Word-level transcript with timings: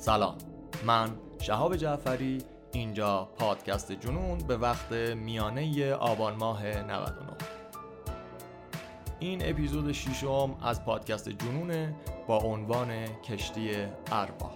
سلام. 0.00 0.38
من 0.86 1.18
شهاب 1.40 1.76
جعفری 1.76 2.38
اینجا 2.72 3.24
پادکست 3.38 3.92
جنون 3.92 4.38
به 4.38 4.56
وقت 4.56 4.92
میانه 4.92 5.92
آبان 5.94 6.36
ماه 6.36 6.66
99 6.66 7.12
این 9.18 9.40
اپیزود 9.44 9.92
ششم 9.92 10.56
از 10.62 10.84
پادکست 10.84 11.28
جنونه 11.28 11.96
با 12.26 12.38
عنوان 12.38 13.06
کشتی 13.06 13.70
اربا. 14.12 14.50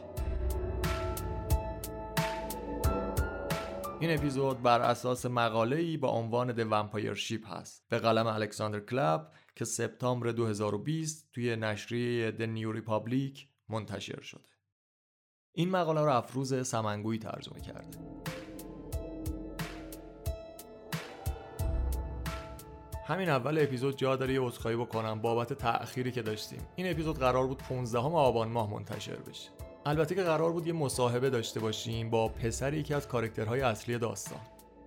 این 4.00 4.14
اپیزود 4.18 4.62
بر 4.62 4.80
اساس 4.80 5.26
مقاله 5.26 5.76
ای 5.76 5.96
با 5.96 6.08
عنوان 6.08 6.54
The 6.54 6.70
Vampire 6.70 7.18
Ship 7.18 7.46
هست. 7.46 7.84
به 7.88 7.98
قلم 7.98 8.26
الکساندر 8.26 8.80
کلاب 8.80 9.32
که 9.56 9.64
سپتامبر 9.64 10.30
2020 10.30 11.28
توی 11.32 11.56
نشریه 11.56 12.30
The 12.30 12.58
New 12.58 12.80
Republic 12.80 13.40
منتشر 13.68 14.20
شده. 14.20 14.53
این 15.56 15.70
مقاله 15.70 16.00
رو 16.00 16.12
افروز 16.16 16.68
سمنگویی 16.68 17.18
ترجمه 17.18 17.60
کرده 17.60 17.98
همین 23.06 23.28
اول 23.28 23.58
اپیزود 23.58 23.96
جا 23.96 24.16
داره 24.16 24.34
یه 24.34 24.40
عذرخواهی 24.40 24.76
بکنم 24.76 25.20
بابت 25.20 25.52
تأخیری 25.52 26.12
که 26.12 26.22
داشتیم. 26.22 26.58
این 26.76 26.90
اپیزود 26.90 27.18
قرار 27.18 27.46
بود 27.46 27.58
15 27.58 27.98
آبان 27.98 28.48
ماه 28.48 28.70
منتشر 28.70 29.16
بشه. 29.16 29.50
البته 29.86 30.14
که 30.14 30.22
قرار 30.22 30.52
بود 30.52 30.66
یه 30.66 30.72
مصاحبه 30.72 31.30
داشته 31.30 31.60
باشیم 31.60 32.10
با 32.10 32.28
پسر 32.28 32.74
یکی 32.74 32.94
از 32.94 33.08
کارکترهای 33.08 33.60
اصلی 33.60 33.98
داستان. 33.98 34.40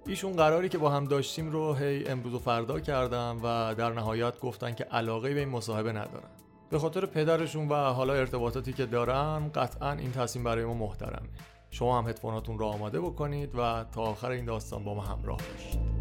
ایشون 0.05 0.33
قراری 0.33 0.69
که 0.69 0.77
با 0.77 0.89
هم 0.89 1.05
داشتیم 1.05 1.51
رو 1.51 1.73
هی 1.73 2.07
امروز 2.07 2.33
و 2.33 2.39
فردا 2.39 2.79
کردم 2.79 3.39
و 3.43 3.75
در 3.75 3.93
نهایت 3.93 4.39
گفتن 4.39 4.73
که 4.73 4.83
علاقه 4.83 5.33
به 5.33 5.39
این 5.39 5.49
مصاحبه 5.49 5.91
ندارن. 5.91 6.29
به 6.69 6.79
خاطر 6.79 7.05
پدرشون 7.05 7.69
و 7.69 7.75
حالا 7.75 8.13
ارتباطاتی 8.13 8.73
که 8.73 8.85
دارن 8.85 9.49
قطعا 9.49 9.91
این 9.91 10.11
تصمیم 10.11 10.43
برای 10.43 10.65
ما 10.65 10.73
محترمه. 10.73 11.29
شما 11.69 11.97
هم 11.97 12.09
هدفوناتون 12.09 12.59
رو 12.59 12.65
آماده 12.65 13.01
بکنید 13.01 13.55
و 13.55 13.85
تا 13.91 14.01
آخر 14.01 14.31
این 14.31 14.45
داستان 14.45 14.83
با 14.83 14.93
ما 14.93 15.01
همراه 15.01 15.37
باشید. 15.37 15.97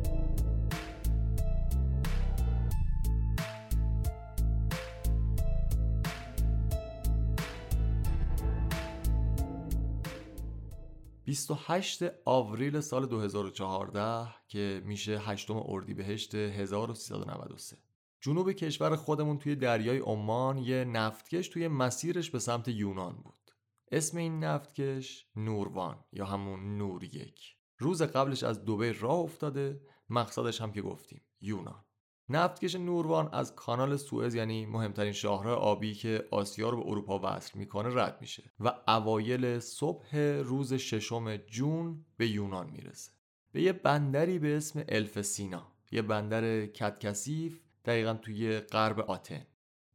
28 11.24 12.02
آوریل 12.24 12.80
سال 12.80 13.06
2014 13.06 14.34
که 14.48 14.82
میشه 14.84 15.18
8 15.18 15.50
اردیبهشت 15.50 16.34
1393 16.34 17.85
جنوب 18.26 18.52
کشور 18.52 18.96
خودمون 18.96 19.38
توی 19.38 19.56
دریای 19.56 19.98
عمان 19.98 20.58
یه 20.58 20.84
نفتکش 20.84 21.48
توی 21.48 21.68
مسیرش 21.68 22.30
به 22.30 22.38
سمت 22.38 22.68
یونان 22.68 23.16
بود. 23.16 23.50
اسم 23.92 24.18
این 24.18 24.44
نفتکش 24.44 25.26
نوروان 25.36 26.04
یا 26.12 26.24
همون 26.24 26.78
نور 26.78 27.04
یک. 27.04 27.56
روز 27.78 28.02
قبلش 28.02 28.42
از 28.42 28.64
دوبه 28.64 28.92
راه 28.92 29.18
افتاده 29.18 29.80
مقصدش 30.10 30.60
هم 30.60 30.72
که 30.72 30.82
گفتیم 30.82 31.22
یونان. 31.40 31.84
نفتکش 32.28 32.74
نوروان 32.74 33.28
از 33.32 33.54
کانال 33.54 33.96
سوئز 33.96 34.34
یعنی 34.34 34.66
مهمترین 34.66 35.12
شاهراه 35.12 35.58
آبی 35.58 35.94
که 35.94 36.28
آسیا 36.30 36.70
رو 36.70 36.82
به 36.82 36.90
اروپا 36.90 37.20
وصل 37.24 37.58
می‌کنه 37.58 38.02
رد 38.02 38.18
میشه 38.20 38.52
و 38.60 38.72
اوایل 38.88 39.58
صبح 39.58 40.16
روز 40.42 40.74
ششم 40.74 41.36
جون 41.36 42.04
به 42.16 42.28
یونان 42.28 42.70
می‌رسه. 42.70 43.12
به 43.52 43.62
یه 43.62 43.72
بندری 43.72 44.38
به 44.38 44.56
اسم 44.56 44.84
الف 44.88 45.22
سینا 45.22 45.72
یه 45.92 46.02
بندر 46.02 46.66
کتکسیف 46.66 47.65
دقیقا 47.86 48.14
توی 48.14 48.60
غرب 48.60 49.00
آتن. 49.00 49.46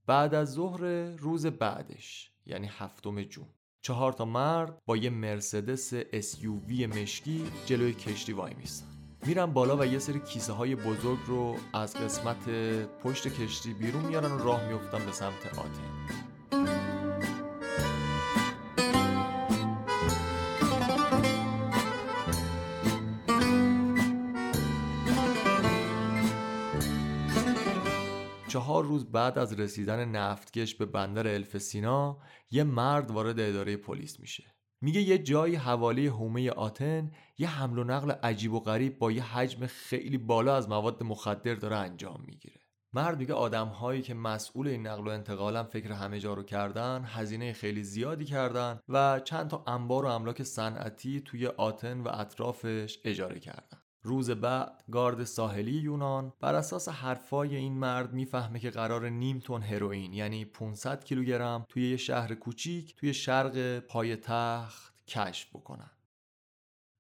بعد 0.07 0.33
از 0.33 0.51
ظهر 0.51 0.81
روز 1.15 1.45
بعدش 1.45 2.31
یعنی 2.45 2.69
هفتم 2.71 3.23
جون. 3.23 3.47
چهار 3.81 4.13
تا 4.13 4.25
مرد 4.25 4.81
با 4.85 4.97
یه 4.97 5.09
مرسدس 5.09 5.93
SUV 6.03 6.71
مشکی 6.71 7.43
جلوی 7.65 7.93
کشتی 7.93 8.33
وای 8.33 8.53
میستن. 8.53 8.87
میرن 9.25 9.45
بالا 9.45 9.77
و 9.77 9.85
یه 9.85 9.99
سری 9.99 10.19
کیسه 10.19 10.53
های 10.53 10.75
بزرگ 10.75 11.19
رو 11.27 11.55
از 11.73 11.95
قسمت 11.95 12.49
پشت 13.03 13.27
کشتی 13.27 13.73
بیرون 13.73 14.05
میارن 14.05 14.31
و 14.31 14.37
راه 14.37 14.67
میفتن 14.67 15.05
به 15.05 15.11
سمت 15.11 15.59
آتن. 15.59 16.20
چهار 28.81 28.91
روز 28.91 29.11
بعد 29.11 29.39
از 29.39 29.59
رسیدن 29.59 30.05
نفتکش 30.05 30.75
به 30.75 30.85
بندر 30.85 31.27
الفسینا 31.27 32.17
یه 32.51 32.63
مرد 32.63 33.11
وارد 33.11 33.39
اداره 33.39 33.77
پلیس 33.77 34.19
میشه. 34.19 34.55
میگه 34.81 35.01
یه 35.01 35.17
جایی 35.17 35.55
حوالی 35.55 36.07
حومه 36.07 36.49
آتن 36.49 37.11
یه 37.37 37.49
حمل 37.49 37.77
و 37.77 37.83
نقل 37.83 38.11
عجیب 38.11 38.53
و 38.53 38.59
غریب 38.59 38.99
با 38.99 39.11
یه 39.11 39.23
حجم 39.23 39.65
خیلی 39.65 40.17
بالا 40.17 40.55
از 40.55 40.69
مواد 40.69 41.03
مخدر 41.03 41.55
داره 41.55 41.75
انجام 41.75 42.23
می‌گیره. 42.27 42.61
مرد 42.93 43.17
میگه 43.17 43.33
آدم 43.33 43.67
هایی 43.67 44.01
که 44.01 44.13
مسئول 44.13 44.67
این 44.67 44.87
نقل 44.87 45.07
و 45.07 45.09
انتقالم 45.09 45.63
فکر 45.63 45.91
همه 45.91 46.19
جا 46.19 46.33
رو 46.33 46.43
کردن 46.43 47.03
هزینه 47.05 47.53
خیلی 47.53 47.83
زیادی 47.83 48.25
کردن 48.25 48.79
و 48.89 49.19
چند 49.19 49.49
تا 49.49 49.63
انبار 49.67 50.05
و 50.05 50.07
املاک 50.07 50.43
صنعتی 50.43 51.21
توی 51.21 51.47
آتن 51.47 52.01
و 52.01 52.09
اطرافش 52.13 52.99
اجاره 53.03 53.39
کردن. 53.39 53.80
روز 54.03 54.31
بعد 54.31 54.83
گارد 54.91 55.23
ساحلی 55.23 55.71
یونان 55.71 56.33
بر 56.39 56.55
اساس 56.55 56.89
حرفای 56.89 57.55
این 57.55 57.73
مرد 57.73 58.13
می‌فهمه 58.13 58.59
که 58.59 58.69
قرار 58.69 59.09
نیم 59.09 59.39
تن 59.39 59.61
هروئین 59.61 60.13
یعنی 60.13 60.45
500 60.45 61.03
کیلوگرم 61.03 61.65
توی 61.69 61.89
یه 61.89 61.97
شهر 61.97 62.35
کوچیک 62.35 62.95
توی 62.95 63.13
شرق 63.13 63.79
پای 63.79 64.15
تخت 64.15 65.05
کشف 65.07 65.49
بکنن. 65.49 65.91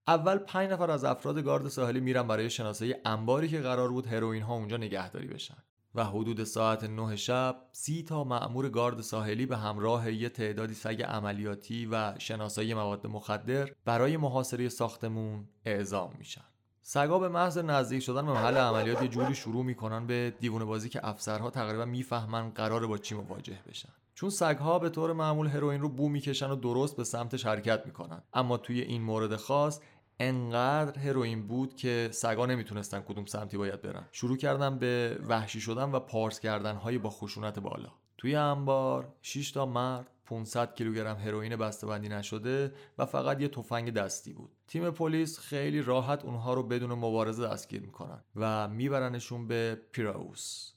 اول 0.07 0.37
پنج 0.37 0.71
نفر 0.71 0.91
از 0.91 1.03
افراد 1.03 1.39
گارد 1.39 1.67
ساحلی 1.67 1.99
میرن 1.99 2.27
برای 2.27 2.49
شناسایی 2.49 2.95
انباری 3.05 3.47
که 3.47 3.59
قرار 3.61 3.91
بود 3.91 4.07
هروئین 4.07 4.43
ها 4.43 4.53
اونجا 4.53 4.77
نگهداری 4.77 5.27
بشن. 5.27 5.57
و 5.95 6.03
حدود 6.03 6.43
ساعت 6.43 6.83
9 6.83 7.15
شب 7.15 7.55
سی 7.71 8.03
تا 8.03 8.23
مأمور 8.23 8.69
گارد 8.69 9.01
ساحلی 9.01 9.45
به 9.45 9.57
همراه 9.57 10.11
یه 10.11 10.29
تعدادی 10.29 10.73
سگ 10.73 11.01
عملیاتی 11.01 11.85
و 11.85 12.19
شناسایی 12.19 12.73
مواد 12.73 13.07
مخدر 13.07 13.69
برای 13.85 14.17
محاصره 14.17 14.69
ساختمون 14.69 15.49
اعزام 15.65 16.15
میشن. 16.17 16.50
سگا 16.93 17.19
به 17.19 17.29
محض 17.29 17.57
نزدیک 17.57 18.03
شدن 18.03 18.25
به 18.25 18.31
محل 18.31 18.57
عملیات 18.57 19.01
یه 19.01 19.07
جوری 19.07 19.35
شروع 19.35 19.65
می‌کنن 19.65 20.07
به 20.07 20.33
دیوونه 20.39 20.65
بازی 20.65 20.89
که 20.89 21.07
افسرها 21.07 21.49
تقریبا 21.49 21.85
می‌فهمن 21.85 22.49
قرار 22.49 22.87
با 22.87 22.97
چی 22.97 23.15
مواجه 23.15 23.59
بشن. 23.69 23.89
چون 24.15 24.29
سگها 24.29 24.79
به 24.79 24.89
طور 24.89 25.13
معمول 25.13 25.47
هروئین 25.47 25.81
رو 25.81 25.89
بو 25.89 26.09
می‌کشن 26.09 26.49
و 26.49 26.55
درست 26.55 26.97
به 26.97 27.03
سمتش 27.03 27.45
حرکت 27.45 27.85
می‌کنن. 27.85 28.21
اما 28.33 28.57
توی 28.57 28.81
این 28.81 29.01
مورد 29.01 29.35
خاص 29.35 29.79
انقدر 30.19 30.99
هروئین 30.99 31.47
بود 31.47 31.75
که 31.75 32.09
سگا 32.11 32.45
نمی‌تونستن 32.45 32.99
کدوم 32.99 33.25
سمتی 33.25 33.57
باید 33.57 33.81
برن. 33.81 34.07
شروع 34.11 34.37
کردن 34.37 34.79
به 34.79 35.19
وحشی 35.27 35.61
شدن 35.61 35.91
و 35.91 35.99
پارس 35.99 36.39
کردن 36.39 36.75
های 36.75 36.97
با 36.97 37.09
خشونت 37.09 37.59
بالا. 37.59 37.89
توی 38.17 38.35
انبار 38.35 39.13
6 39.21 39.51
تا 39.51 39.65
مرد 39.65 40.10
500 40.31 40.75
کیلوگرم 40.75 41.17
هروئین 41.17 41.55
بسته‌بندی 41.55 42.09
نشده 42.09 42.73
و 42.97 43.05
فقط 43.05 43.41
یه 43.41 43.47
تفنگ 43.47 43.93
دستی 43.93 44.33
بود. 44.33 44.51
تیم 44.67 44.91
پلیس 44.91 45.39
خیلی 45.39 45.81
راحت 45.81 46.25
اونها 46.25 46.53
رو 46.53 46.63
بدون 46.63 46.93
مبارزه 46.93 47.47
دستگیر 47.47 47.81
می‌کنن 47.81 48.23
و 48.35 48.67
میبرنشون 48.67 49.47
به 49.47 49.81
پیراوس. 49.91 50.71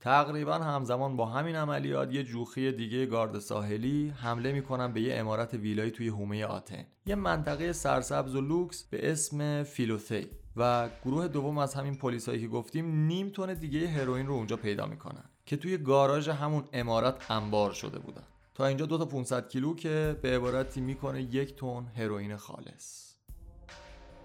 تقریبا 0.00 0.54
همزمان 0.54 1.16
با 1.16 1.26
همین 1.26 1.56
عملیات 1.56 2.12
یه 2.12 2.24
جوخی 2.24 2.72
دیگه 2.72 3.06
گارد 3.06 3.38
ساحلی 3.38 4.08
حمله 4.08 4.52
می‌کنن 4.52 4.92
به 4.92 5.00
یه 5.00 5.14
امارت 5.14 5.54
ویلایی 5.54 5.90
توی 5.90 6.08
حومه 6.08 6.44
آتن 6.44 6.86
یه 7.06 7.14
منطقه 7.14 7.72
سرسبز 7.72 8.34
و 8.34 8.40
لوکس 8.40 8.84
به 8.84 9.12
اسم 9.12 9.62
فیلوثی 9.62 10.26
و 10.56 10.88
گروه 11.04 11.28
دوم 11.28 11.58
از 11.58 11.74
همین 11.74 11.94
پلیسایی 11.96 12.40
که 12.40 12.48
گفتیم 12.48 13.06
نیم 13.06 13.30
تن 13.30 13.54
دیگه 13.54 13.88
هروئین 13.88 14.26
رو 14.26 14.34
اونجا 14.34 14.56
پیدا 14.56 14.86
می‌کنن 14.86 15.24
که 15.46 15.56
توی 15.56 15.78
گاراژ 15.78 16.28
همون 16.28 16.64
امارت 16.72 17.30
انبار 17.30 17.72
شده 17.72 17.98
بودن 17.98 18.24
تا 18.58 18.66
اینجا 18.66 18.86
دو 18.86 18.98
تا 18.98 19.04
500 19.04 19.48
کیلو 19.48 19.74
که 19.74 20.16
به 20.22 20.36
عبارتی 20.36 20.80
می‌کنه 20.80 21.22
یک 21.22 21.56
تن 21.56 21.86
هروئین 21.96 22.36
خالص. 22.36 23.14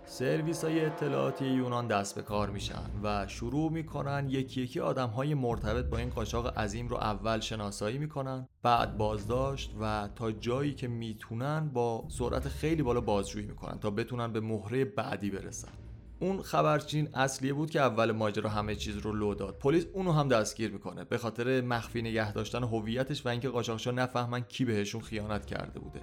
سرویس 0.05 0.63
های 0.63 0.85
اطلاعاتی 0.85 1.45
یونان 1.45 1.87
دست 1.87 2.15
به 2.15 2.21
کار 2.21 2.49
میشن 2.49 2.89
و 3.03 3.27
شروع 3.27 3.71
می‌کنن 3.71 4.27
یکی 4.29 4.61
یکی 4.61 4.79
آدم 4.79 5.09
های 5.09 5.33
مرتبط 5.33 5.85
با 5.85 5.97
این 5.97 6.09
قاچاق 6.09 6.57
عظیم 6.57 6.87
رو 6.87 6.95
اول 6.95 7.39
شناسایی 7.39 7.97
می‌کنن 7.97 8.47
بعد 8.63 8.97
بازداشت 8.97 9.75
و 9.81 10.09
تا 10.15 10.31
جایی 10.31 10.73
که 10.73 10.87
می‌تونن 10.87 11.69
با 11.73 12.05
سرعت 12.09 12.47
خیلی 12.47 12.83
بالا 12.83 13.01
بازجویی 13.01 13.45
می‌کنن 13.45 13.79
تا 13.79 13.89
بتونن 13.89 14.33
به 14.33 14.39
مهره 14.39 14.85
بعدی 14.85 15.29
برسن. 15.29 15.82
اون 16.23 16.41
خبرچین 16.41 17.09
اصلیه 17.13 17.53
بود 17.53 17.69
که 17.69 17.81
اول 17.81 18.11
ماجرا 18.11 18.49
همه 18.49 18.75
چیز 18.75 18.97
رو 18.97 19.13
لو 19.13 19.33
داد. 19.33 19.57
پلیس 19.59 19.85
اونو 19.93 20.11
هم 20.11 20.27
دستگیر 20.27 20.71
می‌کنه. 20.71 21.03
به 21.03 21.17
خاطر 21.17 21.61
مخفی 21.61 22.01
نگه 22.01 22.33
داشتن 22.33 22.63
هویتش 22.63 23.25
و 23.25 23.29
اینکه 23.29 23.49
قاچاقچا 23.49 23.91
نفهمن 23.91 24.41
کی 24.41 24.65
بهشون 24.65 25.01
خیانت 25.01 25.45
کرده 25.45 25.79
بوده. 25.79 26.01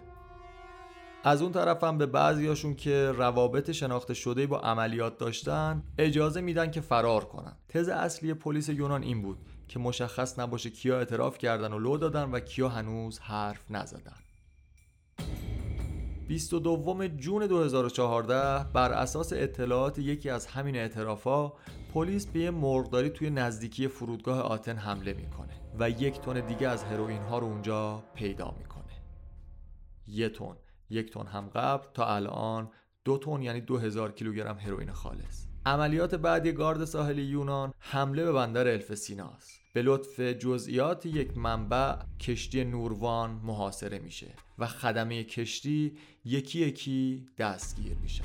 از 1.24 1.42
اون 1.42 1.52
طرف 1.52 1.84
هم 1.84 1.98
به 1.98 2.06
بعضیاشون 2.06 2.74
که 2.74 3.12
روابط 3.16 3.70
شناخته 3.70 4.14
شده 4.14 4.46
با 4.46 4.60
عملیات 4.60 5.18
داشتن 5.18 5.82
اجازه 5.98 6.40
میدن 6.40 6.70
که 6.70 6.80
فرار 6.80 7.24
کنن. 7.24 7.56
تز 7.68 7.88
اصلی 7.88 8.34
پلیس 8.34 8.68
یونان 8.68 9.02
این 9.02 9.22
بود 9.22 9.38
که 9.68 9.78
مشخص 9.78 10.38
نباشه 10.38 10.70
کیا 10.70 10.98
اعتراف 10.98 11.38
کردن 11.38 11.72
و 11.72 11.78
لو 11.78 11.96
دادن 11.96 12.30
و 12.30 12.40
کیا 12.40 12.68
هنوز 12.68 13.18
حرف 13.18 13.70
نزدن. 13.70 14.19
22 16.30 17.08
جون 17.08 17.46
2014 17.46 18.64
بر 18.72 18.92
اساس 18.92 19.32
اطلاعات 19.32 19.98
یکی 19.98 20.30
از 20.30 20.46
همین 20.46 20.76
اعترافا 20.76 21.52
پلیس 21.94 22.26
به 22.26 22.40
یه 22.40 22.50
مرغداری 22.50 23.10
توی 23.10 23.30
نزدیکی 23.30 23.88
فرودگاه 23.88 24.40
آتن 24.40 24.76
حمله 24.76 25.12
می‌کنه 25.12 25.52
و 25.78 25.90
یک 25.90 26.20
تن 26.20 26.46
دیگه 26.46 26.68
از 26.68 26.84
هروئین 26.84 27.22
ها 27.22 27.38
رو 27.38 27.46
اونجا 27.46 28.02
پیدا 28.14 28.54
می‌کنه. 28.58 28.84
یه 30.06 30.28
تن 30.28 30.56
یک 30.90 31.12
تن 31.12 31.26
هم 31.26 31.48
قبل 31.54 31.86
تا 31.94 32.14
الان 32.14 32.70
دو 33.04 33.18
تن 33.18 33.42
یعنی 33.42 33.60
دو 33.60 33.78
هزار 33.78 34.12
کیلوگرم 34.12 34.58
هروئین 34.58 34.92
خالص. 34.92 35.46
عملیات 35.66 36.14
بعدی 36.14 36.52
گارد 36.52 36.84
ساحلی 36.84 37.22
یونان 37.22 37.72
حمله 37.78 38.24
به 38.24 38.32
بندر 38.32 38.68
الفسینا 38.68 39.28
است. 39.36 39.59
به 39.72 39.82
لطف 39.82 40.20
جزئیات 40.20 41.06
یک 41.06 41.36
منبع 41.36 41.96
کشتی 42.20 42.64
نوروان 42.64 43.30
محاصره 43.30 43.98
میشه 43.98 44.34
و 44.58 44.66
خدمه 44.66 45.24
کشتی 45.24 45.96
یکی 46.24 46.58
یکی 46.58 47.26
دستگیر 47.38 47.96
میشن 48.02 48.24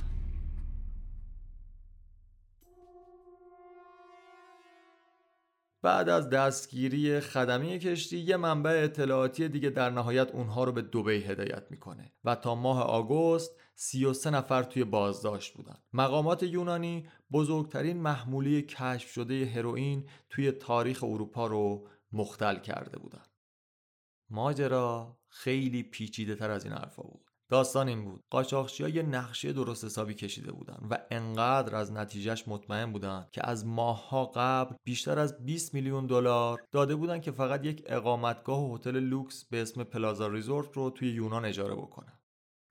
بعد 5.82 6.10
از 6.10 6.30
دستگیری 6.30 7.20
خدمه 7.20 7.80
کشتی 7.80 8.18
یه 8.18 8.38
منبع 8.38 8.82
اطلاعاتی 8.84 9.48
دیگه 9.48 9.70
در 9.70 9.90
نهایت 9.90 10.32
اونها 10.32 10.64
رو 10.64 10.72
به 10.72 10.82
دوبی 10.82 11.18
هدایت 11.18 11.64
می‌کنه 11.70 12.12
و 12.24 12.36
تا 12.36 12.56
ماه 12.56 12.84
آگوست 12.84 13.52
33 13.76 14.30
نفر 14.30 14.64
توی 14.64 14.84
بازداشت 14.84 15.54
بودن. 15.54 15.76
مقامات 15.94 16.44
یونانی 16.44 17.08
بزرگترین 17.32 18.02
محموله 18.02 18.62
کشف 18.62 19.12
شده 19.12 19.46
هروئین 19.46 20.10
توی 20.30 20.52
تاریخ 20.52 21.04
اروپا 21.04 21.48
رو 21.48 21.88
مختل 22.12 22.60
کرده 22.60 23.00
بودن. 23.00 23.24
ماجرا 24.30 25.18
خیلی 25.28 25.84
پیچیده 25.84 26.36
تر 26.36 26.52
از 26.52 26.66
این 26.66 26.74
حرفا 26.74 27.04
بود. 27.04 27.32
داستان 27.50 27.88
این 27.88 28.04
بود. 28.04 28.24
قاچاقچی 28.30 28.90
یه 28.90 29.04
نقشه 29.04 29.54
درست 29.54 29.86
حسابی 29.86 30.14
کشیده 30.14 30.52
بودن 30.52 30.88
و 30.90 30.98
انقدر 31.12 31.76
از 31.76 31.92
نتیجهش 31.92 32.48
مطمئن 32.48 32.92
بودن 32.92 33.28
که 33.32 33.50
از 33.50 33.66
ماهها 33.66 34.26
قبل 34.36 34.76
بیشتر 34.84 35.20
از 35.20 35.46
20 35.46 35.74
میلیون 35.74 36.08
دلار 36.08 36.68
داده 36.72 36.96
بودن 36.96 37.22
که 37.22 37.32
فقط 37.32 37.66
یک 37.66 37.84
اقامتگاه 37.86 38.60
و 38.60 38.76
هتل 38.76 39.00
لوکس 39.00 39.46
به 39.46 39.62
اسم 39.62 39.84
Plaza 39.84 40.28
Resort 40.28 40.74
رو 40.74 40.90
توی 40.90 41.12
یونان 41.12 41.46
اجاره 41.46 41.76
بکنن. 41.76 42.20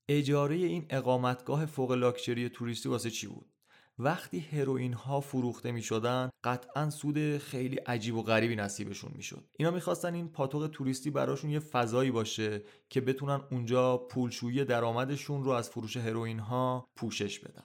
اجاره 0.09 0.55
این 0.55 0.87
اقامتگاه 0.91 1.67
فوق 1.67 1.93
لاکچری 1.93 2.49
توریستی 2.49 2.89
واسه 2.89 3.11
چی 3.11 3.27
بود؟ 3.27 3.54
وقتی 3.99 4.41
هروئین 4.41 4.93
ها 4.93 5.21
فروخته 5.21 5.73
می 5.73 5.83
شدن 5.83 6.31
قطعا 6.45 6.91
سود 6.91 7.39
خیلی 7.39 7.77
عجیب 7.77 8.15
و 8.15 8.23
غریبی 8.23 8.57
نصیبشون 8.57 9.13
می 9.15 9.23
شد 9.23 9.45
اینا 9.59 9.71
می‌خواستن 9.71 10.15
این 10.15 10.29
پاتوق 10.29 10.67
توریستی 10.67 11.11
براشون 11.11 11.51
یه 11.51 11.59
فضایی 11.59 12.11
باشه 12.11 12.63
که 12.91 13.01
بتونن 13.01 13.41
اونجا 13.51 13.97
پولشویی 13.97 14.65
درآمدشون 14.65 15.45
رو 15.45 15.51
از 15.51 15.71
فروش 15.71 15.97
هروئین 15.97 16.39
ها 16.39 16.89
پوشش 16.97 17.39
بدن. 17.39 17.65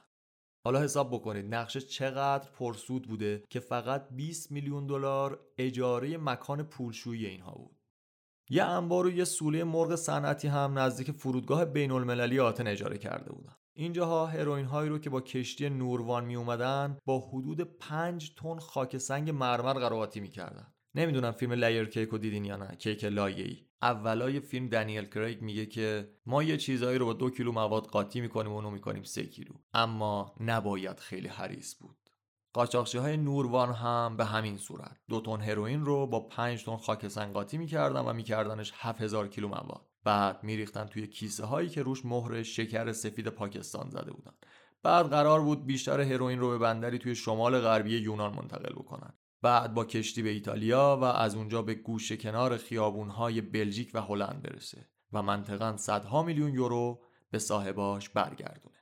حالا 0.65 0.81
حساب 0.81 1.13
بکنید 1.13 1.55
نقشه 1.55 1.81
چقدر 1.81 2.49
پرسود 2.51 3.07
بوده 3.07 3.43
که 3.49 3.59
فقط 3.59 4.07
20 4.11 4.51
میلیون 4.51 4.87
دلار 4.87 5.39
اجاره 5.57 6.17
مکان 6.17 6.63
پولشویی 6.63 7.25
اینها 7.25 7.51
بود. 7.51 7.79
یه 8.49 8.63
انبار 8.63 9.05
و 9.05 9.11
یه 9.11 9.23
سوله 9.23 9.63
مرغ 9.63 9.95
صنعتی 9.95 10.47
هم 10.47 10.79
نزدیک 10.79 11.11
فرودگاه 11.11 11.65
بین 11.65 11.91
المللی 11.91 12.39
آتن 12.39 12.67
اجاره 12.67 12.97
کرده 12.97 13.31
بودن. 13.31 13.55
اینجاها 13.73 14.25
هروئین 14.25 14.65
هایی 14.65 14.89
رو 14.89 14.99
که 14.99 15.09
با 15.09 15.21
کشتی 15.21 15.69
Noor 15.69 16.01
One 16.01 16.25
می 16.25 16.35
اومدن 16.35 16.97
با 17.05 17.19
حدود 17.19 17.61
5 17.61 18.35
تن 18.35 18.59
خاک 18.59 18.97
سنگ 18.97 19.29
مرمر 19.29 19.73
قر 19.73 19.89
و 19.89 19.96
قاطی 19.96 20.19
می‌کردن. 20.19 20.73
نمی‌دونم 20.95 21.31
فیلم 21.31 21.51
Layer 21.51 21.85
Cake 21.85 22.09
رو 22.09 22.17
دیدین 22.17 22.45
یا 22.45 22.55
نه 22.55 22.75
کیک 22.75 23.03
لایه 23.03 23.45
ای 23.45 23.57
اولای 23.81 24.39
فیلم 24.39 24.67
دنیل 24.67 25.05
کریگ 25.05 25.41
میگه 25.41 25.65
که 25.65 26.09
ما 26.25 26.43
یه 26.43 26.57
چیزایی 26.57 26.97
رو 26.97 27.05
با 27.05 27.13
دو 27.13 27.29
کیلو 27.29 27.51
مواد 27.51 27.85
قاطی 27.85 28.21
می‌کنیم 28.21 28.51
و 28.51 28.55
اونو 28.55 28.71
می‌کنیم 28.71 29.03
سه 29.03 29.23
کیلو. 29.23 29.53
اما 29.73 30.35
نباید 30.39 30.99
خیلی 30.99 31.27
حریص 31.27 31.75
بود. 31.79 31.97
قاچاقچی 32.53 32.97
های 32.97 33.17
نوروان 33.17 33.73
هم 33.73 34.17
به 34.17 34.25
همین 34.25 34.57
صورت. 34.57 34.97
دو 35.09 35.21
تن 35.21 35.41
هروئین 35.41 35.85
رو 35.85 36.07
با 36.07 36.19
5 36.19 36.65
تن 36.65 36.77
خاک 36.77 37.07
سنگ 37.07 37.33
قاطی 37.33 37.57
می‌کردن 37.57 38.01
و 38.01 38.13
میکردنش 38.13 38.73
7000 38.75 39.27
کیلو 39.27 39.47
مواد. 39.47 39.88
بعد 40.09 40.43
میریختن 40.43 40.85
توی 40.85 41.07
کیسه 41.07 41.45
هایی 41.45 41.69
که 41.69 41.83
روش 41.83 42.05
مهر 42.05 42.43
شکر 42.43 42.91
سفید 42.91 43.27
پاکستان 43.27 43.89
زده 43.89 44.11
بودن. 44.11 44.31
بعد 44.83 45.09
قرار 45.09 45.41
بود 45.41 45.65
بیشتر 45.65 46.01
هروئین 46.01 46.39
رو 46.39 46.49
به 46.49 46.57
بندری 46.57 46.99
توی 46.99 47.15
شمال 47.15 47.59
غربی 47.59 47.97
یونان 47.97 48.33
منتقل 48.35 48.73
بکنن. 48.73 49.13
بعد 49.41 49.73
با 49.73 49.85
کشتی 49.85 50.21
به 50.21 50.29
ایتالیا 50.29 50.99
و 51.01 51.03
از 51.03 51.35
اونجا 51.35 51.61
به 51.61 51.73
گوشه 51.73 52.17
کنار 52.17 52.57
خیابونهای 52.57 53.41
بلژیک 53.41 53.91
و 53.93 54.01
هلند 54.01 54.41
برسه 54.41 54.89
و 55.13 55.21
منطقا 55.21 55.77
صدها 55.77 56.23
میلیون 56.23 56.53
یورو 56.53 57.01
به 57.31 57.39
صاحباش 57.39 58.09
برگردونه. 58.09 58.77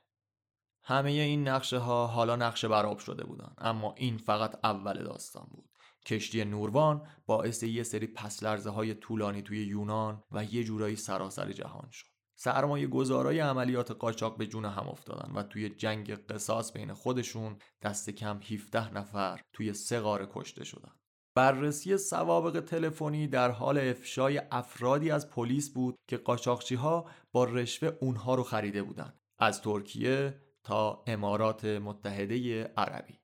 همه 0.82 1.10
این 1.10 1.48
نقشه 1.48 1.78
ها 1.78 2.06
حالا 2.06 2.36
نقشه 2.36 2.68
براب 2.68 2.98
شده 2.98 3.24
بودن 3.24 3.52
اما 3.58 3.94
این 3.96 4.18
فقط 4.18 4.58
اول 4.64 5.04
داستان 5.04 5.46
بود. 5.50 5.68
کشتی 6.08 6.44
نوروان 6.44 7.06
باعث 7.26 7.62
یه 7.62 7.82
سری 7.82 8.06
پسلرزه 8.06 8.70
های 8.70 8.94
طولانی 8.94 9.42
توی 9.42 9.64
یونان 9.64 10.22
و 10.32 10.44
یه 10.44 10.64
جورایی 10.64 10.96
سراسر 10.96 11.52
جهان 11.52 11.88
شد. 11.90 12.06
سرمایه 12.40 12.86
گذارای 12.86 13.40
عملیات 13.40 13.90
قاچاق 13.90 14.36
به 14.36 14.46
جون 14.46 14.64
هم 14.64 14.88
افتادن 14.88 15.32
و 15.32 15.42
توی 15.42 15.68
جنگ 15.68 16.10
قصاص 16.10 16.72
بین 16.72 16.92
خودشون 16.92 17.56
دست 17.82 18.10
کم 18.10 18.40
17 18.52 18.94
نفر 18.94 19.40
توی 19.52 19.72
سه 19.72 20.00
قاره 20.00 20.28
کشته 20.32 20.64
شدن. 20.64 20.92
بررسی 21.34 21.96
سوابق 21.96 22.60
تلفنی 22.60 23.26
در 23.26 23.50
حال 23.50 23.78
افشای 23.78 24.42
افرادی 24.50 25.10
از 25.10 25.30
پلیس 25.30 25.72
بود 25.72 25.96
که 26.08 26.16
قاچاقچی 26.16 26.74
ها 26.74 27.10
با 27.32 27.44
رشوه 27.44 27.96
اونها 28.00 28.34
رو 28.34 28.42
خریده 28.42 28.82
بودن. 28.82 29.12
از 29.38 29.62
ترکیه 29.62 30.40
تا 30.64 31.02
امارات 31.06 31.64
متحده 31.64 32.64
عربی. 32.64 33.18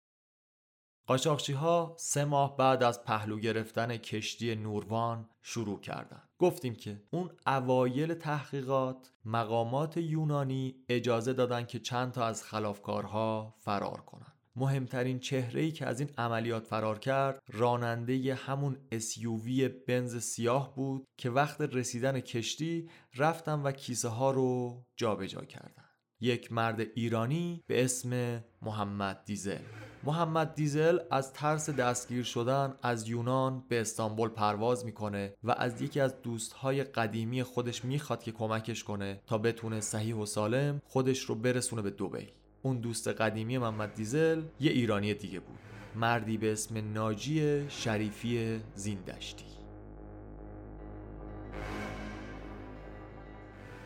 قاچاقچی 1.07 1.53
ها 1.53 1.95
سه 1.99 2.25
ماه 2.25 2.57
بعد 2.57 2.83
از 2.83 3.05
پهلو 3.05 3.39
گرفتن 3.39 3.97
کشتی 3.97 4.55
نوروان 4.55 5.29
شروع 5.43 5.81
کردند. 5.81 6.29
گفتیم 6.39 6.75
که 6.75 7.03
اون 7.11 7.31
اوایل 7.47 8.15
تحقیقات 8.15 9.13
مقامات 9.25 9.97
یونانی 9.97 10.75
اجازه 10.89 11.33
دادن 11.33 11.65
که 11.65 11.79
چند 11.79 12.13
تا 12.13 12.27
از 12.27 12.43
خلافکارها 12.43 13.55
فرار 13.59 14.01
کنند. 14.01 14.35
مهمترین 14.57 15.19
چهره 15.19 15.61
ای 15.61 15.73
که 15.73 15.87
از 15.87 16.01
این 16.01 16.11
عملیات 16.19 16.67
فرار 16.67 16.99
کرد 16.99 17.43
راننده 17.53 18.35
همون 18.35 18.79
SUV 18.93 19.61
بنز 19.89 20.17
سیاه 20.17 20.75
بود 20.75 21.07
که 21.17 21.31
وقت 21.31 21.61
رسیدن 21.61 22.21
کشتی 22.21 22.89
رفتن 23.15 23.63
و 23.63 23.73
کیسه 23.73 24.09
ها 24.09 24.31
رو 24.31 24.83
جابجا 24.97 25.41
جا 25.41 25.47
کردن 25.47 25.85
یک 26.21 26.53
مرد 26.53 26.81
ایرانی 26.81 27.63
به 27.67 27.85
اسم 27.85 28.45
محمد 28.63 29.25
دیزل 29.25 29.63
محمد 30.07 30.55
دیزل 30.55 30.99
از 31.11 31.33
ترس 31.33 31.71
دستگیر 31.71 32.23
شدن 32.23 32.75
از 32.83 33.09
یونان 33.09 33.65
به 33.69 33.81
استانبول 33.81 34.29
پرواز 34.29 34.85
می‌کنه 34.85 35.35
و 35.45 35.51
از 35.51 35.83
یکی 35.83 36.01
از 36.01 36.23
دوستهای 36.23 36.85
قدیمی 36.85 37.43
خودش 37.43 37.85
می‌خواد 37.85 38.23
که 38.23 38.33
کمکش 38.33 38.85
کنه 38.85 39.21
تا 39.27 39.39
بتونه 39.39 39.81
صحیح 39.81 40.15
و 40.15 40.27
سالم 40.27 40.83
خودش 40.87 41.21
رو 41.21 41.35
برسونه 41.35 41.83
به 41.83 41.91
دوبی. 41.91 42.29
اون 42.63 42.79
دوست 42.79 43.09
قدیمی 43.09 43.59
محمد 43.59 43.95
دیزل 43.95 44.43
یه 44.61 44.73
ایرانی 44.73 45.15
دیگه 45.15 45.41
بود. 45.41 45.59
مردی 45.95 46.39
به 46.39 46.53
اسم 46.53 46.93
ناجی 46.93 47.71
شریفی 47.71 48.61
زیندشتی. 48.75 49.54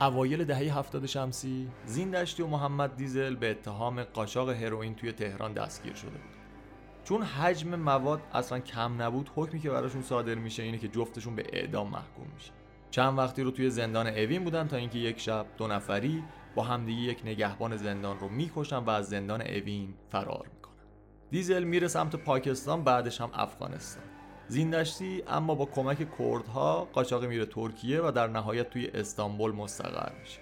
اوایل 0.00 0.44
دهه 0.44 0.78
هفتاد 0.78 1.06
شمسی 1.06 1.68
زیندشتی 1.86 2.42
و 2.42 2.46
محمد 2.46 2.96
دیزل 2.96 3.34
به 3.34 3.50
اتهام 3.50 4.02
قاچاق 4.02 4.50
هروئین 4.50 4.94
توی 4.94 5.12
تهران 5.12 5.52
دستگیر 5.52 5.94
شده 5.94 6.10
بود. 6.10 6.38
چون 7.04 7.22
حجم 7.22 7.74
مواد 7.74 8.20
اصلا 8.32 8.58
کم 8.58 9.02
نبود 9.02 9.30
حکمی 9.34 9.60
که 9.60 9.70
براشون 9.70 10.02
صادر 10.02 10.34
میشه 10.34 10.62
اینه 10.62 10.78
که 10.78 10.88
جفتشون 10.88 11.36
به 11.36 11.46
اعدام 11.52 11.90
محکوم 11.90 12.26
میشه 12.34 12.52
چند 12.90 13.18
وقتی 13.18 13.42
رو 13.42 13.50
توی 13.50 13.70
زندان 13.70 14.06
اوین 14.06 14.44
بودن 14.44 14.68
تا 14.68 14.76
اینکه 14.76 14.98
یک 14.98 15.20
شب 15.20 15.46
دو 15.56 15.66
نفری 15.66 16.24
با 16.54 16.62
همدیگه 16.62 17.02
یک 17.02 17.22
نگهبان 17.24 17.76
زندان 17.76 18.18
رو 18.18 18.28
می‌کشن 18.28 18.76
و 18.76 18.90
از 18.90 19.08
زندان 19.08 19.40
اوین 19.40 19.94
فرار 20.10 20.46
می‌کنن. 20.54 20.74
دیزل 21.30 21.64
میره 21.64 21.88
سمت 21.88 22.16
پاکستان 22.16 22.84
بعدش 22.84 23.20
هم 23.20 23.30
افغانستان. 23.34 24.04
زیندشتی 24.48 25.22
اما 25.28 25.54
با 25.54 25.64
کمک 25.64 26.18
کردها 26.18 26.88
قاچاق 26.92 27.24
میره 27.24 27.46
ترکیه 27.46 28.00
و 28.00 28.10
در 28.10 28.26
نهایت 28.26 28.70
توی 28.70 28.86
استانبول 28.86 29.52
مستقر 29.52 30.12
میشه. 30.20 30.38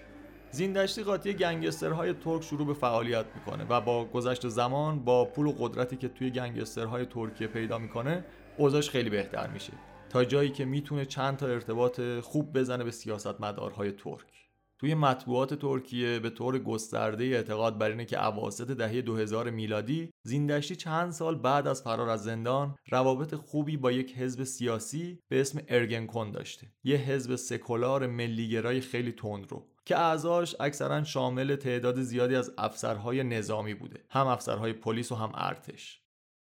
زیندشتی 0.51 1.03
قاطی 1.03 1.33
گنگسترهای 1.33 2.13
ترک 2.13 2.43
شروع 2.43 2.67
به 2.67 2.73
فعالیت 2.73 3.25
می‌کنه 3.35 3.65
و 3.69 3.81
با 3.81 4.05
گذشت 4.05 4.47
زمان 4.47 4.99
با 4.99 5.25
پول 5.25 5.45
و 5.45 5.51
قدرتی 5.51 5.97
که 5.97 6.07
توی 6.07 6.31
گنگسترهای 6.31 7.05
ترکیه 7.05 7.47
پیدا 7.47 7.77
می‌کنه 7.77 8.25
اوضاعش 8.57 8.89
خیلی 8.89 9.09
بهتر 9.09 9.47
میشه. 9.47 9.73
تا 10.09 10.25
جایی 10.25 10.49
که 10.49 10.65
می‌تونه 10.65 11.05
چند 11.05 11.37
تا 11.37 11.47
ارتباط 11.47 12.01
خوب 12.21 12.59
بزنه 12.59 12.83
به 12.83 12.91
سیاستمدارهای 12.91 13.91
ترک. 13.91 14.36
توی 14.79 14.95
مطبوعات 14.95 15.53
ترکیه 15.53 16.19
به 16.19 16.29
طور 16.29 16.59
گسترده 16.59 17.23
اعتقاد 17.23 17.77
بر 17.77 17.89
اینه 17.89 18.05
که 18.05 18.25
اواسط 18.25 18.71
دهه 18.71 19.01
2000 19.01 19.49
میلادی 19.49 20.11
زیندشتی 20.23 20.75
چند 20.75 21.11
سال 21.11 21.35
بعد 21.35 21.67
از 21.67 21.81
فرار 21.81 22.09
از 22.09 22.23
زندان 22.23 22.75
روابط 22.89 23.35
خوبی 23.35 23.77
با 23.77 23.91
یک 23.91 24.17
حزب 24.17 24.43
سیاسی 24.43 25.19
به 25.29 25.41
اسم 25.41 25.61
ارگنکون 25.67 26.31
داشته. 26.31 26.67
یه 26.83 26.97
حزب 26.97 27.35
سکولار 27.35 28.07
ملیگرای 28.07 28.81
خیلی 28.81 29.11
تند 29.11 29.51
رو 29.51 29.67
که 29.85 29.97
اعضاش 29.97 30.55
اکثرا 30.59 31.03
شامل 31.03 31.55
تعداد 31.55 32.01
زیادی 32.01 32.35
از 32.35 32.51
افسرهای 32.57 33.23
نظامی 33.23 33.73
بوده. 33.73 34.03
هم 34.09 34.27
افسرهای 34.27 34.73
پلیس 34.73 35.11
و 35.11 35.15
هم 35.15 35.31
ارتش. 35.35 36.01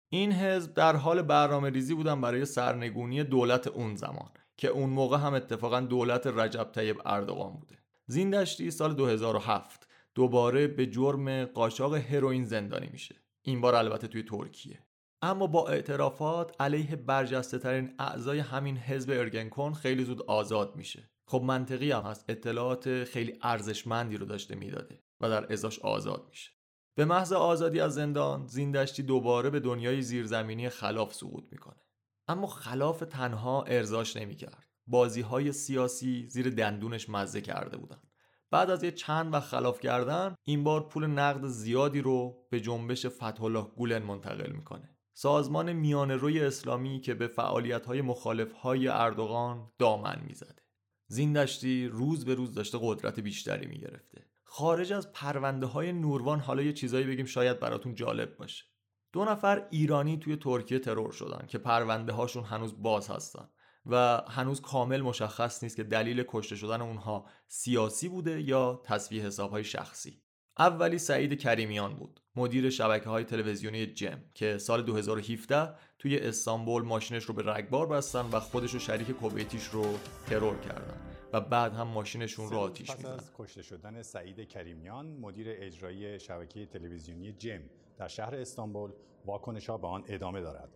این 0.08 0.32
حزب 0.32 0.74
در 0.74 0.96
حال 0.96 1.22
برنامه 1.22 1.70
ریزی 1.70 1.94
بودن 1.94 2.20
برای 2.20 2.44
سرنگونی 2.44 3.24
دولت 3.24 3.66
اون 3.66 3.96
زمان 3.96 4.30
که 4.56 4.68
اون 4.68 4.90
موقع 4.90 5.18
هم 5.18 5.34
اتفاقا 5.34 5.80
دولت 5.80 6.26
رجب 6.26 6.70
طیب 6.72 7.00
اردوغان 7.04 7.52
بوده. 7.52 7.83
زیندشتی 8.06 8.70
سال 8.70 8.94
2007 8.94 9.88
دوباره 10.14 10.66
به 10.66 10.86
جرم 10.86 11.44
قاچاق 11.44 11.94
هروئین 11.94 12.44
زندانی 12.44 12.88
میشه. 12.92 13.14
این 13.42 13.60
بار 13.60 13.74
البته 13.74 14.08
توی 14.08 14.22
ترکیه. 14.22 14.86
اما 15.22 15.46
با 15.46 15.68
اعترافات 15.68 16.60
علیه 16.60 16.96
برجسته 16.96 17.58
ترین 17.58 17.94
اعضای 17.98 18.38
همین 18.38 18.76
حزب 18.76 19.10
ارگنکون 19.10 19.74
خیلی 19.74 20.04
زود 20.04 20.22
آزاد 20.22 20.76
میشه. 20.76 21.10
خب 21.26 21.42
منطقی 21.42 21.92
هم 21.92 22.02
هست. 22.02 22.24
اطلاعات 22.28 23.04
خیلی 23.04 23.38
ارزشمندی 23.42 24.16
رو 24.16 24.26
داشته 24.26 24.54
می‌داده 24.54 25.02
و 25.20 25.28
در 25.28 25.52
ازاش 25.52 25.78
آزاد 25.78 26.26
میشه. 26.28 26.50
به 26.94 27.04
محض 27.04 27.32
آزادی 27.32 27.80
از 27.80 27.94
زندان 27.94 28.46
زیندشتی 28.46 29.02
دوباره 29.02 29.50
به 29.50 29.60
دنیای 29.60 30.02
زیرزمینی 30.02 30.68
خلاف 30.68 31.14
سقوط 31.14 31.44
می‌کنه. 31.50 31.80
اما 32.28 32.46
خلاف 32.46 33.00
تنها 33.00 33.62
ارزاش 33.62 34.16
نمی‌کرد. 34.16 34.63
بازی 34.86 35.20
های 35.20 35.52
سیاسی 35.52 36.26
زیر 36.28 36.50
دندونش 36.50 37.08
مزه 37.08 37.40
کرده 37.40 37.76
بودن. 37.76 38.02
بعد 38.50 38.70
از 38.70 38.84
یه 38.84 38.90
چند 38.90 39.32
وقت 39.32 39.48
خلاف 39.48 39.80
کردن 39.80 40.34
این 40.44 40.64
بار 40.64 40.88
پول 40.88 41.06
نقد 41.06 41.46
زیادی 41.46 42.00
رو 42.00 42.46
به 42.50 42.60
جنبش 42.60 43.06
فتح 43.06 43.44
الله 43.44 43.62
گولن 43.62 44.02
منتقل 44.02 44.52
می‌کنه. 44.52 44.96
سازمان 45.12 45.72
میان 45.72 46.10
روی 46.10 46.40
اسلامی 46.40 47.00
که 47.00 47.14
به 47.14 47.26
فعالیت 47.26 47.86
های 47.86 48.02
مخالف 48.02 48.52
های 48.52 48.88
اردوغان 48.88 49.70
دامن 49.78 50.22
می‌زده. 50.26 50.62
زیندشتی 51.06 51.86
روز 51.86 52.24
به 52.24 52.34
روز 52.34 52.54
داشته 52.54 52.78
قدرت 52.82 53.20
بیشتری 53.20 53.66
می‌گرفته. 53.66 54.26
خارج 54.44 54.92
از 54.92 55.12
پرونده 55.12 55.66
های 55.66 55.92
نوروان 55.92 56.40
حالا 56.40 56.62
یه 56.62 56.72
چیزایی 56.72 57.06
بگیم 57.06 57.26
شاید 57.26 57.60
براتون 57.60 57.94
جالب 57.94 58.36
باشه. 58.36 58.64
دو 59.12 59.24
نفر 59.24 59.66
ایرانی 59.70 60.18
توی 60.18 60.36
ترکیه 60.36 60.78
ترور 60.78 61.12
شدن 61.12 61.46
که 61.46 61.58
پرونده 61.58 62.12
هاشون 62.12 62.44
هنوز 62.44 62.82
باز 62.82 63.10
هستن. 63.10 63.48
و 63.86 64.22
هنوز 64.28 64.60
کامل 64.60 65.00
مشخص 65.00 65.62
نیست 65.62 65.76
که 65.76 65.84
دلیل 65.84 66.24
کشته 66.28 66.56
شدن 66.56 66.80
اونها 66.82 67.26
سیاسی 67.48 68.08
بوده 68.08 68.42
یا 68.42 68.80
تصویه 68.84 69.22
حسابهای 69.22 69.64
شخصی. 69.64 70.20
اولی 70.58 70.98
سعید 70.98 71.40
کریمیان 71.40 71.94
بود 71.94 72.20
مدیر 72.36 72.70
شبکه 72.70 73.08
های 73.08 73.24
تلویزیونی 73.24 73.86
جم 73.86 74.20
که 74.34 74.58
سال 74.58 74.82
2017 74.82 75.74
توی 75.98 76.18
استانبول 76.18 76.82
ماشینش 76.82 77.24
رو 77.24 77.34
به 77.34 77.42
رگبار 77.52 77.86
بستن 77.86 78.20
و 78.32 78.40
خودش 78.40 78.74
و 78.74 78.78
شریک 78.78 79.10
کویتیش 79.10 79.64
رو 79.64 79.98
ترور 80.26 80.58
کردن 80.60 81.00
و 81.32 81.40
بعد 81.40 81.72
هم 81.72 81.86
ماشینشون 81.86 82.50
رو 82.50 82.58
آتیش 82.58 82.90
میدن 82.90 83.02
پس 83.02 83.06
از 83.06 83.30
کشته 83.38 83.62
شدن 83.62 84.02
سعید 84.02 84.48
کریمیان 84.48 85.06
مدیر 85.06 85.46
اجرایی 85.50 86.20
شبکه 86.20 86.66
تلویزیونی 86.66 87.32
جم 87.32 87.60
در 87.98 88.08
شهر 88.08 88.34
استانبول 88.34 88.90
واکنش 89.26 89.70
ها 89.70 89.78
به 89.78 89.86
آن 89.86 90.04
ادامه 90.06 90.40
دارد. 90.40 90.68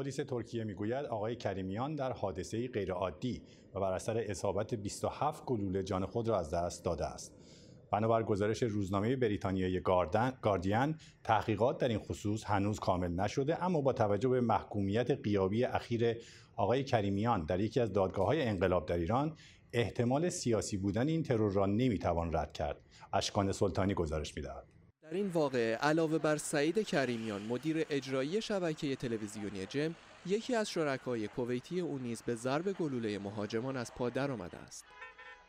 پلیس 0.00 0.16
ترکیه 0.16 0.64
می‌گوید 0.64 1.06
آقای 1.06 1.36
کریمیان 1.36 1.94
در 1.94 2.12
حادثه 2.12 2.68
غیرعادی 2.68 3.42
و 3.74 3.80
بر 3.80 3.92
اثر 3.92 4.18
اصابت 4.18 4.74
27 4.74 5.44
گلوله 5.44 5.82
جان 5.82 6.06
خود 6.06 6.28
را 6.28 6.38
از 6.38 6.54
دست 6.54 6.84
داده 6.84 7.06
است. 7.06 7.34
بنابر 7.92 8.22
گزارش 8.22 8.62
روزنامه 8.62 9.16
بریتانیایی 9.16 9.80
گاردین 10.42 10.94
تحقیقات 11.24 11.78
در 11.78 11.88
این 11.88 11.98
خصوص 11.98 12.44
هنوز 12.44 12.80
کامل 12.80 13.08
نشده 13.08 13.64
اما 13.64 13.80
با 13.80 13.92
توجه 13.92 14.28
به 14.28 14.40
محکومیت 14.40 15.10
قیابی 15.10 15.64
اخیر 15.64 16.16
آقای 16.56 16.84
کریمیان 16.84 17.44
در 17.44 17.60
یکی 17.60 17.80
از 17.80 17.92
دادگاه 17.92 18.26
های 18.26 18.42
انقلاب 18.42 18.86
در 18.86 18.96
ایران 18.96 19.36
احتمال 19.72 20.28
سیاسی 20.28 20.76
بودن 20.76 21.08
این 21.08 21.22
ترور 21.22 21.52
را 21.52 21.66
نمی‌توان 21.66 22.36
رد 22.36 22.52
کرد. 22.52 22.80
اشکان 23.12 23.52
سلطانی 23.52 23.94
گزارش 23.94 24.36
می‌دهد. 24.36 24.79
در 25.10 25.16
این 25.16 25.28
واقعه 25.28 25.76
علاوه 25.76 26.18
بر 26.18 26.36
سعید 26.36 26.78
کریمیان 26.78 27.42
مدیر 27.42 27.86
اجرایی 27.90 28.42
شبکه 28.42 28.96
تلویزیونی 28.96 29.66
جم 29.66 29.94
یکی 30.26 30.54
از 30.54 30.70
شرکای 30.70 31.28
کویتی 31.28 31.80
او 31.80 31.98
نیز 31.98 32.22
به 32.22 32.34
ضرب 32.34 32.72
گلوله 32.72 33.18
مهاجمان 33.18 33.76
از 33.76 33.94
پا 33.94 34.10
درآمده 34.10 34.58
است. 34.58 34.84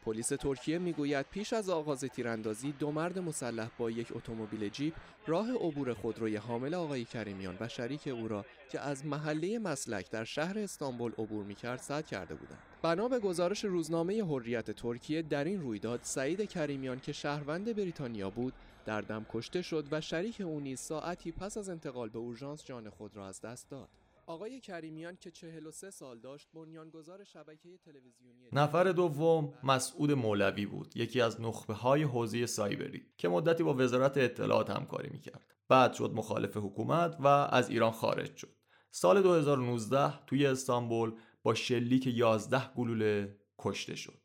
پلیس 0.06 0.28
ترکیه 0.28 0.78
می‌گوید 0.78 1.26
پیش 1.32 1.54
از 1.54 1.70
آغاز 1.70 2.04
تیراندازی 2.04 2.72
دو 2.80 2.92
مرد 2.92 3.20
مسلح 3.20 3.70
با 3.78 3.92
یک 3.92 4.08
اتومبیل 4.16 4.70
جیپ 4.70 4.94
راه 5.28 5.52
عبور 5.52 5.94
خودروی 5.94 6.36
حامل 6.36 6.74
آقای 6.74 7.06
کریمیان 7.06 7.58
و 7.60 7.68
شریک 7.68 8.08
او 8.08 8.28
را 8.28 8.46
که 8.72 8.80
از 8.80 9.06
محله 9.06 9.60
مسلک 9.60 10.10
در 10.10 10.24
شهر 10.24 10.60
استانبول 10.60 11.12
عبور 11.12 11.46
می‌کرد 11.46 11.80
سد 11.80 12.06
کرده 12.06 12.36
بودند. 12.36 12.60
بنا 12.82 13.08
به 13.08 13.20
گزارش 13.20 13.66
روزنامه 13.66 14.26
حریت 14.26 14.72
ترکیه 14.72 15.22
در 15.22 15.44
این 15.44 15.62
رویداد 15.62 16.00
سعید 16.04 16.50
کریمیان 16.50 17.00
که 17.00 17.12
شهروند 17.12 17.76
بریتانیا 17.76 18.30
بود 18.30 18.54
در 18.86 19.02
دم 19.02 19.26
کشته 19.34 19.62
شد 19.62 19.88
و 19.92 20.02
شریک 20.02 20.42
او 20.42 20.60
نیز 20.60 20.80
ساعتی 20.80 21.32
پس 21.32 21.58
از 21.58 21.70
انتقال 21.70 22.10
به 22.10 22.20
اورژانس 22.20 22.66
جان 22.66 22.90
خود 22.90 23.16
را 23.16 23.28
از 23.28 23.42
دست 23.42 23.70
داد. 23.70 23.90
آقای 24.26 24.60
کریمیان 24.60 25.16
که 25.16 25.32
43 25.32 25.92
سال 25.92 26.20
داشت 26.20 26.48
بنیانگذار 26.54 27.24
شبکه 27.24 27.78
تلویزیونی 27.78 28.50
نفر 28.54 28.84
دوم 28.84 29.54
مسعود 29.64 30.12
مولوی 30.12 30.66
بود 30.66 30.98
یکی 30.98 31.22
از 31.22 31.42
نخبه 31.42 31.74
های 31.74 32.04
حوزه 32.04 32.46
سایبری 32.46 33.06
که 33.18 33.30
مدتی 33.30 33.64
با 33.64 33.74
وزارت 33.74 34.18
اطلاعات 34.18 34.70
همکاری 34.70 35.10
می‌کرد. 35.10 35.56
بعد 35.70 35.94
شد 35.94 36.12
مخالف 36.16 36.58
حکومت 36.58 37.16
و 37.20 37.28
از 37.28 37.70
ایران 37.70 37.92
خارج 37.92 38.36
شد. 38.36 38.56
سال 38.92 39.22
2019 39.22 40.26
توی 40.26 40.46
استانبول 40.46 41.12
با 41.44 41.54
شلیک 41.54 42.08
11 42.08 42.74
گلوله 42.74 43.38
کشته 43.60 43.96
شد. 43.96 44.21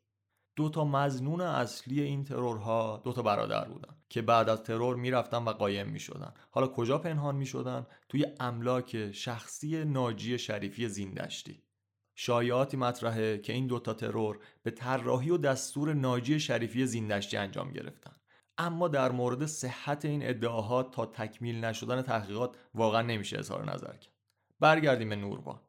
دو 0.56 0.68
تا 0.68 0.84
مزنون 0.84 1.40
اصلی 1.40 2.00
این 2.00 2.25
ترورها 2.25 3.00
دو 3.04 3.12
تا 3.12 3.22
برادر 3.22 3.68
بودن 3.68 3.94
که 4.08 4.22
بعد 4.22 4.48
از 4.48 4.62
ترور 4.62 4.96
می‌رفتن 4.96 5.44
و 5.44 5.50
قایم 5.50 5.88
می‌شدن. 5.88 6.34
حالا 6.50 6.66
کجا 6.66 6.98
پنهان 6.98 7.36
می‌شدن؟ 7.36 7.86
توی 8.08 8.26
املاک 8.40 9.12
شخصی 9.12 9.84
ناجی 9.84 10.38
شریفی 10.38 10.88
زیندشتی. 10.88 11.62
شایعاتی 12.14 12.76
مطرحه 12.76 13.38
که 13.38 13.52
این 13.52 13.66
دوتا 13.66 13.94
ترور 13.94 14.38
به 14.62 14.70
طراحی 14.70 15.30
و 15.30 15.36
دستور 15.36 15.94
ناجی 15.94 16.40
شریفی 16.40 16.86
زیندشتی 16.86 17.36
انجام 17.36 17.72
گرفتن. 17.72 18.12
اما 18.58 18.88
در 18.88 19.12
مورد 19.12 19.46
صحت 19.46 20.04
این 20.04 20.28
ادعاها 20.28 20.82
تا 20.82 21.06
تکمیل 21.06 21.64
نشدن 21.64 22.02
تحقیقات 22.02 22.56
واقعا 22.75 23.02
نمیشه 23.02 23.38
اظهار 23.38 23.72
نظر 23.72 23.96
کرد. 23.96 24.14
برگردیم 24.60 25.08
به 25.08 25.16
نوروان 25.16 25.60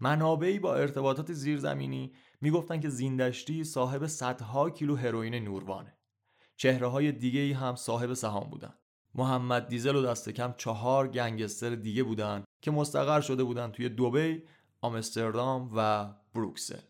منابعی 0.00 0.58
با 0.58 0.74
ارتباطات 0.74 1.32
زیرزمینی 1.32 2.12
می‌گفتن 2.40 2.80
که 2.80 2.88
زیندشتی 2.88 3.64
صاحب 3.64 4.06
صدها 4.06 4.70
کیلو 4.70 4.96
هروئین 4.96 5.34
نوروانه. 5.34 5.96
چهره 6.56 6.86
های 6.86 7.12
دیگه 7.12 7.40
ای 7.40 7.52
هم 7.52 7.76
صاحب 7.76 8.14
سهام 8.14 8.50
بودن. 8.50 8.74
محمد 9.14 9.68
دیزل 9.68 9.96
و 9.96 10.02
دست 10.02 10.30
کم 10.30 10.54
چهار 10.56 11.08
گنگستر 11.08 11.70
دیگه 11.74 12.02
بودن 12.02 12.44
که 12.62 12.70
مستقر 12.70 13.20
شده 13.20 13.44
بودن 13.44 13.70
توی 13.70 13.88
دوبی، 13.88 14.42
آمستردام 14.80 15.70
و 15.76 16.08
بروکسل. 16.34 16.80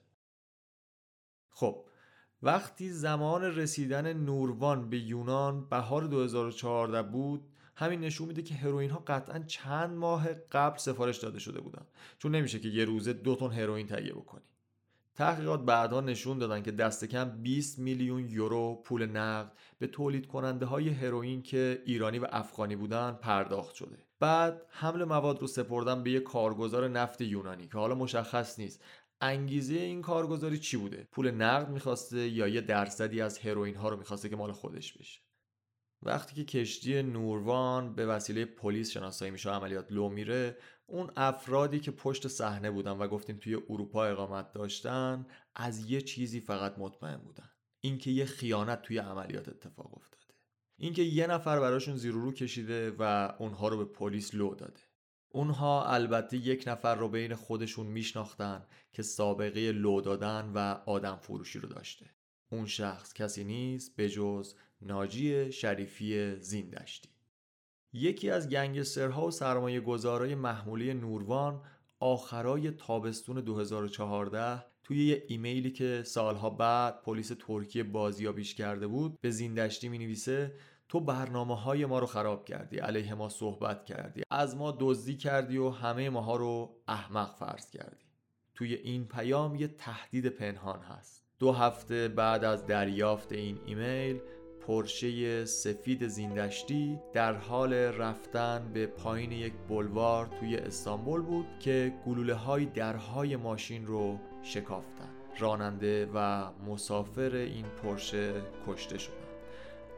خب 1.51 1.85
وقتی 2.43 2.91
زمان 2.91 3.43
رسیدن 3.43 4.13
نوروان 4.13 4.91
به 4.91 4.99
یونان 4.99 5.69
بهار 5.69 6.03
2014 6.03 7.03
بود 7.03 7.49
همین 7.77 8.01
نشون 8.01 8.29
میده 8.29 8.43
که 8.43 8.55
هروئین 8.55 8.91
ها 8.91 9.03
قطعا 9.07 9.39
چند 9.39 9.97
ماه 9.97 10.35
قبل 10.35 10.79
سفارش 10.79 11.19
داده 11.19 11.39
شده 11.39 11.61
بودن. 11.61 11.87
چون 12.19 12.35
نمیشه 12.35 12.59
که 12.61 12.69
یه 12.69 12.85
روزه 12.85 13.13
دو 13.13 13.37
تن 13.37 13.51
هروئین 13.51 13.87
تهیه 13.87 14.13
بکنی. 14.13 14.45
تحقیقات 15.17 15.65
بعدها 15.65 16.01
نشون 16.01 16.39
دادن 16.39 16.63
که 16.63 16.71
دست 16.71 17.05
کم 17.05 17.43
20 17.43 17.79
میلیون 17.79 18.29
یورو 18.29 18.83
پول 18.85 19.07
نقد 19.07 19.53
به 19.79 19.87
تولید 19.87 20.27
کننده 20.27 20.67
های 20.67 20.89
هروئین 20.89 21.43
که 21.43 21.83
ایرانی 21.87 22.19
و 22.19 22.27
افغانی 22.31 22.77
بودن 22.77 23.13
پرداخت 23.13 23.75
شده. 23.75 23.99
بعد 24.21 24.63
حمل 24.69 25.05
مواد 25.05 25.41
رو 25.41 25.47
سپردن 25.47 26.03
به 26.03 26.11
یه 26.11 26.21
کارگزار 26.21 26.89
نفت 26.89 27.21
یونانی 27.21 27.69
که 27.69 27.79
حالا 27.79 27.95
مشخص 27.95 28.59
نیست. 28.59 28.85
انگیزه 29.21 29.75
این 29.75 30.03
کارگزاری 30.03 30.59
چی 30.59 30.77
بوده؟ 30.77 31.09
پول 31.13 31.31
نقد 31.31 31.69
می‌خواسته 31.69 32.29
یا 32.29 32.49
یه 32.49 32.61
درصدی 32.61 33.21
از 33.21 33.39
هروئین 33.39 33.75
ها 33.75 33.89
رو 33.89 33.97
می‌خواسته 33.97 34.29
که 34.29 34.37
مال 34.37 34.53
خودش 34.53 34.93
بشه؟ 34.93 35.21
وقتی 36.03 36.45
که 36.45 36.45
کشتی 36.45 37.03
نوروان 37.03 37.95
به 37.95 38.07
وسیله 38.07 38.45
پلیس 38.45 38.91
شناسایی 38.91 39.31
میشه 39.31 39.51
عملیات 39.51 39.93
لو 39.93 40.09
میره 40.09 40.57
اون 40.87 41.11
افرادی 41.17 41.81
که 41.81 41.91
پشت 41.91 42.29
صحنه 42.29 42.71
بودن 42.71 42.91
و 42.91 43.09
گفتیم 43.09 43.37
توی 43.37 43.55
اروپا 43.55 44.05
اقامت 44.05 44.53
داشتن 44.53 45.27
از 45.55 45.91
یه 45.91 46.01
چیزی 46.01 46.41
فقط 46.41 46.79
مطمئن 46.79 47.17
بودن. 47.17 47.51
اینکه 47.81 48.11
یه 48.11 48.25
خیانت 48.25 48.83
توی 48.83 48.99
عملیات 48.99 49.49
اتفاق 49.49 49.95
افتاده. 49.97 50.35
اینکه 50.79 51.03
یه 51.03 51.27
نفر 51.27 51.61
براشون 51.61 51.97
زیر 51.97 52.13
رو 52.13 52.33
کشیده 52.33 52.91
و 52.99 53.33
اونها 53.39 53.69
رو 53.69 53.77
به 53.77 53.85
پلیس 53.85 54.35
لو 54.35 54.55
داده. 54.55 54.81
اونها 55.29 55.85
البته 55.87 56.37
یک 56.37 56.65
نفر 56.67 56.95
رو 56.95 57.09
بین 57.09 57.35
خودشون 57.35 57.87
میشناختن 57.87 58.67
که 58.93 59.03
سابقه 59.03 59.73
لو 59.73 60.01
دادن 60.01 60.53
و 60.55 60.59
آدم 60.87 61.17
فروشی 61.17 61.59
رو 61.59 61.69
داشته. 61.69 62.11
اون 62.53 62.67
شخص 62.67 63.13
کسی 63.13 63.45
نیست 63.45 63.97
به 63.97 64.09
جز 64.09 64.55
ناجی 64.81 65.53
شریفی 65.53 66.37
زیندشتی. 66.41 67.16
یکی 67.97 68.31
از 68.31 68.49
گنگسترها 68.49 69.27
و 69.27 69.31
سرمایه 69.31 69.81
گذارای 69.81 70.35
محمولی 70.35 70.95
نوروان 70.95 71.63
آخرای 72.01 72.71
تابستون 72.71 73.41
2014 73.41 74.65
توی 74.85 75.07
یه 75.07 75.25
ایمیلی 75.29 75.71
که 75.71 76.03
سالها 76.07 76.51
بعد 76.51 77.03
پلیس 77.03 77.33
ترکیه 77.47 77.83
بازیابیش 77.83 78.55
کرده 78.55 78.87
بود 78.87 79.19
به 79.21 79.31
زیندشتی 79.31 79.89
می 79.89 79.99
نویسه 79.99 80.53
تو 80.89 81.01
برنامه 81.01 81.57
های 81.57 81.87
ما 81.87 81.99
رو 81.99 82.07
خراب 82.07 82.45
کردی 82.45 82.79
علیه 82.79 83.15
ما 83.15 83.29
صحبت 83.29 83.85
کردی 83.85 84.23
از 84.31 84.57
ما 84.57 84.77
دزدی 84.81 85.17
کردی 85.17 85.59
و 85.59 85.71
همه 85.71 86.11
ماها 86.11 86.37
رو 86.37 86.77
احمق 86.89 87.35
فرض 87.35 87.71
کردی. 87.71 88.05
توی 88.55 88.75
این 88.75 89.09
پیام 89.09 89.55
یه 89.55 89.69
تهدید 89.69 90.27
پنهان 90.27 90.81
هست. 90.81 91.25
دو 91.39 91.53
هفته 91.53 92.09
بعد 92.09 92.45
از 92.45 92.67
دریافت 92.67 93.33
این 93.33 93.59
ایمیل 93.67 94.21
پرشه 94.67 95.45
سفید 95.45 96.07
زیندشتی 96.09 96.99
در 97.13 97.35
حال 97.35 97.73
رفتن 97.73 98.71
به 98.75 98.87
پایین 98.87 99.33
یک 99.33 99.53
بلوار 99.69 100.27
توی 100.41 100.57
استانبول 100.57 101.21
بود 101.21 101.47
که 101.61 101.93
گلوله 102.07 102.35
های 102.35 102.65
درهای 102.65 103.37
ماشین 103.37 103.87
رو 103.87 104.19
شکافتن. 104.43 105.09
راننده 105.39 106.07
و 106.15 106.51
مسافر 106.67 107.35
این 107.35 107.65
پرشه 107.83 108.33
کشته 108.67 108.99
شدن 108.99 109.15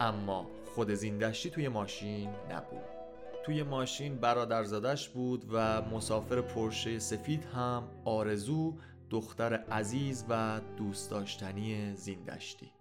اما 0.01 0.47
خود 0.75 0.95
زیندشتی 0.95 1.51
توی 1.51 1.69
ماشین 1.69 2.31
نبود. 2.51 2.85
توی 3.45 3.63
ماشین 3.63 4.17
برادرزادش 4.17 5.09
بود 5.09 5.45
و 5.53 5.83
مسافر 5.83 6.41
پرشه 6.41 6.99
سفید 6.99 7.45
هم 7.45 7.89
آرزو 8.05 8.75
دختر 9.11 9.55
عزیز 9.55 10.25
و 10.29 10.61
دوست 10.77 11.11
داشتنی 11.11 11.95
زیندشتی. 11.95 12.78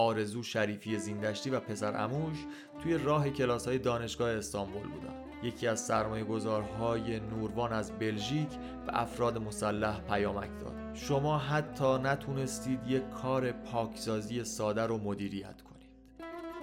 آرزو 0.00 0.42
شریفی 0.42 0.98
زیندشتی 0.98 1.50
و 1.50 1.60
پسر 1.60 2.04
اموش 2.04 2.38
توی 2.82 2.98
راه 2.98 3.30
کلاس 3.30 3.68
های 3.68 3.78
دانشگاه 3.78 4.30
استانبول 4.30 4.82
بودن. 4.82 5.14
یکی 5.42 5.66
از 5.66 5.80
سرمایه 5.80 6.24
گذارهای 6.24 7.20
نوروان 7.20 7.72
از 7.72 7.92
بلژیک 7.92 8.48
به 8.86 9.00
افراد 9.00 9.38
مسلح 9.38 10.00
پیامک 10.00 10.50
داد. 10.60 10.94
شما 10.94 11.38
حتی 11.38 11.98
نتونستید 11.98 12.86
یک 12.86 13.10
کار 13.10 13.52
پاکسازی 13.52 14.44
ساده 14.44 14.82
رو 14.82 14.98
مدیریت 14.98 15.62
کنید. 15.62 15.90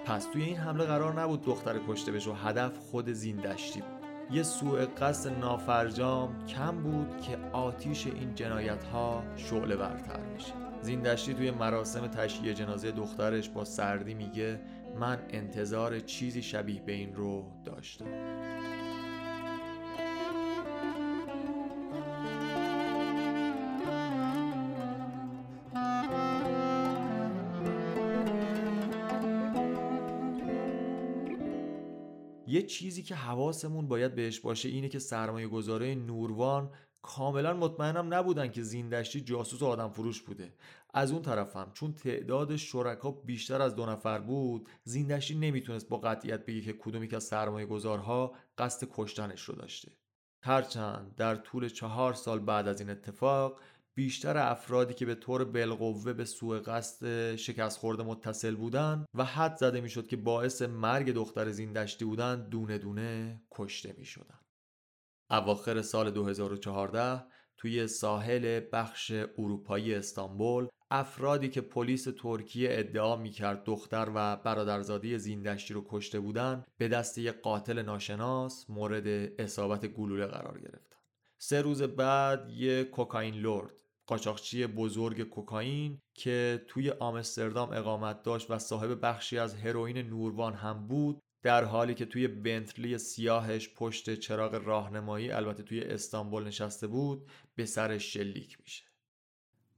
پس 0.04 0.24
توی 0.32 0.42
این 0.42 0.56
حمله 0.56 0.84
قرار 0.84 1.20
نبود 1.20 1.42
دختر 1.42 1.80
کشته 1.88 2.12
بشه 2.12 2.30
و 2.30 2.34
هدف 2.34 2.78
خود 2.78 3.12
زیندشتی 3.12 3.80
بود. 3.80 3.98
یه 4.30 4.42
سوء 4.42 4.86
قصد 4.86 5.38
نافرجام 5.38 6.46
کم 6.46 6.82
بود 6.82 7.20
که 7.20 7.38
آتیش 7.52 8.06
این 8.06 8.34
جنایت 8.34 8.84
ها 8.84 9.22
شعله 9.36 9.76
برتر 9.76 10.20
میشه 10.34 10.67
زیندشتی 10.82 11.34
توی 11.34 11.50
مراسم 11.50 12.06
تشییع 12.06 12.52
جنازه 12.52 12.90
دخترش 12.90 13.48
با 13.48 13.64
سردی 13.64 14.14
میگه 14.14 14.60
من 15.00 15.18
انتظار 15.30 16.00
چیزی 16.00 16.42
شبیه 16.42 16.82
به 16.82 16.92
این 16.92 17.14
رو 17.14 17.44
داشتم. 17.64 18.04
یه 32.46 32.62
چیزی 32.62 33.02
که 33.02 33.14
حواسمون 33.14 33.88
باید 33.88 34.14
بهش 34.14 34.40
باشه 34.40 34.68
اینه 34.68 34.88
که 34.88 34.98
سرمایه 34.98 35.48
گذاره 35.48 35.94
نوروان 35.94 36.70
کاملا 37.08 37.54
مطمئنم 37.54 38.14
نبودن 38.14 38.48
که 38.48 38.62
زیندشتی 38.62 39.20
جاسوس 39.20 39.62
آدم 39.62 39.88
فروش 39.88 40.22
بوده 40.22 40.52
از 40.94 41.12
اون 41.12 41.22
طرفم 41.22 41.70
چون 41.74 41.92
تعداد 41.92 42.56
شرکا 42.56 43.10
بیشتر 43.10 43.62
از 43.62 43.74
دو 43.76 43.86
نفر 43.86 44.18
بود 44.18 44.68
زیندشتی 44.84 45.34
نمی‌تونست 45.34 45.88
با 45.88 45.98
قطعیت 45.98 46.46
بگه 46.46 46.60
که 46.60 46.72
کدومی 46.72 47.08
که 47.08 47.16
از 47.16 47.24
سرمایه 47.24 47.66
گذارها 47.66 48.34
قصد 48.58 48.88
کشتنش 48.92 49.42
رو 49.42 49.54
داشته 49.54 49.92
هرچند 50.42 51.14
در 51.16 51.36
طول 51.36 51.68
چهار 51.68 52.14
سال 52.14 52.38
بعد 52.38 52.68
از 52.68 52.80
این 52.80 52.90
اتفاق 52.90 53.60
بیشتر 53.94 54.36
افرادی 54.36 54.94
که 54.94 55.06
به 55.06 55.14
طور 55.14 55.44
بالقوه 55.44 56.12
به 56.12 56.24
سوء 56.24 56.58
قصد 56.58 57.34
شکست 57.36 57.78
خورده 57.78 58.02
متصل 58.02 58.54
بودن 58.54 59.04
و 59.14 59.24
حد 59.24 59.56
زده 59.56 59.80
می‌شد 59.80 60.06
که 60.06 60.16
باعث 60.16 60.62
مرگ 60.62 61.12
دختر 61.12 61.50
زیندشتی 61.50 62.04
بودن 62.04 62.48
دونه 62.48 62.78
دونه 62.78 63.40
کشته 63.50 63.94
می 63.98 64.04
شدن. 64.04 64.37
اواخر 65.30 65.82
سال 65.82 66.10
2014 66.10 67.24
توی 67.56 67.86
ساحل 67.86 68.60
بخش 68.72 69.12
اروپایی 69.38 69.94
استانبول 69.94 70.68
افرادی 70.90 71.48
که 71.48 71.60
پلیس 71.60 72.08
ترکیه 72.22 72.68
ادعا 72.72 73.16
می‌کرد 73.16 73.64
دختر 73.64 74.10
و 74.14 74.36
برادرزاده 74.36 75.18
زیندشتی 75.18 75.74
رو 75.74 75.86
کشته 75.88 76.20
بودن 76.20 76.64
به 76.76 76.88
دست 76.88 77.18
یک 77.18 77.40
قاتل 77.42 77.82
ناشناس 77.82 78.70
مورد 78.70 79.06
اصابت 79.38 79.86
گلوله 79.86 80.26
قرار 80.26 80.60
گرفتن. 80.60 80.96
سه 81.38 81.62
روز 81.62 81.82
بعد 81.82 82.50
یک 82.50 82.90
کوکائین 82.90 83.34
لورد 83.34 83.74
قاچاقچی 84.06 84.66
بزرگ 84.66 85.22
کوکائین 85.22 86.02
که 86.14 86.64
توی 86.68 86.90
آمستردام 86.90 87.72
اقامت 87.72 88.22
داشت 88.22 88.50
و 88.50 88.58
صاحب 88.58 88.98
بخشی 89.02 89.38
از 89.38 89.54
هروئین 89.54 89.98
نوروان 89.98 90.54
هم 90.54 90.86
بود 90.86 91.22
در 91.42 91.64
حالی 91.64 91.94
که 91.94 92.06
توی 92.06 92.28
بنتلی 92.28 92.98
سیاهش 92.98 93.70
پشت 93.76 94.14
چراغ 94.14 94.54
راهنمایی 94.54 95.30
البته 95.30 95.62
توی 95.62 95.80
استانبول 95.80 96.44
نشسته 96.44 96.86
بود 96.86 97.30
به 97.54 97.64
سر 97.64 97.98
شلیک 97.98 98.60
میشه. 98.60 98.84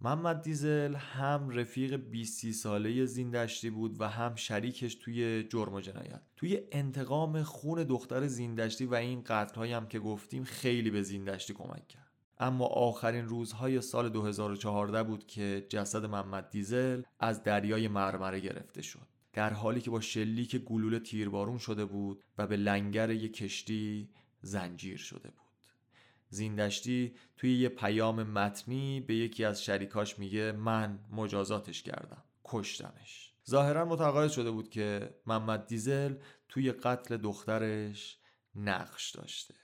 محمد 0.03 0.42
دیزل 0.42 0.94
هم 0.94 1.51
رفیق 1.51 1.96
20 1.96 2.51
ساله 2.51 3.05
زیندشتی 3.05 3.70
بود 3.70 4.01
و 4.01 4.09
هم 4.09 4.35
شریکش 4.35 4.94
توی 4.94 5.42
جرم 5.42 5.75
و 5.75 5.81
جنایت. 5.81 6.23
توی 6.37 6.61
انتقام 6.73 7.42
خون 7.42 7.83
دختر 7.83 8.27
زیندشتی 8.27 8.87
و 8.87 8.94
این 8.94 9.23
قتلهایی 9.27 9.73
هم 9.73 9.87
که 9.87 9.99
گفتیم 9.99 10.44
خیلی 10.44 10.90
به 10.90 11.03
زیندشتی 11.03 11.55
کمک 11.55 11.88
کرد. 11.88 12.11
اما 12.38 12.66
آخرین 12.66 13.25
روزهای 13.25 13.81
سال 13.81 14.09
2014 14.09 15.03
بود 15.03 15.27
که 15.27 15.66
جسد 15.68 16.05
محمد 16.05 16.51
دیزل 16.51 17.03
از 17.18 17.42
دریای 17.42 17.88
مرمره 17.88 18.40
گرفته 18.40 18.83
شد. 18.83 19.10
در 19.32 19.52
حالی 19.52 19.80
که 19.80 19.90
با 19.90 20.00
شلیک 20.00 20.56
گلوله 20.56 20.98
تیربارون 20.98 21.58
شده 21.58 21.84
بود 21.84 22.24
و 22.38 22.46
به 22.46 22.56
لنگر 22.56 23.10
یک 23.10 23.36
کشتی 23.36 24.10
زنجیر 24.42 24.98
شده 24.98 25.30
بود. 25.30 25.40
زیندشتی 26.28 27.14
توی 27.36 27.54
یه 27.54 27.68
پیام 27.68 28.22
متنی 28.22 29.00
به 29.00 29.14
یکی 29.14 29.44
از 29.44 29.64
شریکاش 29.64 30.18
میگه 30.18 30.52
من 30.52 30.98
مجازاتش 31.10 31.82
کردم 31.82 32.24
کشتمش. 32.44 33.32
ظاهرا 33.50 33.84
متقاعد 33.84 34.30
شده 34.30 34.50
بود 34.50 34.70
که 34.70 35.14
محمد 35.26 35.66
دیزل 35.66 36.14
توی 36.48 36.72
قتل 36.72 37.16
دخترش 37.16 38.18
نقش 38.54 39.10
داشته. 39.10 39.54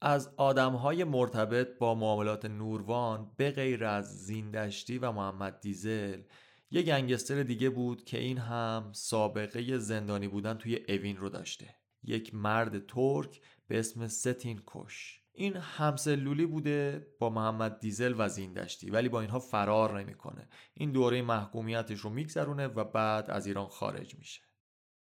از 0.00 0.34
آدمهای 0.36 1.04
مرتبط 1.04 1.78
با 1.78 1.94
معاملات 1.94 2.44
نوروان 2.44 3.32
به 3.36 3.50
غیر 3.50 3.84
از 3.84 4.24
زیندشتی 4.24 4.98
و 4.98 5.12
محمد 5.12 5.60
دیزل 5.60 6.22
یه 6.70 6.82
گنگستر 6.82 7.42
دیگه 7.42 7.70
بود 7.70 8.04
که 8.04 8.18
این 8.18 8.38
هم 8.38 8.90
سابقه 8.92 9.78
زندانی 9.78 10.28
بودن 10.28 10.54
توی 10.54 10.84
اوین 10.88 11.16
رو 11.16 11.28
داشته. 11.28 11.74
یک 12.02 12.34
مرد 12.34 12.86
ترک 12.86 13.40
به 13.68 13.78
اسم 13.78 14.08
ستین 14.08 14.62
کش 14.66 15.20
این 15.36 15.56
همسلولی 15.56 16.46
بوده 16.46 17.06
با 17.18 17.30
محمد 17.30 17.80
دیزل 17.80 18.14
و 18.18 18.28
زیندشتی 18.28 18.90
ولی 18.90 19.08
با 19.08 19.20
اینها 19.20 19.38
فرار 19.38 20.00
نمی‌کنه. 20.00 20.48
این 20.74 20.92
دوره 20.92 21.22
محکومیتش 21.22 22.00
رو 22.00 22.10
میگذرونه 22.10 22.66
و 22.66 22.84
بعد 22.84 23.30
از 23.30 23.46
ایران 23.46 23.66
خارج 23.66 24.14
میشه. 24.14 24.42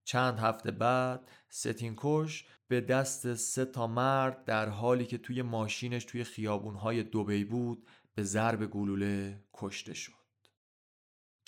چند 0.05 0.39
هفته 0.39 0.71
بعد 0.71 1.31
ستین 1.49 1.95
کش 1.97 2.47
به 2.69 2.81
دست 2.81 3.35
سه 3.35 3.65
تا 3.65 3.87
مرد 3.87 4.45
در 4.45 4.69
حالی 4.69 5.07
که 5.07 5.19
توی 5.19 5.43
ماشینش 5.43 6.05
توی 6.05 6.25
خیابونهای 6.25 7.03
دوبی 7.03 7.45
بود 7.45 7.87
به 8.15 8.23
ضرب 8.23 8.67
گلوله 8.67 9.45
کشته 9.55 9.95
شد. 9.95 10.18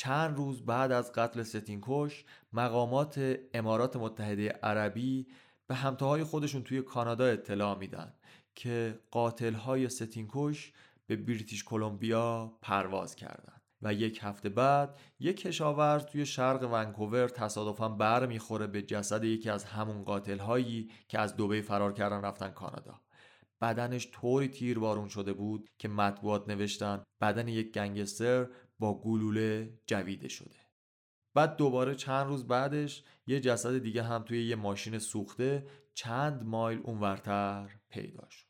چند 0.00 0.36
روز 0.36 0.64
بعد 0.66 0.92
از 0.92 1.12
قتل 1.12 1.42
ستینکش 1.42 2.24
مقامات 2.52 3.36
امارات 3.54 3.96
متحده 3.96 4.48
عربی 4.48 5.26
به 5.66 5.74
همتاهای 5.74 6.24
خودشون 6.24 6.62
توی 6.62 6.82
کانادا 6.82 7.24
اطلاع 7.24 7.78
میدن 7.78 8.14
که 8.54 9.00
قاتل 9.10 9.54
های 9.54 9.88
ستینکش 9.88 10.72
به 11.06 11.16
بریتیش 11.16 11.64
کلمبیا 11.64 12.58
پرواز 12.62 13.16
کردند 13.16 13.62
و 13.82 13.94
یک 13.94 14.18
هفته 14.22 14.48
بعد 14.48 15.00
یک 15.18 15.40
کشاورز 15.40 16.04
توی 16.04 16.26
شرق 16.26 16.72
ونکوور 16.72 17.28
تصادفا 17.28 17.88
بر 17.88 18.26
می‌خوره 18.26 18.66
به 18.66 18.82
جسد 18.82 19.24
یکی 19.24 19.50
از 19.50 19.64
همون 19.64 20.04
قاتل 20.04 20.38
هایی 20.38 20.90
که 21.08 21.18
از 21.18 21.36
دوبه 21.36 21.62
فرار 21.62 21.92
کردن 21.92 22.22
رفتن 22.22 22.50
کانادا. 22.50 23.00
بدنش 23.60 24.08
طوری 24.12 24.48
تیربارون 24.48 25.08
شده 25.08 25.32
بود 25.32 25.70
که 25.78 25.88
مطبوعات 25.88 26.48
نوشتن 26.48 27.02
بدن 27.20 27.48
یک 27.48 27.72
گنگستر 27.72 28.46
با 28.80 29.00
گلوله 29.00 29.80
جویده 29.86 30.28
شده. 30.28 30.56
بعد 31.34 31.56
دوباره 31.56 31.94
چند 31.94 32.26
روز 32.26 32.46
بعدش 32.46 33.04
یه 33.26 33.40
جسد 33.40 33.78
دیگه 33.78 34.02
هم 34.02 34.22
توی 34.22 34.46
یه 34.46 34.56
ماشین 34.56 34.98
سوخته 34.98 35.66
چند 35.94 36.42
مایل 36.42 36.80
اونورتر 36.84 37.70
پیدا 37.88 38.28
شد. 38.30 38.46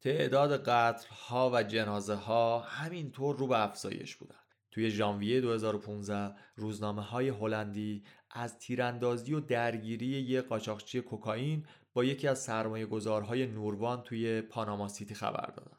تعداد 0.00 0.68
قتل 0.68 1.08
ها 1.08 1.50
و 1.54 1.62
جنازه 1.62 2.14
ها 2.14 2.60
همینطور 2.60 3.36
رو 3.36 3.46
به 3.46 3.64
افزایش 3.64 4.16
بودن. 4.16 4.38
توی 4.70 4.90
ژانویه 4.90 5.40
2015 5.40 6.34
روزنامه 6.56 7.02
های 7.02 7.28
هلندی 7.28 8.04
از 8.30 8.58
تیراندازی 8.58 9.34
و 9.34 9.40
درگیری 9.40 10.06
یک 10.06 10.44
قاچاقچی 10.44 11.00
کوکائین 11.00 11.66
با 11.92 12.04
یکی 12.04 12.28
از 12.28 12.42
سرمایه 12.42 12.86
گذارهای 12.86 13.46
نوروان 13.46 14.02
توی 14.02 14.40
پاناما 14.40 14.88
سیتی 14.88 15.14
خبر 15.14 15.46
دادن. 15.56 15.78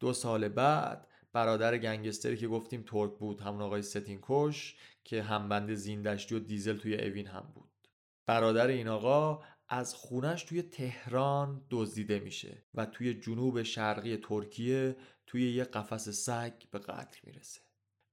دو 0.00 0.12
سال 0.12 0.48
بعد 0.48 1.08
برادر 1.32 1.78
گنگستری 1.78 2.36
که 2.36 2.48
گفتیم 2.48 2.84
ترک 2.86 3.18
بود 3.18 3.40
همون 3.40 3.62
آقای 3.62 3.82
ستینکوش 3.82 4.76
که 5.04 5.22
همبند 5.22 5.74
زیندشتی 5.74 6.34
و 6.34 6.38
دیزل 6.38 6.76
توی 6.76 6.94
اوین 6.94 7.26
هم 7.26 7.52
بود. 7.54 7.88
برادر 8.26 8.66
این 8.66 8.88
آقا 8.88 9.42
از 9.68 9.94
خونش 9.94 10.44
توی 10.44 10.62
تهران 10.62 11.66
دزدیده 11.70 12.18
میشه 12.18 12.64
و 12.74 12.86
توی 12.86 13.14
جنوب 13.14 13.62
شرقی 13.62 14.16
ترکیه 14.16 14.96
توی 15.26 15.52
یه 15.52 15.64
قفس 15.64 16.08
سگ 16.08 16.52
به 16.70 16.78
قتل 16.78 17.18
می‌رسه. 17.24 17.60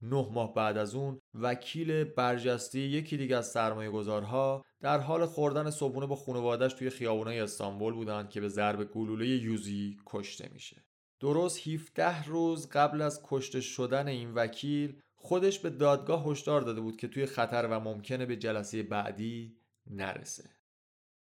نه 0.01 0.29
ماه 0.31 0.53
بعد 0.53 0.77
از 0.77 0.95
اون 0.95 1.19
وکیل 1.33 2.03
برجسته 2.03 2.79
یکی 2.79 3.17
دیگه 3.17 3.37
از 3.37 3.51
سرمایه 3.51 3.89
گذارها 3.89 4.65
در 4.81 4.99
حال 4.99 5.25
خوردن 5.25 5.69
صبحونه 5.69 6.05
با 6.05 6.15
خانوادش 6.15 6.73
توی 6.73 6.89
خیابونای 6.89 7.39
استانبول 7.39 7.93
بودن 7.93 8.27
که 8.27 8.41
به 8.41 8.49
ضرب 8.49 8.83
گلوله 8.83 9.27
یوزی 9.27 9.97
کشته 10.05 10.49
میشه. 10.53 10.83
درست 11.19 11.67
17 11.67 12.23
روز 12.23 12.69
قبل 12.69 13.01
از 13.01 13.21
کشته 13.23 13.61
شدن 13.61 14.07
این 14.07 14.33
وکیل 14.33 15.01
خودش 15.15 15.59
به 15.59 15.69
دادگاه 15.69 16.25
هشدار 16.25 16.61
داده 16.61 16.81
بود 16.81 16.97
که 16.97 17.07
توی 17.07 17.25
خطر 17.25 17.67
و 17.71 17.79
ممکنه 17.79 18.25
به 18.25 18.35
جلسه 18.35 18.83
بعدی 18.83 19.57
نرسه. 19.87 20.49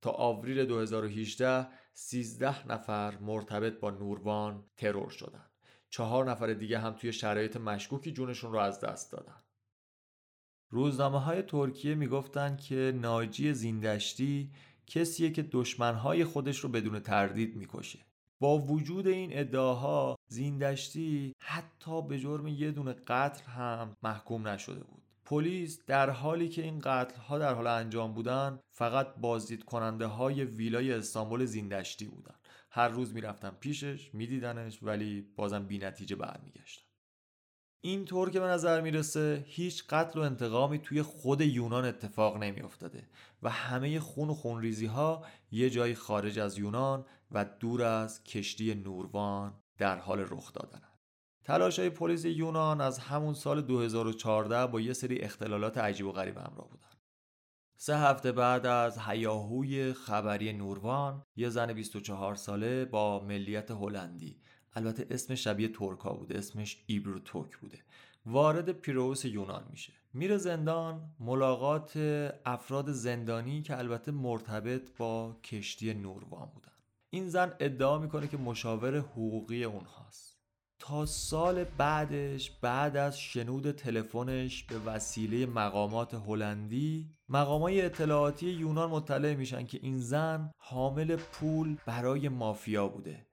تا 0.03 0.11
آوریل 0.11 0.65
2018 0.65 1.69
13 1.95 2.69
نفر 2.69 3.19
مرتبط 3.19 3.81
با 3.81 3.91
نوروان 3.91 4.65
ترور 4.77 5.11
شدن. 5.11 5.47
چهار 5.91 6.31
نفر 6.31 6.53
دیگه 6.53 6.79
هم 6.79 6.93
توی 6.93 7.13
شرایط 7.13 7.57
مشکوکی 7.57 8.13
جونشون 8.13 8.53
رو 8.53 8.59
از 8.59 8.81
دست 8.81 9.13
دادن. 9.13 9.43
روزنامه 10.71 11.21
های 11.21 11.43
ترکیه 11.43 11.95
می‌گفتن 11.95 12.57
که 12.57 12.93
ناجی 12.97 13.53
زیندشتی 13.53 14.53
کسیه 14.87 15.31
که 15.31 15.43
دشمنهای 15.43 16.25
خودش 16.25 16.59
رو 16.59 16.69
بدون 16.69 17.01
تردید 17.01 17.57
می‌کشه. 17.57 18.06
با 18.41 18.59
وجود 18.59 19.07
این 19.07 19.31
ادعاها 19.33 20.17
زیندشتی 20.29 21.35
حتی 21.39 22.03
به 22.03 22.19
جرم 22.19 22.47
یه 22.47 22.71
دونه 22.71 22.93
قتل 22.93 23.45
هم 23.45 23.97
محکوم 24.03 24.49
نشده 24.49 24.85
بود. 24.85 25.03
پلیس 25.25 25.85
در 25.87 26.11
حالی 26.11 26.49
که 26.49 26.63
این 26.63 26.79
قتل 26.79 27.21
ها 27.21 27.39
در 27.39 27.55
حال 27.55 27.67
انجام 27.67 28.15
بودن 28.15 28.61
فقط 28.73 29.15
بازدید 29.17 29.65
کننده 29.65 30.07
های 30.07 30.45
ویلای 30.45 30.93
استانبول 30.93 31.45
زیندشتی 31.45 32.07
بودن 32.07 32.35
هر 32.71 32.89
روز 32.89 33.15
می‌رفتن 33.15 33.51
پیشش 33.61 34.15
میدیدنش 34.15 34.83
ولی 34.83 35.27
بازم 35.37 35.67
بی 35.67 35.79
نتیجه 35.79 36.17
برمیگشتن 36.17 36.83
اینطور 37.81 38.31
که 38.31 38.41
به 38.41 38.47
نظر 38.47 38.81
می‌رسه 38.81 39.45
هیچ 39.47 39.85
قتل 39.89 40.19
و 40.19 40.23
انتقامی 40.23 40.79
توی 40.79 41.03
خود 41.03 41.41
یونان 41.41 41.85
اتفاق 41.85 42.37
نمیافتاده 42.37 43.09
و 43.43 43.51
همه 43.51 44.01
خون 44.01 44.31
و 44.31 44.35
خونریزی 44.35 44.87
ها 44.87 45.25
یه 45.53 45.71
جایی 45.71 45.95
خارج 45.95 46.39
از 46.39 46.59
یونان 46.59 47.05
و 47.31 47.45
دور 47.45 47.83
از 47.83 48.25
کشتی 48.25 48.75
نوروان 48.75 49.55
در 49.79 49.99
حال 49.99 50.21
رخ 50.21 50.53
دادن 50.53 50.83
تلاش 51.45 51.79
های 51.79 51.91
پلیس 51.91 52.25
یونان 52.25 52.81
از 52.81 52.99
همون 52.99 53.35
سال 53.35 53.63
2014 53.63 54.67
با 54.67 54.81
یه 54.81 54.93
سری 54.93 55.19
اختلالات 55.19 55.79
عجیب 55.79 56.07
و 56.07 56.13
غریب 56.13 56.37
همراه 56.37 56.69
بودن. 56.71 56.87
سه 57.77 57.99
هفته 57.99 58.33
بعد 58.33 58.67
از 58.67 58.99
هیاهوی 58.99 59.93
خبری 59.93 60.53
نوروان 60.53 61.23
یه 61.37 61.49
زن 61.49 61.73
24 61.73 62.35
ساله 62.35 62.85
با 62.85 63.25
ملیت 63.25 63.71
هلندی 63.71 64.41
البته 64.75 65.07
اسم 65.11 65.35
شبیه 65.35 65.69
ترکا 65.69 66.13
بوده 66.13 66.39
اسمش 66.39 66.85
ایبرو 66.87 67.19
توک 67.19 67.57
بوده 67.57 67.79
وارد 68.27 68.73
پیروس 68.73 69.25
یونان 69.25 69.65
میشه. 69.71 69.93
میره 70.15 70.37
زندان 70.37 71.15
ملاقات 71.21 71.97
افراد 72.45 72.93
زندانی 72.93 73.63
که 73.63 73.79
البته 73.79 74.13
مرتبط 74.13 74.97
با 74.97 75.41
کشتی 75.45 75.95
نوروان 75.95 76.49
بودن. 76.55 76.76
این 77.17 77.29
زن 77.29 77.53
ادعا 77.61 77.99
می‌کنه 77.99 78.29
که 78.29 78.37
مشاور 78.37 78.97
حقوقی 78.99 79.65
اونهاست. 79.65 80.41
تا 80.79 81.07
سال 81.07 81.65
بعدش 81.65 82.51
بعد 82.51 82.97
از 82.97 83.21
شنود 83.21 83.71
تلفنش 83.71 84.65
به 84.65 84.79
وسیله 84.79 85.47
مقامات 85.47 86.15
هلندی 86.15 87.11
مقامای 87.29 87.83
اطلاعاتی 87.83 88.47
یونان 88.47 88.91
مطلع 88.91 89.35
میشن 89.35 89.67
که 89.67 89.79
این 89.83 89.99
زن 89.99 90.51
حامل 90.59 91.17
پول 91.17 91.77
برای 91.87 92.29
مافیا 92.29 92.89
بوده 92.89 93.27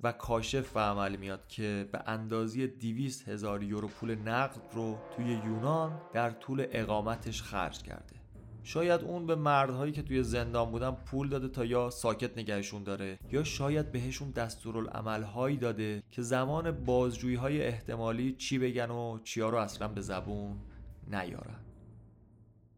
و 0.00 0.12
کاشف 0.12 0.72
به 0.72 0.80
عمل 0.80 1.16
میاد 1.16 1.48
که 1.48 1.88
به 1.92 2.02
اندازی 2.06 2.66
200 2.66 3.28
هزار 3.28 3.62
یورو 3.62 3.88
پول 3.88 4.14
نقد 4.14 4.60
رو 4.72 4.98
توی 5.16 5.24
یونان 5.24 6.00
در 6.12 6.30
طول 6.30 6.66
اقامتش 6.70 7.42
خرج 7.42 7.82
کرده. 7.82 8.16
شاید 8.68 9.00
اون 9.00 9.26
به 9.26 9.34
مردهایی 9.34 9.92
که 9.92 10.02
توی 10.02 10.22
زندان 10.22 10.70
بودن 10.70 10.90
پول 10.90 11.28
داده 11.28 11.48
تا 11.48 11.64
یا 11.64 11.90
ساکت 11.90 12.38
نگهشون 12.38 12.82
داره. 12.82 13.18
یا 13.32 13.44
شاید 13.44 13.92
بهشون 13.92 14.30
دستورالعملهایی 14.30 15.56
داده 15.56 16.02
که 16.10 16.22
زمان 16.22 16.70
بازجویی 16.70 17.36
های 17.36 17.62
احتمالی 17.62 18.32
چی 18.32 18.58
بگن 18.58 18.90
و 18.90 19.18
چیا 19.24 19.48
رو 19.48 19.58
اصلا 19.58 19.88
به 19.88 20.00
زبون 20.00 20.60
نیارن. 21.06 21.60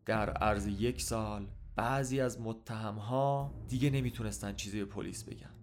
در 0.06 0.30
عرض 0.30 0.66
یک 0.66 1.02
سال 1.02 1.46
بعضی 1.76 2.20
از 2.20 2.40
متهمها 2.40 3.54
دیگه 3.68 3.90
نمی‌تونستن 3.90 4.54
چیزی 4.54 4.78
به 4.78 4.84
پلیس 4.84 5.24
بگن. 5.24 5.54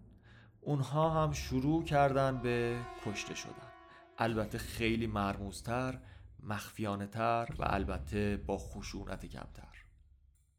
اونها 0.62 1.24
هم 1.24 1.32
شروع 1.32 1.84
کردن 1.84 2.38
به 2.38 2.78
کشته 3.06 3.36
شدن. 3.36 3.72
البته 4.18 4.58
خیلی 4.58 5.08
مرموزتر 5.08 6.00
مخفیانه 6.44 7.08
تر 7.08 7.48
و 7.60 7.64
البته 7.68 8.38
با 8.38 8.58
خشونت 8.58 9.26
کمتر. 9.26 9.77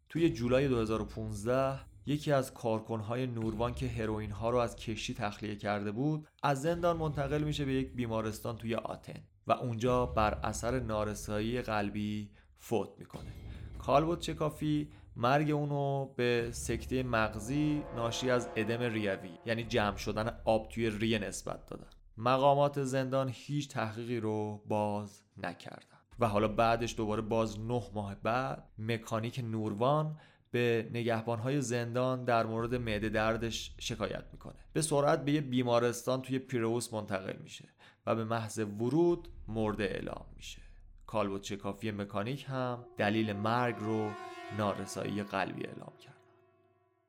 توی 0.09 0.31
جولای 0.31 0.69
2015 0.69 1.81
یکی 2.07 2.33
از 2.33 2.55
کارکنهای 2.55 3.27
نوروان 3.27 3.75
که 3.75 3.89
هروئین 3.89 4.31
ها 4.31 4.51
رو 4.51 4.59
از 4.59 4.77
کشتی 4.77 5.15
تخلیه 5.15 5.57
کرده 5.57 5.93
بود 5.93 6.29
از 6.43 6.63
زندان 6.63 6.97
منتقل 6.97 7.43
میشه 7.43 7.65
به 7.65 7.73
یک 7.73 7.93
بیمارستان 7.93 8.57
توی 8.57 8.75
آتن 8.75 9.21
و 9.47 9.53
اونجا 9.53 10.07
بر 10.07 10.35
اثر 10.35 10.81
نارسایی 10.81 11.63
قلبی 11.63 12.31
فوت 12.59 12.89
می‌کنه. 12.99 13.33
کالبوت 13.79 14.21
چکافی 14.21 14.89
مرگ 15.17 15.51
اونو 15.51 16.07
به 16.17 16.49
سکته 16.53 17.03
مغزی 17.03 17.83
ناشی 17.97 18.31
از 18.31 18.49
ادم 18.57 18.83
ریوی 18.83 19.39
یعنی 19.47 19.65
جمع 19.65 19.97
شدن 19.97 20.39
آب 20.45 20.69
توی 20.69 20.91
ریه 20.91 21.19
نسبت 21.19 21.67
دادن. 21.67 21.91
مقامات 22.17 22.83
زندان 22.85 23.31
هیچ 23.33 23.69
تحقیقی 23.69 24.21
رو 24.21 24.63
باز 24.67 25.23
نکردن. 25.37 25.98
و 26.19 26.29
حالا 26.29 26.49
بعدش 26.49 26.97
دوباره 26.97 27.23
باز 27.23 27.61
نه 27.61 27.83
ماه 27.95 28.15
بعد 28.15 28.69
مکانیک 28.79 29.41
نوروان 29.45 30.17
به 30.51 30.91
نگهبانهای 30.93 31.61
زندان 31.61 32.25
در 32.25 32.47
مورد 32.47 32.75
معده 32.75 33.09
دردش 33.09 33.75
شکایت 33.79 34.25
می‌کنه. 34.33 34.55
به 34.73 34.83
سرعت 34.83 35.25
به 35.25 35.33
یه 35.33 35.41
بیمارستان 35.41 36.23
توی 36.23 36.39
پیروس 36.39 36.93
منتقل 36.93 37.37
میشه 37.43 37.69
و 38.07 38.15
به 38.15 38.25
محض 38.25 38.59
ورود 38.59 39.29
مرده 39.49 39.85
اعلام 39.85 40.27
میشه. 40.37 40.63
کالبوت 41.07 41.43
چکافی 41.43 41.91
مکانیک 41.91 42.47
هم 42.49 42.85
دلیل 42.97 43.33
مرگ 43.33 43.77
رو 43.79 44.11
نارسایی 44.59 45.23
قلبی 45.23 45.67
اعلام 45.67 45.93
کرد. 46.01 46.08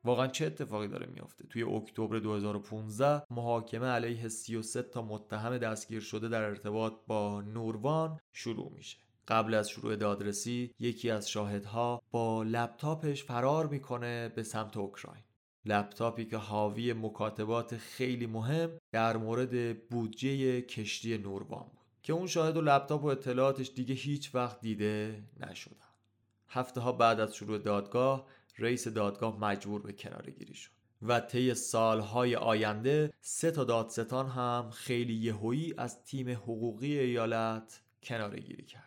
واقعا 0.04 0.26
چه 0.26 0.46
اتفاقی 0.46 0.88
داره 0.88 1.06
میافته؟ 1.06 1.46
توی 1.46 1.62
اکتبر 1.62 2.18
2015 2.18 3.22
محاکمه 3.30 3.86
علیه 3.86 4.28
33 4.28 4.82
تا 4.82 5.02
متهم 5.02 5.58
دستگیر 5.58 6.00
شده 6.00 6.28
در 6.28 6.42
ارتباط 6.42 6.92
با 7.06 7.40
نوروان 7.40 8.20
شروع 8.32 8.72
میشه. 8.76 8.98
قبل 9.28 9.54
از 9.54 9.70
شروع 9.70 9.96
دادرسی 9.96 10.74
یکی 10.78 11.10
از 11.10 11.30
شاهدها 11.30 12.02
با 12.10 12.42
لپتاپش 12.42 13.24
فرار 13.24 13.66
می‌کنه 13.66 14.28
به 14.28 14.42
سمت 14.42 14.76
اوکراین. 14.76 15.22
لپتاپی 15.64 16.24
که 16.24 16.36
حاوی 16.36 16.92
مکاتبات 16.92 17.76
خیلی 17.76 18.26
مهم 18.26 18.70
در 18.92 19.16
مورد 19.16 19.82
بودجه 19.88 20.62
کشتی 20.62 21.18
نوروان 21.18 21.62
بود 21.62 21.80
که 22.02 22.12
اون 22.12 22.26
شاهد 22.26 22.56
و 22.56 22.60
لپتاپ 22.60 23.04
و 23.04 23.06
اطلاعاتش 23.06 23.70
دیگه 23.74 23.94
هیچ 23.94 24.34
وقت 24.34 24.60
دیده 24.60 25.22
نشدن. 25.40 25.76
هفته 26.48 26.80
ها 26.80 26.92
بعد 26.92 27.20
از 27.20 27.34
شروع 27.34 27.58
دادگاه 27.58 28.26
رئیس 28.60 28.88
دادگاه 28.88 29.40
مجبور 29.40 29.82
به 29.82 29.92
کناره 29.92 30.32
گیری 30.32 30.54
شد 30.54 30.70
و 31.02 31.20
طی 31.20 31.54
سالهای 31.54 32.36
آینده 32.36 33.12
سه 33.20 33.50
تا 33.50 33.64
دادستان 33.64 34.28
هم 34.28 34.70
خیلی 34.70 35.14
یهویی 35.14 35.74
از 35.78 36.04
تیم 36.04 36.30
حقوقی 36.30 36.98
ایالت 36.98 37.82
کناره 38.02 38.40
گیری 38.40 38.64
کردن. 38.64 38.86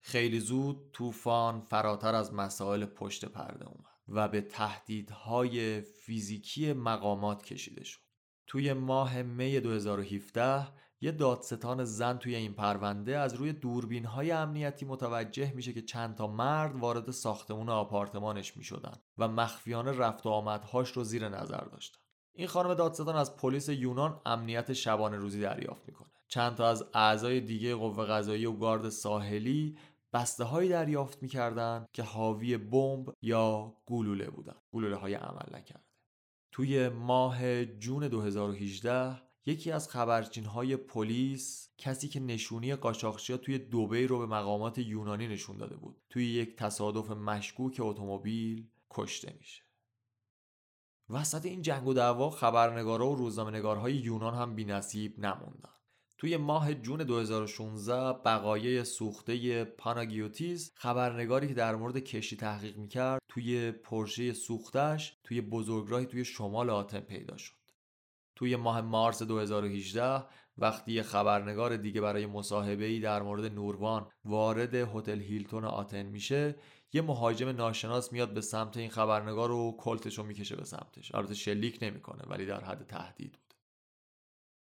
خیلی 0.00 0.40
زود 0.40 0.90
طوفان 0.92 1.60
فراتر 1.60 2.14
از 2.14 2.34
مسائل 2.34 2.84
پشت 2.84 3.24
پرده 3.24 3.68
اومد 3.68 3.86
و 4.08 4.28
به 4.28 4.40
تهدیدهای 4.40 5.80
فیزیکی 5.80 6.72
مقامات 6.72 7.42
کشیده 7.42 7.84
شد. 7.84 8.00
توی 8.46 8.72
ماه 8.72 9.22
می 9.22 9.60
2017 9.60 10.68
یه 11.02 11.12
دادستان 11.12 11.84
زن 11.84 12.18
توی 12.18 12.34
این 12.34 12.52
پرونده 12.52 13.18
از 13.18 13.34
روی 13.34 13.52
دوربین 13.52 14.04
های 14.04 14.30
امنیتی 14.30 14.84
متوجه 14.86 15.52
میشه 15.52 15.72
که 15.72 15.82
چند 15.82 16.14
تا 16.14 16.26
مرد 16.26 16.76
وارد 16.76 17.10
ساختمون 17.10 17.68
آپارتمانش 17.68 18.56
می‌شدن 18.56 18.94
و 19.18 19.28
مخفیانه 19.28 19.92
رفت 19.92 20.26
و 20.26 20.28
آمدهاش 20.28 20.90
رو 20.90 21.04
زیر 21.04 21.28
نظر 21.28 21.64
داشتن. 21.64 21.98
این 22.32 22.46
خانم 22.46 22.74
دادستان 22.74 23.16
از 23.16 23.36
پلیس 23.36 23.68
یونان 23.68 24.20
امنیت 24.26 24.72
شبانه 24.72 25.16
روزی 25.16 25.40
دریافت 25.40 25.88
می‌کنه. 25.88 26.08
چند 26.28 26.54
تا 26.54 26.68
از 26.68 26.84
اعضای 26.94 27.40
دیگه 27.40 27.74
قوه 27.74 28.06
قضایی 28.06 28.46
و 28.46 28.52
گارد 28.52 28.88
ساحلی 28.88 29.78
بسته 30.12 30.44
هایی 30.44 30.68
دریافت 30.68 31.22
می‌کردن 31.22 31.86
که 31.92 32.02
حاوی 32.02 32.56
بمب 32.56 33.14
یا 33.22 33.76
گلوله 33.86 34.30
بودن. 34.30 34.56
گلوله 34.72 34.96
های 34.96 35.14
عمل 35.14 35.56
نکرده. 35.58 35.84
توی 36.52 36.88
ماه 36.88 37.64
جون 37.64 38.08
2018 38.08 39.29
یکی 39.46 39.70
از 39.70 39.88
خبرچین 39.88 40.44
های 40.44 40.76
پلیس 40.76 41.70
کسی 41.78 42.08
که 42.08 42.20
نشونی 42.20 42.74
قاچاقچیا 42.74 43.36
توی 43.36 43.58
دوبی 43.58 44.06
رو 44.06 44.18
به 44.18 44.26
مقامات 44.26 44.78
یونانی 44.78 45.28
نشون 45.28 45.56
داده 45.56 45.76
بود. 45.76 45.96
توی 46.10 46.26
یک 46.26 46.56
تصادف 46.56 47.10
مشکوک 47.10 47.76
اتومبیل 47.80 48.68
کشته 48.90 49.34
میشه. 49.38 49.62
وسط 51.10 51.46
این 51.46 51.62
جنگ 51.62 51.86
و 51.86 51.94
دعوا 51.94 52.30
خبرنگارا 52.30 53.10
و 53.10 53.16
روزنامه‌نگارهای 53.16 53.94
یونان 53.94 54.34
هم 54.34 54.54
بی‌نصیب 54.54 55.18
نموندن. 55.18 55.70
توی 56.18 56.36
ماه 56.36 56.74
جون 56.74 57.04
2016 57.04 57.94
بقایای 58.12 58.84
سوخته 58.84 59.64
پاناگیوتیز 59.64 60.72
خبرنگاری 60.74 61.48
که 61.48 61.54
در 61.54 61.76
مورد 61.76 61.98
کشتی 61.98 62.36
تحقیق 62.36 62.76
می‌کرد 62.76 63.22
توی 63.28 63.72
پرشه 63.72 64.32
سوختش 64.32 65.18
توی 65.24 65.40
بزرگراهی 65.40 66.06
توی 66.06 66.24
شمال 66.24 66.70
آتن 66.70 67.00
پیدا 67.00 67.36
شد. 67.36 67.59
توی 68.40 68.56
ماه 68.56 68.80
مارس 68.80 69.22
2018 69.22 70.24
وقتی 70.58 70.92
یه 70.92 71.02
خبرنگار 71.02 71.76
دیگه 71.76 72.00
برای 72.00 72.26
مصاحبه 72.26 72.84
ای 72.84 73.00
در 73.00 73.22
مورد 73.22 73.44
نوروان 73.54 74.06
وارد 74.24 74.74
هتل 74.74 75.20
هیلتون 75.20 75.64
آتن 75.64 76.02
میشه 76.02 76.56
یه 76.92 77.02
مهاجم 77.02 77.48
ناشناس 77.48 78.12
میاد 78.12 78.34
به 78.34 78.40
سمت 78.40 78.76
این 78.76 78.90
خبرنگار 78.90 79.50
و 79.50 79.76
کلتش 79.78 80.18
رو 80.18 80.24
می‌کشه 80.24 80.56
به 80.56 80.64
سمتش. 80.64 81.14
البته 81.14 81.34
شلیک 81.34 81.78
نمی‌کنه 81.82 82.22
ولی 82.26 82.46
در 82.46 82.64
حد 82.64 82.86
تهدید 82.86 83.32
بود. 83.32 83.54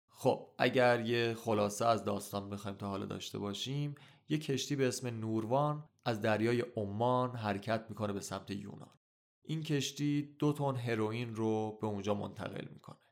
خب 0.08 0.48
اگر 0.58 1.06
یه 1.06 1.34
خلاصه 1.34 1.86
از 1.86 2.04
داستان 2.04 2.50
بخوایم 2.50 2.78
تا 2.78 2.88
حالا 2.88 3.06
داشته 3.06 3.40
باشیم 3.40 3.96
یه 4.30 4.38
کشتی 4.38 4.76
به 4.76 4.88
اسم 4.88 5.08
نوروان 5.08 5.90
از 6.06 6.22
دریای 6.22 6.64
عمان 6.78 7.36
حرکت 7.36 7.86
می‌کنه 7.90 8.14
به 8.14 8.22
سمت 8.22 8.52
یونان. 8.52 9.00
این 9.44 9.64
کشتی 9.64 10.36
دو 10.40 10.54
تن 10.54 10.76
هروئین 10.76 11.36
رو 11.36 11.78
به 11.82 11.88
اونجا 11.88 12.14
منتقل 12.14 12.68
می‌کنه. 12.74 13.07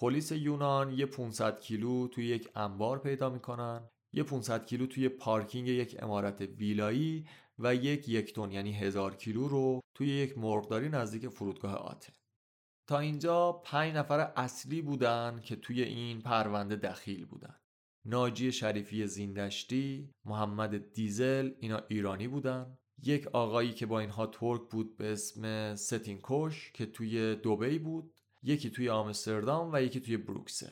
پلیس 0.00 0.32
یونان 0.32 0.92
یه 0.92 1.06
500 1.06 1.60
کیلو 1.60 2.08
توی 2.08 2.26
یک 2.26 2.48
انبار 2.54 2.98
پیدا 2.98 3.30
می‌کنن 3.30 3.88
یه 4.12 4.22
500 4.22 4.66
کیلو 4.66 4.86
توی 4.86 5.08
پارکینگ 5.08 5.68
یک 5.68 5.96
امارت 6.02 6.40
ویلایی 6.40 7.26
و 7.58 7.74
یک 7.74 8.08
یک 8.08 8.34
تن 8.34 8.50
یعنی 8.50 8.72
هزار 8.72 9.16
کیلو 9.16 9.48
رو 9.48 9.80
توی 9.94 10.08
یک 10.08 10.38
مرغداری 10.38 10.88
نزدیک 10.88 11.28
فرودگاه 11.28 11.74
آتن 11.74 12.12
تا 12.88 12.98
اینجا 12.98 13.52
پنج 13.52 13.94
نفر 13.94 14.32
اصلی 14.36 14.82
بودن 14.82 15.40
که 15.44 15.56
توی 15.56 15.82
این 15.82 16.20
پرونده 16.22 16.76
دخیل 16.76 17.24
بودن. 17.24 17.54
ناجی 18.04 18.52
شریفی 18.52 19.06
زیندشتی، 19.06 20.10
محمد 20.24 20.92
دیزل 20.92 21.50
اینا 21.60 21.80
ایرانی 21.88 22.28
بودن. 22.28 22.78
یک 23.02 23.26
آقایی 23.26 23.72
که 23.72 23.86
با 23.86 24.00
اینها 24.00 24.26
ترک 24.26 24.60
بود 24.70 24.96
به 24.96 25.12
اسم 25.12 25.74
ستین 25.74 26.20
کوش 26.20 26.72
که 26.72 26.86
توی 26.86 27.34
دوبی 27.34 27.78
بود. 27.78 28.17
یکی 28.42 28.70
توی 28.70 28.88
آمستردام 28.88 29.70
و 29.72 29.82
یکی 29.82 30.00
توی 30.00 30.16
بروکسل. 30.16 30.70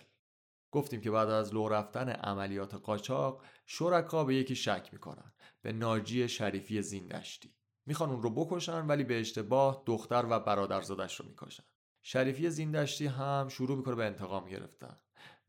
گفتیم 0.71 1.01
که 1.01 1.11
بعد 1.11 1.29
از 1.29 1.55
لو 1.55 1.69
رفتن 1.69 2.09
عملیات 2.09 2.75
قاچاق 2.75 3.43
شرکا 3.67 4.25
به 4.25 4.35
یکی 4.35 4.57
شک 4.57 4.89
می‌کنن 4.93 5.33
به 5.63 5.73
ناجی 5.73 6.29
شریفی 6.29 6.83
زیندشتی. 6.83 7.55
می‌خوان 7.87 8.11
اون 8.11 8.23
رو 8.23 8.31
بکشن 8.31 8.87
ولی 8.87 9.05
به 9.05 9.21
اشتباه 9.21 9.83
دختر 9.87 10.27
و 10.31 10.41
برادرزادش 10.41 11.21
رو 11.21 11.27
می‌کشن. 11.29 11.65
شریفی 12.03 12.51
زیندشتی 12.51 13.07
هم 13.07 13.49
شروع 13.49 13.77
می‌کنه 13.77 13.95
به 13.95 14.05
انتقام 14.05 14.49
گرفتن 14.49 14.97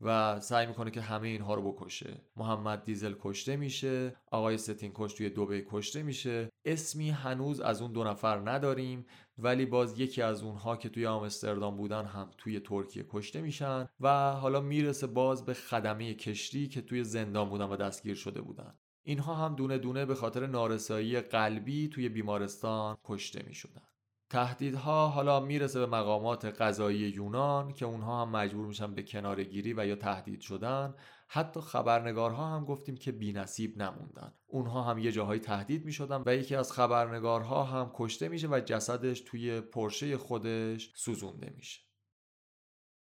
و 0.00 0.40
سعی 0.40 0.66
می‌کنه 0.66 0.90
که 0.90 1.00
همه 1.00 1.28
اینها 1.28 1.54
رو 1.54 1.72
بکشه. 1.72 2.22
محمد 2.36 2.84
دیزل 2.84 3.14
کشته 3.20 3.56
میشه 3.56 4.16
آقای 4.30 4.58
ستین 4.58 4.92
کش 4.94 5.14
توی 5.14 5.30
دوبه 5.30 5.66
کشته 5.70 6.02
میشه. 6.02 6.48
اسمی 6.64 7.10
هنوز 7.10 7.60
از 7.60 7.82
اون 7.82 7.92
دو 7.92 8.04
نفر 8.04 8.50
نداریم. 8.50 9.06
ولی 9.38 9.66
باز 9.66 10.00
یکی 10.00 10.22
از 10.22 10.42
اونها 10.42 10.76
که 10.76 10.88
توی 10.88 11.06
آمستردام 11.06 11.76
بودن 11.76 12.04
هم 12.04 12.30
توی 12.38 12.60
ترکیه 12.60 13.06
کشته 13.08 13.40
میشن 13.40 13.88
و 14.00 14.32
حالا 14.32 14.60
می‌رسه 14.60 15.06
باز 15.06 15.44
به 15.44 15.54
خدمه 15.54 16.14
کشتی 16.14 16.68
که 16.68 16.82
توی 16.82 17.04
زندان 17.04 17.48
بودن 17.48 17.64
و 17.64 17.76
دستگیر 17.76 18.14
شده 18.14 18.40
بودن. 18.40 18.74
اینها 19.02 19.34
هم 19.34 19.54
دونه 19.54 19.78
دونه 19.78 20.06
به 20.06 20.14
خاطر 20.14 20.46
نارسایی 20.46 21.20
قلبی 21.20 21.88
توی 21.88 22.08
بیمارستان 22.08 22.96
کشته 23.04 23.44
می‌شدن. 23.46 23.82
تهدیدها 24.30 25.08
حالا 25.08 25.40
می‌رسه 25.40 25.80
به 25.80 25.86
مقامات 25.86 26.44
قضایی 26.44 26.98
یونان 26.98 27.72
که 27.72 27.84
اونها 27.84 28.22
هم 28.22 28.30
مجبور 28.30 28.66
میشن 28.66 28.94
به 28.94 29.02
کنارگیری 29.02 29.74
و 29.76 29.86
یا 29.86 29.96
تهدید 29.96 30.40
شدن 30.40 30.94
حتی 31.30 31.60
خبرنگارها 31.60 32.56
هم 32.56 32.64
گفتیم 32.64 32.96
که 32.96 33.12
نصیب 33.12 33.82
نموندن. 33.82 34.34
اونها 34.46 34.82
هم 34.82 34.98
یه 34.98 35.12
جاهایی 35.12 35.40
تهدید 35.40 35.84
می‌شدن 35.84 36.22
و 36.26 36.34
یکی 36.34 36.54
از 36.54 36.72
خبرنگارها 36.72 37.64
هم 37.64 37.90
کشته 37.94 38.28
میشه 38.28 38.48
و 38.48 38.60
جسدش 38.64 39.20
توی 39.20 39.60
پرشه 39.60 40.16
خودش 40.16 40.92
سوزونده 40.94 41.52
میشه. 41.56 41.80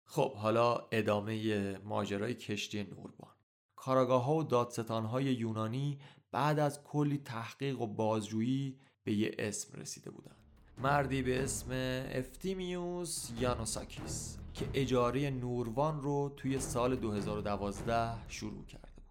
خب 0.05 0.37
حالا 0.37 0.89
ادامه 0.93 1.79
ماجرای 1.79 2.35
کشتی 2.35 2.83
نوربان. 2.83 3.35
کاراگاه 3.77 4.25
ها 4.25 4.35
و 4.35 4.43
دادستان 4.43 5.05
های 5.05 5.25
یونانی 5.25 6.01
بعد 6.31 6.59
از 6.59 6.85
کلی 6.85 7.19
تحقیق 7.19 7.81
و 7.81 7.87
بازجویی 7.87 8.81
به 9.05 9.13
یه 9.15 9.35
اسم 9.39 9.81
رسیده 9.81 10.11
بودن. 10.11 10.44
مردی 10.79 11.23
به 11.23 11.43
اسم 11.43 11.71
افتیمیوس 12.13 13.31
یانوساکیس 13.39 14.39
که 14.55 14.69
اجاره 14.75 15.31
نوروان 15.31 16.01
رو 16.01 16.35
توی 16.37 16.59
سال 16.59 16.97
2012 16.97 18.29
شروع 18.29 18.65
کرده 18.65 18.93
بود. 18.97 19.05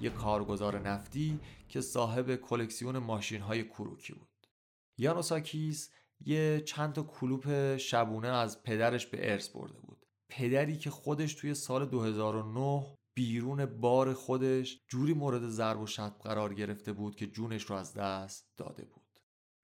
یه 0.00 0.10
کارگزار 0.10 0.88
نفتی 0.88 1.40
که 1.68 1.80
صاحب 1.80 2.36
کلکسیون 2.36 2.98
ماشین 2.98 3.40
های 3.40 3.64
کروکی 3.64 4.12
بود. 4.12 4.28
یانوساکیس 4.98 5.90
یه 6.20 6.60
چند 6.60 6.92
تا 6.92 7.02
کلوپ 7.02 7.76
شبونه 7.76 8.28
از 8.28 8.62
پدرش 8.62 9.06
به 9.06 9.32
ارث 9.32 9.48
برده 9.48 9.80
بود. 9.80 10.06
پدری 10.28 10.76
که 10.78 10.90
خودش 10.90 11.34
توی 11.34 11.54
سال 11.54 11.86
2009 11.86 12.96
بیرون 13.14 13.66
بار 13.66 14.14
خودش 14.14 14.80
جوری 14.88 15.14
مورد 15.14 15.48
ضرب 15.48 15.80
و 15.80 15.86
شتم 15.86 16.08
قرار 16.08 16.54
گرفته 16.54 16.92
بود 16.92 17.16
که 17.16 17.26
جونش 17.26 17.62
رو 17.62 17.76
از 17.76 17.94
دست 17.94 18.46
داده 18.56 18.84
بود. 18.84 19.05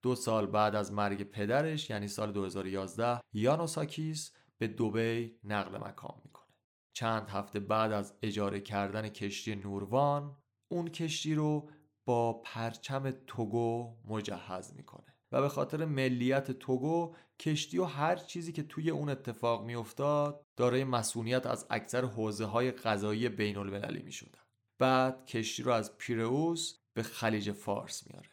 دو 0.03 0.15
سال 0.15 0.45
بعد 0.45 0.75
از 0.75 0.93
مرگ 0.93 1.23
پدرش 1.23 1.89
یعنی 1.89 2.07
سال 2.07 2.31
2011 2.31 3.21
یانوساکیس 3.33 4.31
به 4.57 4.67
دوبی 4.67 5.39
نقل 5.43 5.77
مکان 5.77 6.21
می‌کنه. 6.25 6.53
چند 6.93 7.29
هفته 7.29 7.59
بعد 7.59 7.91
از 7.91 8.13
اجاره 8.21 8.59
کردن 8.59 9.09
کشتی 9.09 9.55
نوروان 9.55 10.37
اون 10.67 10.87
کشتی 10.87 11.35
رو 11.35 11.69
با 12.05 12.33
پرچم 12.33 13.11
توگو 13.27 13.97
مجهز 14.05 14.73
می‌کنه 14.75 15.15
و 15.31 15.41
به 15.41 15.49
خاطر 15.49 15.85
ملیت 15.85 16.51
توگو 16.51 17.15
کشتی 17.39 17.77
و 17.77 17.83
هر 17.83 18.15
چیزی 18.15 18.51
که 18.51 18.63
توی 18.63 18.89
اون 18.89 19.09
اتفاق 19.09 19.65
میافتاد 19.65 20.45
دارای 20.55 20.83
مسئولیت 20.83 21.45
از 21.45 21.67
اکثر 21.69 22.05
حوزه 22.05 22.45
های 22.45 22.71
غذایی 22.71 23.29
بین 23.29 23.57
المللی 23.57 24.03
می 24.03 24.11
بعد 24.79 25.25
کشتی 25.25 25.63
رو 25.63 25.71
از 25.71 25.97
پیروس 25.97 26.79
به 26.93 27.03
خلیج 27.03 27.51
فارس 27.51 28.07
میاره 28.07 28.32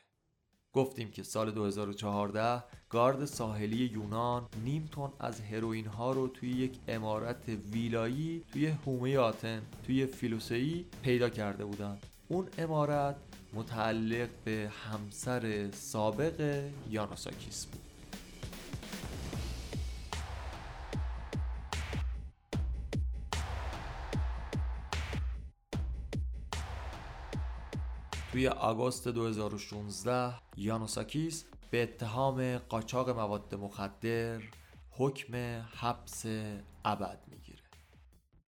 گفتیم 0.72 1.10
که 1.10 1.22
سال 1.22 1.50
2014 1.50 2.62
گارد 2.90 3.24
ساحلی 3.24 3.76
یونان 3.76 4.46
نیم 4.64 4.88
تن 4.92 5.08
از 5.20 5.40
هروئین 5.40 5.86
ها 5.86 6.12
رو 6.12 6.28
توی 6.28 6.50
یک 6.50 6.78
امارت 6.88 7.48
ویلایی 7.48 8.44
توی 8.52 8.66
هومه 8.66 9.18
آتن 9.18 9.62
توی 9.86 10.06
فیلوسئی 10.06 10.84
پیدا 11.02 11.28
کرده 11.28 11.64
بودند 11.64 12.06
اون 12.28 12.48
امارت 12.58 13.16
متعلق 13.54 14.28
به 14.44 14.70
همسر 14.84 15.70
سابق 15.70 16.64
یانوساکیس 16.90 17.66
بود. 17.66 17.89
توی 28.32 28.48
آگوست 28.48 29.08
2016 29.08 30.34
یانوساکیس 30.56 31.44
به 31.70 31.82
اتهام 31.82 32.58
قاچاق 32.58 33.10
مواد 33.10 33.54
مخدر 33.54 34.42
حکم 34.90 35.34
حبس 35.74 36.26
ابد 36.84 37.24
می‌گیره. 37.28 37.62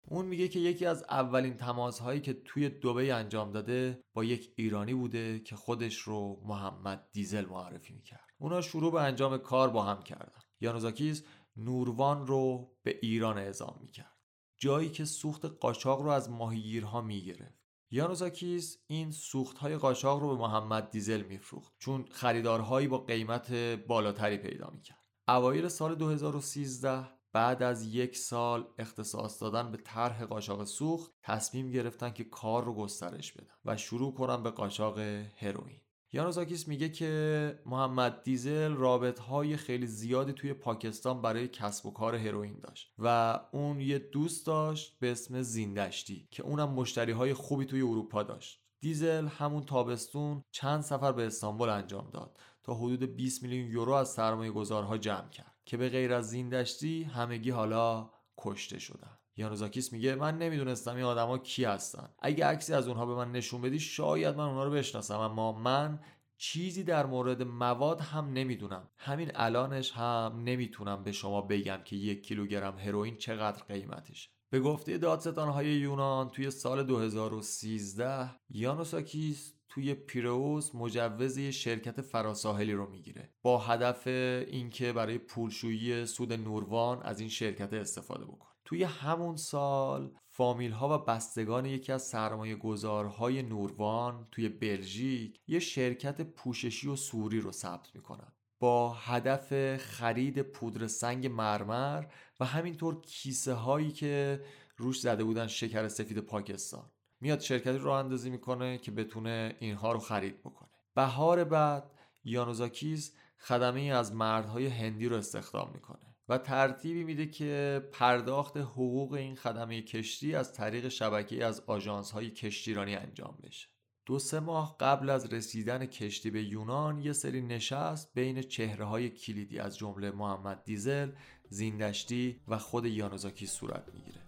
اون 0.08 0.26
میگه 0.26 0.48
که 0.48 0.60
یکی 0.60 0.86
از 0.86 1.04
اولین 1.10 1.58
تماسهایی 1.58 2.20
که 2.22 2.34
توی 2.34 2.70
دوبه 2.70 3.13
انجام 3.13 3.52
داده 3.52 4.04
با 4.13 4.24
یک 4.24 4.54
ایرانی 4.56 4.94
بوده 4.94 5.39
که 5.39 5.56
خودش 5.56 5.96
رو 5.98 6.41
محمد 6.46 7.10
دیزل 7.12 7.46
معرفی 7.46 7.94
می‌کرد. 7.94 8.28
اونا 8.38 8.62
شروع 8.62 8.91
به 8.91 9.02
انجام 9.02 9.38
کار 9.38 9.70
با 9.70 9.84
هم 9.84 10.04
کردن. 10.04 10.41
یانوزاکیس 10.60 11.24
نوروان 11.58 12.28
رو 12.28 12.76
به 12.84 13.00
ایران 13.02 13.38
اعزام 13.38 13.78
می‌کرد. 13.82 14.17
جایی 14.58 14.89
که 14.89 15.06
سوخت 15.06 15.46
قاچاق 15.46 16.02
رو 16.02 16.10
از 16.10 16.30
ماهیگیرها 16.30 17.02
می‌گرفت. 17.02 17.61
یانوزاکیس 17.93 18.77
این 18.88 19.12
سوخت 19.12 19.58
های 19.58 19.77
قاچاق 19.77 20.19
رو 20.19 20.30
به 20.30 20.41
محمد 20.41 20.89
دیزل 20.89 21.21
میفروخت 21.21 21.73
چون 21.80 22.06
خریدارهایی 22.12 22.88
با 22.88 22.97
قیمت 22.97 23.54
بالاتری 23.88 24.38
پیدا 24.38 24.69
می‌کرد. 24.73 24.97
اوایل 25.27 25.67
سال 25.67 25.95
2013 25.95 27.08
بعد 27.34 27.63
از 27.63 27.86
یک 27.86 28.17
سال 28.17 28.67
اختصاص 28.80 29.41
دادن 29.41 29.71
به 29.71 29.77
طرح 29.77 30.25
قاچاق 30.25 30.63
سوخت 30.63 31.12
تصمیم 31.23 31.71
گرفتن 31.71 32.10
که 32.10 32.23
کار 32.23 32.63
رو 32.63 32.73
گسترش 32.73 33.32
بدن 33.32 33.54
و 33.65 33.77
شروع 33.77 34.13
کنن 34.13 34.43
به 34.43 34.49
قاچاق 34.49 34.99
هروئین. 35.38 35.82
یانوزاکیس 36.13 36.67
میگه 36.67 36.89
که 36.89 37.60
محمد 37.65 38.24
دیزل 38.24 38.74
رابط 38.74 39.19
های 39.19 39.58
خیلی 39.58 39.88
زیادی 39.88 40.34
توی 40.34 40.54
پاکستان 40.54 41.21
برای 41.21 41.47
کسب 41.47 41.86
و 41.86 41.91
کار 41.91 42.15
هروئین 42.15 42.60
داشت 42.60 42.93
و 43.00 43.39
اون 43.52 43.82
یه 43.82 44.00
دوست 44.00 44.47
داشت 44.47 45.00
به 45.00 45.12
اسم 45.12 45.41
زیندشتی 45.41 46.28
که 46.32 46.43
اونم 46.43 46.69
مشتری 46.69 47.12
های 47.12 47.34
خوبی 47.34 47.65
توی 47.65 47.82
اروپا 47.82 48.24
داشت. 48.24 48.62
دیزل 48.80 49.28
همون 49.28 49.65
تابستون 49.65 50.43
چند 50.52 50.82
سفر 50.82 51.12
به 51.12 51.26
استانبول 51.26 51.69
انجام 51.69 52.10
داد 52.10 52.38
تا 52.63 52.74
حدود 52.74 53.04
20 53.04 53.43
میلیون 53.43 53.71
یورو 53.71 53.93
از 53.93 54.10
سرمایه 54.10 54.52
گذارها 54.52 54.97
جمع 54.97 55.30
کرد 55.30 55.56
که 55.65 55.78
به 55.78 55.89
غیر 55.89 56.13
از 56.13 56.30
زیندشتی 56.30 57.04
همگی 57.04 57.50
حالا 57.50 58.10
کشته 58.38 58.80
شدن. 58.80 59.17
یانوزاکیس 59.41 59.93
میگه 59.93 60.15
من 60.15 60.38
نمی‌دونستم 60.38 60.95
این 60.95 61.06
آدما 61.06 61.38
کی 61.38 61.63
هستن. 61.63 62.10
اگه 62.19 62.45
عکسی 62.45 62.73
از 62.73 62.88
اونها 62.88 63.06
به 63.06 63.15
من 63.15 63.32
نشون 63.32 63.62
بدی 63.62 63.80
شاید 63.80 64.36
من 64.36 64.43
اونها 64.43 64.63
رو 64.63 64.71
بشناسم 64.71 65.19
اما 65.19 65.51
من 65.51 65.99
چیزی 66.38 66.84
در 66.84 67.06
مورد 67.06 67.41
مواد 67.43 68.01
هم 68.01 68.34
نمی‌دونم. 68.34 68.89
همین 68.97 69.32
الانش 69.36 69.91
هم 69.91 70.41
نمی‌تونم 70.45 71.04
به 71.04 71.12
شما 71.12 71.41
بگم 71.41 71.80
که 71.86 71.95
یک 71.95 72.23
کیلوگرم 72.23 72.77
هروئین 72.77 73.17
چقدر 73.17 73.63
قیمتشه. 73.63 74.30
به 74.49 74.60
گفته 74.60 74.97
دادستانهای 74.97 75.67
یونان 75.67 76.30
توی 76.30 76.51
سال 76.51 76.84
2013 76.84 78.30
یانوساکیس 78.49 79.54
توی 79.69 79.93
پیروس 79.93 80.75
مجوز 80.75 81.39
شرکت 81.39 82.01
فراساحلی 82.01 82.73
رو 82.73 82.89
می‌گیره. 82.89 83.34
با 83.41 83.58
هدف 83.58 84.08
اینکه 84.08 84.93
برای 84.93 85.17
پولشویی 85.17 86.06
سود 86.06 86.34
نوروان 86.34 87.04
از 87.04 87.19
این 87.19 87.30
شرکت 87.30 87.73
استفاده 87.73 88.25
بکنه. 88.25 88.50
توی 88.71 88.84
همون 88.84 89.36
سال 89.36 90.12
فامیل 90.29 90.71
ها 90.71 90.95
و 90.95 91.03
بستگان 91.05 91.65
یکی 91.65 91.91
از 91.91 92.07
سرمایه 92.07 92.55
گذارهای 92.55 93.43
نوروان 93.43 94.27
توی 94.31 94.49
بلژیک 94.49 95.39
یه 95.47 95.60
شرکت 95.60 96.21
پوششی 96.21 96.88
و 96.88 96.95
سوری 96.95 97.39
رو 97.39 97.51
ثبت 97.51 97.95
می‌کنن. 97.95 98.31
با 98.60 98.93
هدف 98.93 99.77
خرید 99.77 100.41
پودر 100.41 100.88
سنگ 100.88 101.27
مرمر 101.27 102.05
و 102.39 102.45
همینطور 102.45 103.01
کیسه 103.01 103.53
هایی 103.53 103.91
که 103.91 104.43
روش 104.77 104.99
زده 104.99 105.23
بودن 105.23 105.47
شکر 105.47 105.88
سفید 105.88 106.17
پاکستان. 106.17 106.91
میاد 107.21 107.39
شرکتی 107.39 107.77
رو 107.77 107.89
اندازی 107.91 108.29
می‌کنه 108.29 108.77
که 108.77 108.91
بتونه 108.91 109.55
اینها 109.60 109.91
رو 109.91 109.99
خرید 109.99 110.39
بکنه. 110.39 110.69
بهار 110.95 111.43
بعد 111.43 111.91
یانوزاکیز 112.23 113.15
خدمه 113.38 113.81
از 113.81 114.13
مردهای 114.13 114.67
هندی 114.67 115.07
رو 115.07 115.15
استخدام 115.15 115.71
می‌کنه. 115.73 116.11
و 116.32 116.38
ترتیبی 116.38 117.04
میده 117.04 117.26
که 117.26 117.82
پرداخت 117.91 118.58
حقوق 118.58 119.13
این 119.13 119.36
خدمه 119.36 119.82
کشتی 119.82 120.36
از 120.36 120.54
طریق 120.54 120.88
شبکه 120.88 121.46
از 121.46 121.63
آژانس 121.67 122.12
های 122.12 122.30
کشتیرانی 122.30 122.96
انجام 122.96 123.38
بشه. 123.44 123.67
دو 124.06 124.20
سه 124.20 124.39
ماه 124.39 124.76
قبل 124.80 125.10
از 125.10 125.34
رسیدن 125.34 125.86
کشتی 125.86 126.32
به 126.32 126.44
یونان 126.44 127.00
یه 127.00 127.13
سری 127.13 127.41
نشست 127.41 128.13
بین 128.13 128.41
چهره 128.41 128.86
های 128.86 129.10
کلیدی 129.10 129.60
از 129.60 129.78
جمله 129.78 130.12
محمد 130.12 130.63
دیزل، 130.63 131.12
زیندشتی 131.50 132.41
و 132.48 132.58
خود 132.58 132.86
یانوزاکی 132.86 133.46
صورت 133.46 133.84
می‌گیره. 133.94 134.22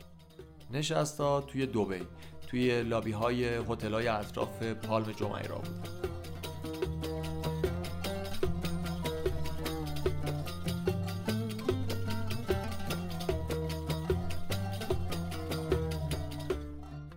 نشست 0.71 1.19
ها 1.19 1.41
توی 1.41 1.65
دوبی 1.65 2.01
توی 2.47 2.83
لابی 2.83 3.11
های 3.11 3.45
هتل 3.45 3.93
های 3.93 4.07
اطراف 4.07 4.63
پالم 4.63 5.11
جمعه 5.11 5.47
را 5.47 5.57
بود. 5.57 6.22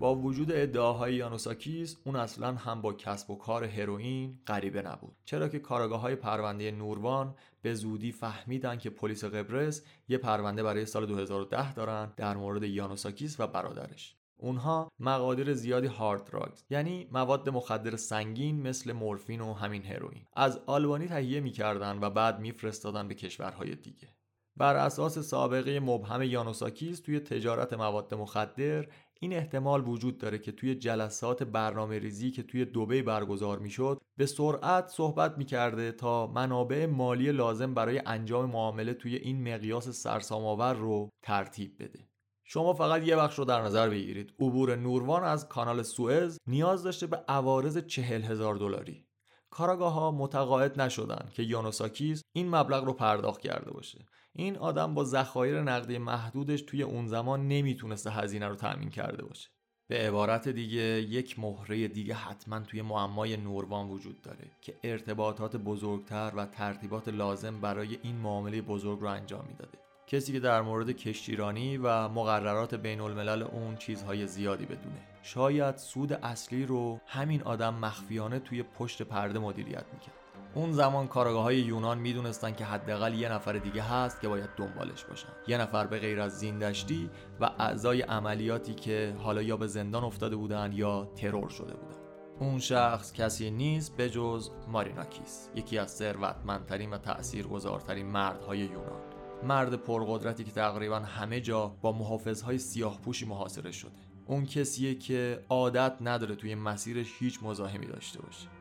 با 0.06 0.14
وجود 0.14 0.52
ادعاهای 0.52 1.14
یانوساکیس 1.14 1.96
اون 2.04 2.16
اصلا 2.16 2.54
هم 2.54 2.82
با 2.82 2.92
کسب 2.92 3.30
و 3.30 3.36
کار 3.36 3.64
هروئین 3.64 4.38
غریبه 4.46 4.82
نبود. 4.82 5.16
چرا 5.24 5.48
که 5.48 5.58
کارگاه 5.58 6.00
های 6.00 6.14
پرونده 6.14 6.70
نوروان 6.70 7.34
به 7.62 7.74
زودی 7.74 8.12
فهمیدن 8.12 8.78
که 8.78 8.90
پلیس 8.90 9.24
قبرس 9.24 9.82
یه 10.08 10.18
پرونده 10.18 10.62
برای 10.62 10.86
سال 10.86 11.06
2010 11.06 11.74
دارن 11.74 12.12
در 12.16 12.36
مورد 12.36 12.62
یانوساکیس 12.62 13.40
و 13.40 13.46
برادرش. 13.46 14.16
اونها 14.36 14.92
مقادیر 14.98 15.54
زیادی 15.54 15.86
هارد 15.86 16.24
دراگز 16.24 16.64
یعنی 16.70 17.08
مواد 17.12 17.48
مخدر 17.48 17.96
سنگین 17.96 18.62
مثل 18.62 18.92
مورفین 18.92 19.40
و 19.40 19.52
همین 19.52 19.84
هروئین. 19.84 20.24
از 20.36 20.60
آلبانی 20.66 21.06
تهیه 21.06 21.40
می‌کردن 21.40 21.98
و 22.00 22.10
بعد 22.10 22.40
میفرستادن 22.40 23.08
به 23.08 23.14
کشورهای 23.14 23.74
دیگه. 23.74 24.08
بر 24.56 24.76
اساس 24.76 25.18
سابقه 25.18 25.80
مبهم 25.80 26.22
یانوساکیس 26.22 27.00
توی 27.00 27.20
تجارت 27.20 27.72
مواد 27.72 28.14
مخدر 28.14 28.86
این 29.20 29.33
احتمال 29.33 29.88
وجود 29.88 30.18
داره 30.18 30.38
که 30.38 30.52
توی 30.52 30.74
جلسات 30.74 31.42
برنامه 31.42 31.98
ریزی 31.98 32.31
که 32.31 32.42
توی 32.42 32.64
دوبه 32.64 33.02
برگزار 33.02 33.59
می‌شد 33.59 34.00
به 34.16 34.26
سرعت 34.26 34.88
صحبت 34.88 35.38
می‌کرده 35.38 35.92
تا 35.92 36.26
منابع 36.26 36.87
مالی 36.87 37.33
لازم 37.33 37.74
برای 37.74 38.02
انجام 38.07 38.50
معامله 38.50 38.94
توی 38.94 39.16
این 39.16 39.55
مقیاس 39.55 39.88
سرسام‌آور 39.88 40.74
رو 40.74 41.11
ترتیب 41.22 41.83
بده. 41.83 42.09
شما 42.44 42.74
فقط 42.74 43.02
یه 43.02 43.16
بخش 43.16 43.38
رو 43.38 43.44
در 43.44 43.62
نظر 43.62 43.90
بگیرید. 43.90 44.35
عبور 44.40 44.76
نوروان 44.76 45.24
از 45.24 45.48
کانال 45.48 45.83
سوئز 45.83 46.38
نیاز 46.46 46.83
داشته 46.83 47.07
به 47.07 47.24
عوارض 47.29 47.79
چهل 47.79 48.22
هزار 48.22 48.55
دلاری. 48.55 49.07
کاراگاه 49.50 49.92
ها 49.92 50.11
متقاعد 50.11 50.81
نشدن 50.81 51.29
که 51.35 51.42
یانوساکیز 51.42 52.22
این 52.33 52.48
مبلغ 52.48 52.85
رو 52.85 52.92
پرداخت 52.92 53.40
کرده 53.40 53.70
باشه. 53.70 54.07
این 54.38 54.57
آدم 54.57 54.94
با 54.94 55.05
ذخایر 55.05 55.61
نقدی 55.61 55.99
محدودش 55.99 56.62
توی 56.62 56.83
اون 56.83 57.07
زمان 57.07 57.49
نمی‌تونسته 57.49 58.11
هزینه 58.11 58.49
رو 58.49 58.55
تأمین 58.55 58.90
کرده 58.90 59.25
باشه. 59.25 59.49
به 59.88 59.99
عبارت 59.99 60.49
دیگه 60.49 60.83
یک 60.83 61.38
مهره 61.38 61.88
دیگه 61.88 62.14
حتما 62.14 62.61
توی 62.61 62.83
معمای 62.83 63.37
نوروان 63.37 63.88
وجود 63.88 64.22
داره 64.22 64.51
که 64.61 64.75
ارتباطات 64.85 65.57
بزرگتر 65.57 66.33
و 66.37 66.46
ترتیبات 66.46 67.09
لازم 67.09 67.61
برای 67.61 67.99
این 68.03 68.16
معامله 68.16 68.62
بزرگ 68.62 69.01
رو 69.01 69.07
انجام 69.07 69.44
می‌داده. 69.49 69.79
کسی 70.07 70.33
که 70.33 70.40
در 70.40 70.62
مورد 70.62 70.90
کشتیرانی 70.90 71.77
و 71.77 72.09
مقررات 72.09 72.75
بین 72.75 73.01
الملل 73.01 73.42
اون 73.42 73.77
چیزهای 73.77 74.27
زیادی 74.27 74.64
بدونه. 74.64 75.01
شاید 75.22 75.77
سود 75.77 76.12
اصلی 76.12 76.66
رو 76.66 77.01
همین 77.07 77.42
آدم 77.42 77.75
مخفیانه 77.75 78.38
توی 78.38 78.62
پشت 78.62 79.03
پرده 79.03 79.38
مدیریت 79.38 79.85
می‌کرد. 79.92 80.25
اون 80.56 80.72
زمان 80.72 81.08
کارگاه 81.08 81.42
های 81.42 81.58
یونان 81.58 81.98
می‌دونستن 81.98 82.52
که 82.52 82.64
حداقل 82.64 83.14
یه 83.14 83.32
نفر 83.32 83.52
دیگه 83.52 83.82
هست 83.82 84.20
که 84.20 84.28
باید 84.28 84.50
دنبالش 84.56 85.04
باشن. 85.04 85.28
یه 85.46 85.58
نفر 85.58 85.86
به 85.86 85.98
غیر 85.98 86.20
از 86.20 86.38
زیندشتی 86.38 87.10
و 87.40 87.50
اعضای 87.58 88.02
عملیاتی 88.02 88.74
که 88.74 89.14
حالا 89.18 89.42
یا 89.42 89.56
به 89.56 89.66
زندان 89.66 90.04
افتاده 90.04 90.36
بودن 90.36 90.72
یا 90.74 91.04
ترور 91.16 91.48
شده 91.48 91.74
بودن. 91.74 91.96
اون 92.40 92.58
شخص 92.58 93.12
کسی 93.12 93.50
نیست 93.50 93.96
به 93.96 94.10
جز 94.10 94.50
ماریناکیس 94.68 95.48
یکی 95.54 95.78
از 95.78 95.90
ثروتمندترین 95.90 96.90
و 96.90 96.98
تأثیرگذارترین 96.98 98.06
مردهای 98.06 98.58
یونان. 98.58 99.02
مرد 99.42 99.74
پرقدرتی 99.74 100.44
که 100.44 100.50
تقریبا 100.50 100.98
همه 100.98 101.40
جا 101.40 101.68
با 101.68 101.92
محافظهای 101.92 102.58
سیاه 102.58 103.00
پوشی 103.00 103.26
محاصره 103.26 103.72
شده. 103.72 103.90
اون 104.26 104.46
کسیه 104.46 104.94
که 104.94 105.44
عادت 105.48 105.96
نداره 106.00 106.34
توی 106.34 106.54
مسیرش 106.54 107.06
هیچ 107.18 107.38
مزاحمی 107.42 107.86
داشته 107.86 108.22
باشه. 108.22 108.55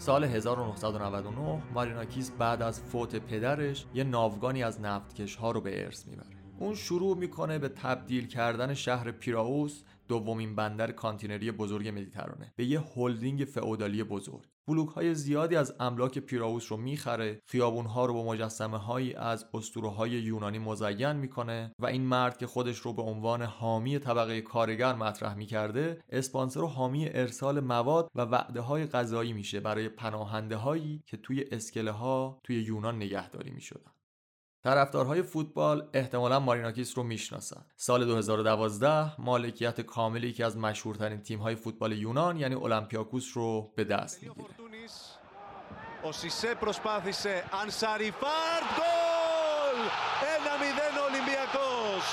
سال 0.00 0.24
1999 0.24 1.62
ماریناکیس 1.74 2.30
بعد 2.30 2.62
از 2.62 2.80
فوت 2.80 3.16
پدرش 3.16 3.86
یه 3.94 4.04
ناوگانی 4.04 4.62
از 4.62 4.80
نفتکش 4.80 5.36
ها 5.36 5.50
رو 5.50 5.60
به 5.60 5.84
ارث 5.84 6.06
می‌بره. 6.06 6.26
اون 6.58 6.74
شروع 6.74 7.16
می‌کنه 7.16 7.58
به 7.58 7.68
تبدیل 7.68 8.26
کردن 8.26 8.74
شهر 8.74 9.10
پیراوس 9.10 9.82
دومین 10.08 10.56
بندر 10.56 10.92
کانتینری 10.92 11.50
بزرگ 11.52 11.88
مدیترانه 11.88 12.52
به 12.56 12.64
یه 12.64 12.80
هلدینگ 12.96 13.44
فئودالی 13.44 14.04
بزرگ. 14.04 14.49
بلوک 14.68 14.88
های 14.88 15.14
زیادی 15.14 15.56
از 15.56 15.74
املاک 15.80 16.18
پیراوس 16.18 16.72
رو 16.72 16.78
می‌خره. 16.78 17.40
خیابون 17.46 17.86
ها 17.86 18.06
رو 18.06 18.14
با 18.14 18.24
مجسمه 18.24 18.78
هایی 18.78 19.14
از 19.14 19.46
اسطوره 19.54 19.88
های 19.88 20.10
یونانی 20.10 20.58
مزین 20.58 21.12
می‌کنه 21.12 21.74
و 21.78 21.86
این 21.86 22.02
مرد 22.02 22.38
که 22.38 22.46
خودش 22.46 22.78
رو 22.78 22.92
به 22.92 23.02
عنوان 23.02 23.42
حامی 23.42 23.98
طبقه 23.98 24.40
کارگر 24.40 24.94
مطرح 24.94 25.34
می‌کرده 25.34 26.02
اسپانسر 26.10 26.60
و 26.60 26.66
حامی 26.66 27.08
ارسال 27.08 27.60
مواد 27.60 28.10
و 28.14 28.20
وعده 28.20 28.60
های 28.60 28.86
غذایی 28.86 29.32
میشه 29.32 29.60
برای 29.60 29.88
پناهنده 29.88 30.56
هایی 30.56 31.02
که 31.06 31.16
توی 31.16 31.44
اسکله 31.52 31.90
ها 31.90 32.40
توی 32.44 32.62
یونان 32.62 32.96
نگهداری 32.96 33.50
می‌شدن. 33.50 33.92
طرفدارهای 34.63 35.21
فوتبال 35.21 35.89
احتمالا 35.93 36.39
ماریناکیس 36.39 36.97
رو 36.97 37.03
میشناسن. 37.03 37.65
سال 37.75 38.05
2012 38.05 39.21
مالکیت 39.21 39.81
کامل 39.81 40.23
یکی 40.23 40.43
از 40.43 40.57
مشهورترین 40.57 41.21
تیم‌های 41.21 41.55
فوتبال 41.55 41.91
یونان 41.91 42.37
یعنی 42.37 42.55
اولمپیاکوس 42.55 43.37
رو 43.37 43.73
به 43.75 43.83
دست 43.83 44.23
میگیره. 44.23 44.55
Ο 46.03 46.11
Σισε 46.11 46.55
προσπάθησε, 46.55 47.43
Ανσαριφάρ, 47.61 48.61
γκολ! 48.77 49.77
1-0 50.21 50.97
Ολυμπιακός! 51.07 52.05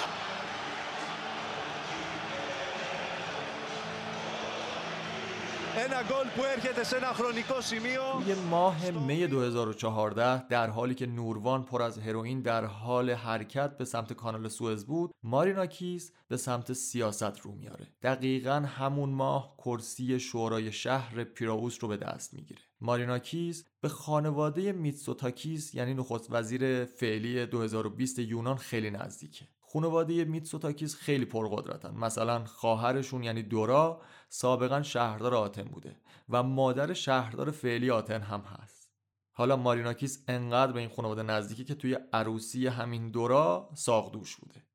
یه 8.27 8.35
ماه 8.35 8.91
می 8.91 9.27
2014 9.27 10.47
در 10.47 10.69
حالی 10.69 10.95
که 10.95 11.05
Noor 11.05 11.40
One 11.40 11.65
پر 11.65 11.81
از 11.81 11.97
هروئین 11.97 12.41
در 12.41 12.65
حال 12.65 13.09
حرکت 13.09 13.77
به 13.77 13.85
سمت 13.85 14.13
کانال 14.13 14.47
سوئز 14.47 14.85
بود 14.85 15.11
ماریناکیس 15.23 16.11
به 16.27 16.37
سمت 16.37 16.73
سیاست 16.73 17.39
رو 17.39 17.51
میاره. 17.51 17.87
دقیقا 18.01 18.65
همون 18.77 19.09
ماه 19.09 19.55
کرسی 19.57 20.19
شورای 20.19 20.71
شهر 20.71 21.23
پیراوس 21.23 21.77
رو 21.81 21.87
به 21.87 21.97
دست 21.97 22.33
می‌گیره. 22.33 22.61
ماریناکیس 22.81 23.65
به 23.81 23.89
خانواده 23.89 24.71
میتسوتاکیس 24.71 25.75
یعنی 25.75 25.93
نخست 25.93 26.27
وزیر 26.29 26.85
فعلی 26.85 27.45
2020 27.45 28.19
یونان 28.19 28.57
خیلی 28.57 28.89
نزدیکه. 28.89 29.47
خانواده 29.73 30.25
میتسوتاکیس 30.25 30.95
خیلی 30.95 31.25
پرقدرتن. 31.25 31.93
مثلا 31.97 32.45
خواهرشون 32.45 33.23
یعنی 33.23 33.43
دورا 33.43 34.01
سابقا 34.29 34.81
شهردار 34.81 35.35
آتن 35.35 35.63
بوده 35.63 36.01
و 36.29 36.43
مادر 36.43 36.93
شهردار 36.93 37.51
فعلی 37.51 37.91
آتن 37.91 38.21
هم 38.21 38.41
هست. 38.41 38.91
حالا 39.31 39.55
ماریناکیس 39.55 40.23
انقدر 40.27 40.71
به 40.71 40.79
این 40.79 40.89
خانواده 40.89 41.23
نزدیکی 41.23 41.65
که 41.65 41.75
توی 41.75 41.97
عروسی 42.13 42.67
همین 42.67 43.11
دورا 43.11 43.69
ساقدوش 43.73 44.35
بوده. 44.35 44.67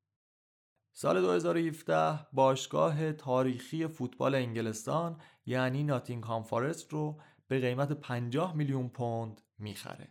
سال 0.92 1.20
2017 1.20 2.26
باشگاه 2.32 3.12
تاریخی 3.12 3.86
فوتبال 3.86 4.34
انگلستان 4.34 5.20
یعنی 5.46 5.84
ناتینگهام 5.84 6.42
فارست 6.42 6.92
رو 6.92 7.20
به 7.48 7.60
قیمت 7.60 7.92
50 7.92 8.56
میلیون 8.56 8.88
پوند 8.88 9.40
می‌خره. 9.58 10.08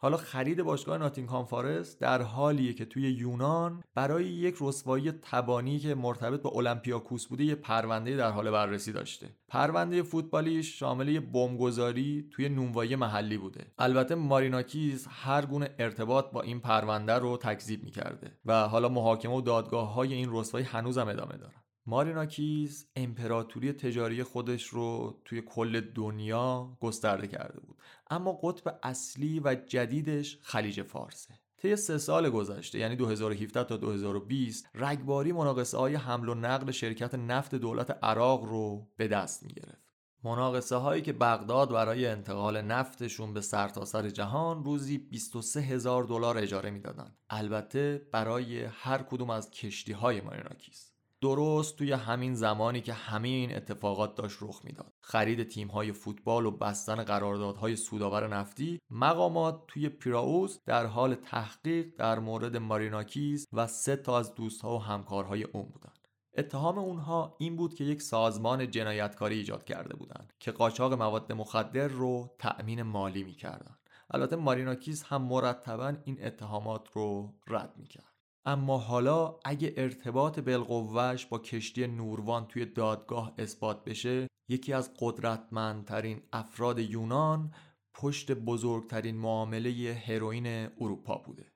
حالا 0.00 0.16
خرید 0.16 0.62
باشگاه 0.62 0.98
ناتینگهام 0.98 1.44
فارست 1.44 2.00
در 2.00 2.22
حالیه 2.22 2.72
که 2.72 2.84
توی 2.84 3.02
یونان 3.02 3.82
برای 3.94 4.24
یک 4.24 4.56
رسوایی 4.60 5.12
تبانی 5.12 5.78
که 5.78 5.94
مرتبط 5.94 6.42
با 6.42 6.50
اولمپیاکوس 6.50 7.26
بوده 7.26 7.44
یه 7.44 7.54
پرونده 7.54 8.16
در 8.16 8.30
حال 8.30 8.50
بررسی 8.50 8.92
داشته. 8.92 9.28
پرونده 9.48 10.02
فوتبالیش 10.02 10.78
شامل 10.78 11.08
یه 11.08 11.20
بمبگذاری 11.20 12.28
توی 12.30 12.48
نونوایی 12.48 12.96
محلی 12.96 13.38
بوده. 13.38 13.66
البته 13.78 14.14
ماریناکیز 14.14 15.06
هر 15.10 15.46
گونه 15.46 15.74
ارتباط 15.78 16.30
با 16.30 16.42
این 16.42 16.60
پرونده 16.60 17.14
رو 17.14 17.36
تکذیب 17.36 17.84
می‌کرده 17.84 18.38
و 18.44 18.68
حالا 18.68 18.88
محاکمه 18.88 19.34
و 19.34 19.40
دادگاه 19.40 19.94
های 19.94 20.14
این 20.14 20.28
رسوایی 20.32 20.66
هنوزم 20.66 21.08
ادامه 21.08 21.36
دارن. 21.36 21.62
ماریناکیز 21.88 22.88
امپراتوری 22.96 23.72
تجاری 23.72 24.22
خودش 24.22 24.64
رو 24.64 25.20
توی 25.24 25.42
کل 25.46 25.80
دنیا 25.80 26.76
گسترده 26.80 27.26
کرده 27.26 27.60
بود. 27.60 27.76
اما 28.10 28.32
قطب 28.42 28.78
اصلی 28.82 29.40
و 29.40 29.54
جدیدش 29.54 30.38
خلیج 30.42 30.82
فارسه 30.82 31.34
طی 31.56 31.76
سه 31.76 31.98
سال 31.98 32.30
گذشته 32.30 32.78
یعنی 32.78 32.96
2017 32.96 33.64
تا 33.64 33.76
2020 33.76 34.68
رگباری 34.74 35.32
مناقصه 35.32 35.78
های 35.78 35.94
حمل 35.94 36.28
و 36.28 36.34
نقل 36.34 36.70
شرکت 36.70 37.14
نفت 37.14 37.54
دولت 37.54 37.98
عراق 38.02 38.44
رو 38.44 38.88
به 38.96 39.08
دست 39.08 39.42
می 39.42 39.52
گرفت. 39.52 39.88
مناقصه 40.24 40.76
هایی 40.76 41.02
که 41.02 41.12
بغداد 41.12 41.70
برای 41.70 42.06
انتقال 42.06 42.62
نفتشون 42.62 43.34
به 43.34 43.40
سرتاسر 43.40 44.02
سر 44.02 44.08
جهان 44.10 44.64
روزی 44.64 44.98
23 44.98 45.60
هزار 45.60 46.04
دلار 46.04 46.38
اجاره 46.38 46.70
می‌دادند. 46.70 47.18
البته 47.30 48.08
برای 48.12 48.64
هر 48.64 49.02
کدوم 49.02 49.30
از 49.30 49.50
کشتی 49.50 49.92
های 49.92 50.20
ماریناکیز 50.20 50.87
درست 51.20 51.76
توی 51.76 51.92
همین 51.92 52.34
زمانی 52.34 52.80
که 52.80 52.92
همه 52.92 53.28
این 53.28 53.56
اتفاقات 53.56 54.14
داشت 54.14 54.38
رخ 54.40 54.60
می‌داد. 54.64 54.92
خرید 55.00 55.48
تیم‌های 55.48 55.92
فوتبال 55.92 56.46
و 56.46 56.50
بستن 56.50 57.04
قراردادهای 57.04 57.76
سودآور 57.76 58.28
نفتی 58.28 58.80
مقامات 58.90 59.62
توی 59.68 59.88
پیراوز 59.88 60.60
در 60.66 60.86
حال 60.86 61.14
تحقیق 61.14 61.86
در 61.98 62.18
مورد 62.18 62.56
ماریناکیز 62.56 63.48
و 63.52 63.66
سه 63.66 63.96
تا 63.96 64.18
از 64.18 64.34
دوستها 64.34 64.76
و 64.76 64.82
همکارهای 64.82 65.44
اون 65.44 65.62
بودند 65.62 66.08
اتهام 66.36 66.78
اونها 66.78 67.36
این 67.38 67.56
بود 67.56 67.74
که 67.74 67.84
یک 67.84 68.02
سازمان 68.02 68.70
جنایتکاری 68.70 69.36
ایجاد 69.36 69.64
کرده 69.64 69.96
بودند 69.96 70.32
که 70.40 70.52
قاچاق 70.52 70.92
مواد 70.92 71.32
مخدر 71.32 71.88
رو 71.88 72.34
تأمین 72.38 72.82
مالی 72.82 73.24
می‌کردند 73.24 73.78
البته 74.10 74.36
ماریناکیز 74.36 75.02
هم 75.02 75.22
مرتبا 75.22 75.94
این 76.04 76.26
اتهامات 76.26 76.88
رو 76.92 77.34
رد 77.46 77.72
می‌کرد. 77.76 78.07
اما 78.44 78.78
حالا 78.78 79.38
اگه 79.44 79.74
ارتباط 79.76 80.38
بالقوهش 80.38 81.26
با 81.26 81.38
کشتی 81.38 81.86
نوروان 81.86 82.46
توی 82.46 82.66
دادگاه 82.66 83.34
اثبات 83.38 83.84
بشه 83.84 84.28
یکی 84.50 84.72
از 84.72 84.94
قدرتمندترین 84.98 86.22
افراد 86.32 86.78
یونان 86.78 87.54
پشت 87.94 88.32
بزرگترین 88.32 89.16
معامله 89.16 90.02
هروئین 90.06 90.46
اروپا 90.80 91.18
بوده. 91.18 91.52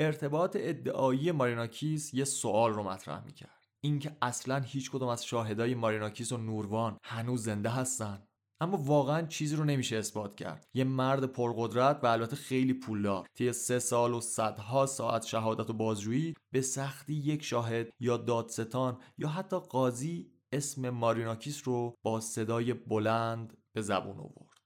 ارتباط 0.00 0.56
ادعایی 0.60 1.32
ماریناکیس 1.32 2.14
یه 2.14 2.24
سوال 2.24 2.72
رو 2.72 2.82
مطرح 2.82 3.24
می‌کرد. 3.24 3.64
اینکه 3.80 4.16
اصلا 4.22 4.60
هیچ 4.60 4.90
کدوم 4.90 5.08
از 5.08 5.26
شاهدای 5.26 5.74
ماریناکیس 5.74 6.32
و 6.32 6.36
نوروان 6.36 6.98
هنوز 7.02 7.44
زنده 7.44 7.68
هستن؟ 7.68 8.27
اما 8.60 8.76
واقعا 8.76 9.26
چیزی 9.26 9.56
رو 9.56 9.64
نمیشه 9.64 9.96
اثبات 9.96 10.34
کرد. 10.34 10.66
یه 10.74 10.84
مرد 10.84 11.24
پرقدرت 11.24 12.00
و 12.02 12.06
البته 12.06 12.36
خیلی 12.36 12.74
پولدار. 12.74 13.26
طی 13.34 13.52
سه 13.52 13.78
سال 13.78 14.14
و 14.14 14.20
صدها 14.20 14.86
ساعت 14.86 15.26
شهادت 15.26 15.70
و 15.70 15.72
بازجویی 15.72 16.34
به 16.52 16.60
سختی 16.60 17.14
یک 17.14 17.42
شاهد 17.42 17.90
یا 18.00 18.16
دادستان 18.16 18.98
یا 19.18 19.28
حتی 19.28 19.58
قاضی 19.58 20.32
اسم 20.52 20.90
ماریناکیس 20.90 21.68
رو 21.68 21.94
با 22.02 22.20
صدای 22.20 22.74
بلند 22.74 23.56
به 23.72 23.82
زبون 23.82 24.18
آورد. 24.18 24.58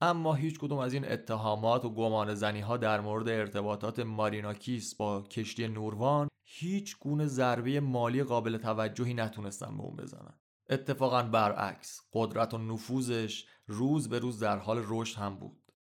اما 0.00 0.34
هیچ 0.34 0.58
کدوم 0.58 0.78
از 0.78 0.92
این 0.92 1.12
اتهامات 1.12 1.84
و 1.84 1.90
گمان 1.90 2.34
زنی 2.34 2.60
ها 2.60 2.76
در 2.76 3.00
مورد 3.00 3.28
ارتباطات 3.28 3.98
ماریناکیس 3.98 4.94
با 4.94 5.22
کشتی 5.22 5.68
نوروان 5.68 6.28
هیچ 6.44 6.98
گونه 6.98 7.26
ضربه 7.26 7.80
مالی 7.80 8.22
قابل 8.22 8.56
توجهی 8.56 9.14
نتونستن 9.14 9.76
به 9.76 9.82
اون 9.82 9.96
بزنن. 9.96 10.34
اتفاقا 10.68 11.22
برعکس 11.22 12.00
قدرت 12.12 12.54
و 12.54 12.58
نفوذش 12.58 13.46
روز 13.66 14.08
به 14.08 14.18
روز 14.18 14.38
در 14.38 14.58
حال 14.58 14.84
رشد 14.86 15.18
هم 15.18 15.36
بود. 15.36 15.72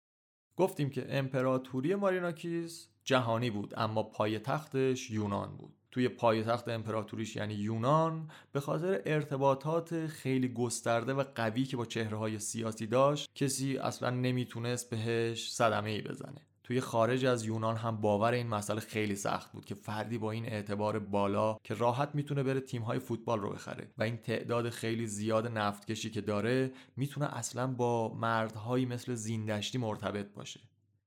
گفتیم 0.57 0.91
که 0.91 1.07
امپراتوری 1.09 1.95
ماریناکیس 1.95 2.89
جهانی 3.05 3.51
بود 3.51 3.75
اما 3.77 4.03
پای 4.03 4.39
تختش 4.39 5.11
یونان 5.11 5.57
بود. 5.57 5.75
توی 5.91 6.09
پای 6.09 6.45
تخت 6.45 6.69
امپراتوریش 6.69 7.37
یعنی 7.37 7.55
یونان 7.55 8.31
به 8.53 8.61
خاطر 8.61 9.03
ارتباطات 9.07 10.07
خیلی 10.07 10.49
گسترده 10.49 11.15
و 11.15 11.25
قوی 11.35 11.65
که 11.65 11.77
با 11.77 11.85
چهره 11.85 12.17
های 12.17 12.39
سیاسی 12.39 12.87
داشت 12.87 13.31
کسی 13.35 13.79
اصلا 13.79 14.11
نمی‌تونست 14.11 14.91
بهش 14.91 15.53
صدمه 15.53 15.91
ای 15.91 16.03
بزنه. 16.03 16.47
توی 16.67 16.81
خارج 16.81 17.25
از 17.25 17.45
یونان 17.45 17.77
هم 17.77 18.01
باور 18.01 18.33
این 18.33 18.47
مسئله 18.47 18.81
خیلی 18.81 19.17
سخت 19.17 19.53
بود 19.53 19.65
که 19.65 19.75
فردی 19.75 20.19
با 20.19 20.31
این 20.31 20.47
اعتبار 20.47 20.99
بالا 20.99 21.57
که 21.65 21.75
راحت 21.75 22.15
می‌تونه 22.15 22.43
بره 22.43 22.61
تیم‌های 22.61 22.99
فوتبال 22.99 23.41
رو 23.41 23.51
بخره 23.51 23.93
و 23.99 24.03
این 24.03 24.17
تعداد 24.17 24.71
خیلی 24.71 25.07
زیاد 25.07 25.47
نفتکشی 25.47 26.11
که 26.11 26.21
داره 26.21 26.73
می‌تونه 26.97 27.37
اصلا 27.37 27.67
با 27.67 28.15
مردهایی 28.15 28.87
مثل 28.87 29.15
زیندشتی 29.15 29.79
مرتبط 29.79 30.33
باشه. 30.35 30.61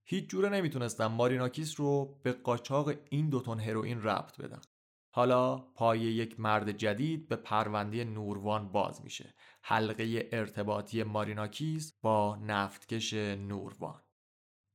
هیچ 0.06 0.30
جوره 0.30 0.50
نمی‌تونستن 0.50 1.06
ماریناکیس 1.06 1.80
رو 1.80 2.20
به 2.24 2.32
قاچاق 2.32 2.92
این 3.10 3.30
دو 3.30 3.42
تن 3.42 3.60
هروئین 3.60 4.04
ربط 4.04 4.42
بدن. 4.42 4.62
حالا 5.12 5.58
پای 5.58 6.00
یک 6.00 6.40
مرد 6.40 6.72
جدید 6.72 7.28
به 7.28 7.36
پرونده 7.36 8.04
نوروان 8.04 8.72
باز 8.72 9.04
میشه. 9.04 9.34
حلقه 9.62 10.30
ارتباطی 10.32 11.04
ماریناکیس 11.04 11.94
با 12.02 12.36
نفتکش 12.36 13.14
نوروان. 13.14 14.02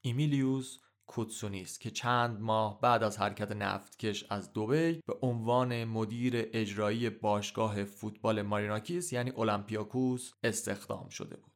ایمیلیوس 0.07 0.79
کوتسونیس 1.07 1.79
که 1.79 1.91
چند 1.91 2.41
ماه 2.41 2.81
بعد 2.81 3.03
از 3.03 3.19
حرکت 3.19 3.53
نفتکش 3.53 4.25
از 4.31 4.53
دوبی 4.53 5.01
به 5.07 5.15
عنوان 5.23 5.85
مدیر 5.85 6.49
اجرایی 6.53 7.11
باشگاه 7.11 7.85
فوتبال 7.85 8.43
ماریناکیس 8.43 9.13
یعنی 9.13 9.31
اولمپیاکوس 9.31 10.33
استخدام 10.43 11.09
شده 11.09 11.37
بود. 11.37 11.53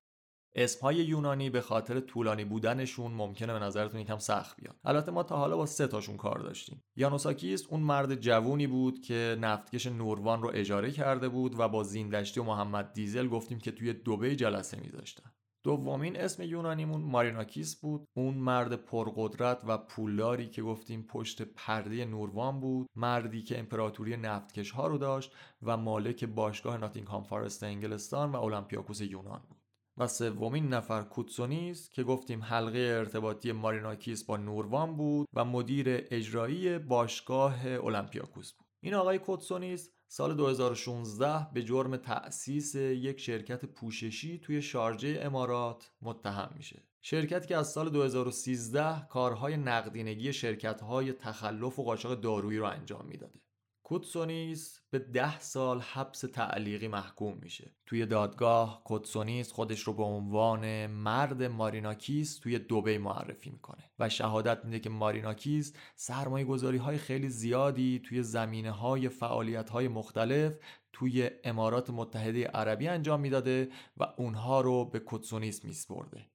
اسمهای 0.54 0.96
یونانی 0.96 1.50
به 1.50 1.60
خاطر 1.60 2.00
طولانی 2.00 2.44
بودنشون 2.44 3.12
ممکنه 3.12 3.52
به 3.52 3.58
نظرتون 3.58 4.00
یکم 4.00 4.18
سخت 4.18 4.56
بیاد. 4.56 4.76
البته 4.84 5.10
ما 5.10 5.22
تا 5.22 5.36
حالا 5.36 5.56
با 5.56 5.66
سه 5.66 5.86
تاشون 5.86 6.16
کار 6.16 6.38
داشتیم. 6.38 6.84
یانوساکیس 6.96 7.66
اون 7.66 7.80
مرد 7.80 8.14
جوونی 8.14 8.66
بود 8.66 9.00
که 9.00 9.36
نفتکش 9.40 9.86
نوروان 9.86 10.42
رو 10.42 10.50
اجاره 10.54 10.90
کرده 10.90 11.28
بود 11.28 11.60
و 11.60 11.68
با 11.68 11.82
زیندشتی 11.82 12.40
و 12.40 12.42
محمد 12.42 12.92
دیزل 12.92 13.28
گفتیم 13.28 13.58
که 13.58 13.72
توی 13.72 13.92
دوبی 13.92 14.36
جلسه 14.36 14.80
میذاشتن. 14.80 15.30
دومین 15.62 16.16
اسم 16.16 16.42
یونانیمون 16.42 17.00
ماریناکیس 17.00 17.76
بود. 17.80 18.06
اون 18.16 18.34
مرد 18.34 18.72
پرقدرت 18.72 19.62
و 19.66 19.78
پولداری 19.78 20.48
که 20.48 20.62
گفتیم 20.62 21.02
پشت 21.02 21.42
پرده 21.42 22.04
نوروان 22.04 22.60
بود. 22.60 22.86
مردی 22.96 23.42
که 23.42 23.58
امپراتوری 23.58 24.16
نفتکش 24.16 24.70
ها 24.70 24.86
رو 24.86 24.98
داشت 24.98 25.32
و 25.62 25.76
مالک 25.76 26.24
باشگاه 26.24 26.78
ناتینگهام 26.78 27.22
فارست 27.22 27.62
انگلستان 27.62 28.32
و 28.32 28.36
اولمپیاکوس 28.36 29.00
یونان 29.00 29.42
بود. 29.48 29.58
و 29.98 30.06
سومین 30.06 30.68
نفر 30.68 31.02
کوتسونیس 31.02 31.88
که 31.88 32.02
گفتیم 32.02 32.42
حلقه 32.42 32.78
ارتباطی 32.78 33.52
ماریناکیس 33.52 34.24
با 34.24 34.36
نوروان 34.36 34.96
بود 34.96 35.28
و 35.34 35.44
مدیر 35.44 35.86
اجرایی 35.88 36.78
باشگاه 36.78 37.66
اولمپیاکوس 37.66 38.52
بود. 38.52 38.66
این 38.82 38.94
آقای 38.94 39.18
کوتسونیس 39.18 39.90
سال 40.10 40.34
2016 40.34 41.48
به 41.52 41.62
جرم 41.62 41.96
تأسیس 41.96 42.74
یک 42.74 43.20
شرکت 43.20 43.64
پوششی 43.64 44.38
توی 44.38 44.62
شارجه 44.62 45.20
امارات 45.22 45.90
متهم 46.02 46.54
میشه. 46.56 46.82
شرکتی 47.02 47.48
که 47.48 47.56
از 47.56 47.72
سال 47.72 47.90
2013 47.90 49.06
کارهای 49.10 49.56
نقدینگی 49.56 50.32
شرکتهای 50.32 51.12
تخلف 51.12 51.78
و 51.78 51.84
قاچاق 51.84 52.20
دارویی 52.20 52.58
رو 52.58 52.66
انجام 52.66 53.06
می‌داده. 53.06 53.40
کوتسونیس 53.88 54.80
به 54.90 54.98
ده 54.98 55.40
سال 55.40 55.80
حبس 55.80 56.20
تعلیقی 56.20 56.88
محکوم 56.88 57.38
میشه. 57.42 57.72
توی 57.86 58.06
دادگاه 58.06 58.84
کوتسونیس 58.84 59.52
خودش 59.52 59.80
رو 59.80 59.92
به 59.92 60.02
عنوان 60.02 60.86
مرد 60.86 61.42
ماریناکیس 61.42 62.38
توی 62.38 62.58
دوبی 62.58 62.98
معرفی 62.98 63.50
می‌کنه 63.50 63.90
و 63.98 64.08
شهادت 64.08 64.64
میده 64.64 64.80
که 64.80 64.90
ماریناکیس 64.90 65.72
سرمایه 65.96 66.44
گذاری 66.44 66.78
های 66.78 66.98
خیلی 66.98 67.28
زیادی 67.28 68.02
توی 68.04 68.22
زمینه 68.22 68.70
های 68.70 69.08
فعالیت 69.08 69.70
های 69.70 69.88
مختلف 69.88 70.58
توی 70.92 71.30
امارات 71.44 71.90
متحده 71.90 72.46
عربی 72.46 72.88
انجام 72.88 73.20
می‌داده 73.20 73.68
و 73.96 74.06
اونها 74.16 74.60
رو 74.60 74.84
به 74.84 74.98
کوتسونیس 74.98 75.64
میسپرده. 75.64 76.26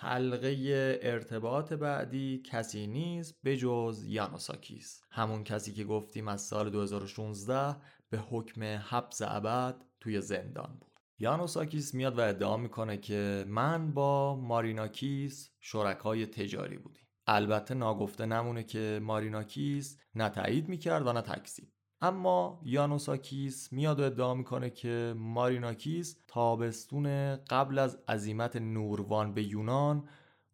حلقه 0.00 0.98
ارتباط 1.02 1.72
بعدی 1.72 2.42
کسی 2.44 2.86
نیست 2.86 3.34
به 3.42 3.56
جز 3.56 4.04
یانوساکیس. 4.06 5.00
همون 5.10 5.44
کسی 5.44 5.72
که 5.72 5.84
گفتیم 5.84 6.28
از 6.28 6.42
سال 6.42 6.70
2016 6.70 7.76
به 8.10 8.18
حکم 8.18 8.62
حبس 8.62 9.22
ابد 9.22 9.84
توی 10.00 10.20
زندان 10.20 10.76
بود. 10.80 10.92
یانوساکیس 11.18 11.94
میاد 11.94 12.18
و 12.18 12.20
ادعا 12.20 12.56
می‌کنه 12.56 12.96
که 12.96 13.44
من 13.48 13.92
با 13.92 14.36
ماریناکیس 14.36 15.50
شرکای 15.60 16.26
تجاری 16.26 16.78
بودیم. 16.78 17.08
البته 17.26 17.74
ناگفته 17.74 18.26
نمونه 18.26 18.62
که 18.62 19.00
ماریناکیس 19.02 19.98
نه 20.14 20.28
تایید 20.28 20.68
می‌کرد 20.68 21.06
و 21.06 21.12
نه 21.12 21.22
تکذیب 21.22 21.68
اما 22.00 22.60
یانوساکیس 22.64 23.72
میاد 23.72 24.00
و 24.00 24.02
ادعا 24.02 24.34
می‌کنه 24.34 24.70
که 24.70 25.14
ماریناکیس 25.16 26.16
تابستون 26.28 27.36
قبل 27.36 27.78
از 27.78 27.98
عزیمت 28.08 28.56
نوروان 28.56 29.34
به 29.34 29.42
یونان 29.42 30.08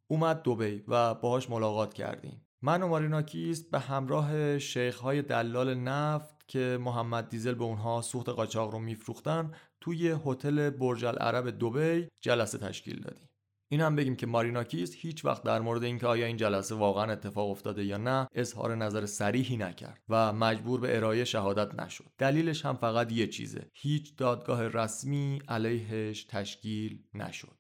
اومد 0.07 0.43
دوبی 0.43 0.85
و 0.89 1.15
باهاش 1.15 1.51
ملاقات 1.51 1.95
کردیم. 1.95 2.41
من 2.63 2.83
و 2.83 2.89
ماریناکیس 2.89 3.63
به 3.71 3.79
همراه 3.79 4.59
شیخهای 4.59 5.23
دلال 5.23 5.75
نفت 5.75 6.49
که 6.49 6.79
محمد 6.81 7.29
دیزل 7.29 7.55
به 7.55 7.65
اونها 7.65 8.03
سوخت 8.03 8.29
قاچاق 8.29 8.73
رو 8.73 8.79
میفروختن 8.79 9.53
توی 9.81 10.17
هتل 10.27 10.71
برج 10.71 11.05
العرب 11.05 11.51
دوبی 11.51 12.09
جلسه 12.21 12.59
تشکیل 12.59 13.01
دادیم. 13.01 13.29
این 13.75 13.81
هم 13.81 13.97
بگیم 13.97 14.17
که 14.17 14.27
ماریناکیس 14.27 14.95
هیچ 14.95 15.25
وقت 15.25 15.43
در 15.43 15.61
مورد 15.61 15.85
اینکه 15.85 16.07
آیا 16.07 16.27
این 16.27 16.37
جلسه 16.37 16.75
واقعا 16.75 17.13
اتفاق 17.13 17.51
افتاده 17.51 17.85
یا 17.85 17.97
نه 17.97 18.29
اظهار 18.33 18.75
نظر 18.75 19.07
صریحی 19.07 19.57
نکرد 19.57 20.03
و 20.09 20.33
مجبور 20.33 20.81
به 20.81 20.97
ارائه 20.97 21.25
شهادت 21.25 21.81
نشد. 21.81 22.05
دلیلش 22.19 22.65
هم 22.65 22.77
فقط 22.77 23.13
یه 23.13 23.27
چیزه. 23.27 23.71
هیچ 23.73 24.17
دادگاه 24.17 24.69
رسمی 24.69 25.43
علیهش 25.49 26.25
تشکیل 26.25 27.03
نشد. 27.15 27.59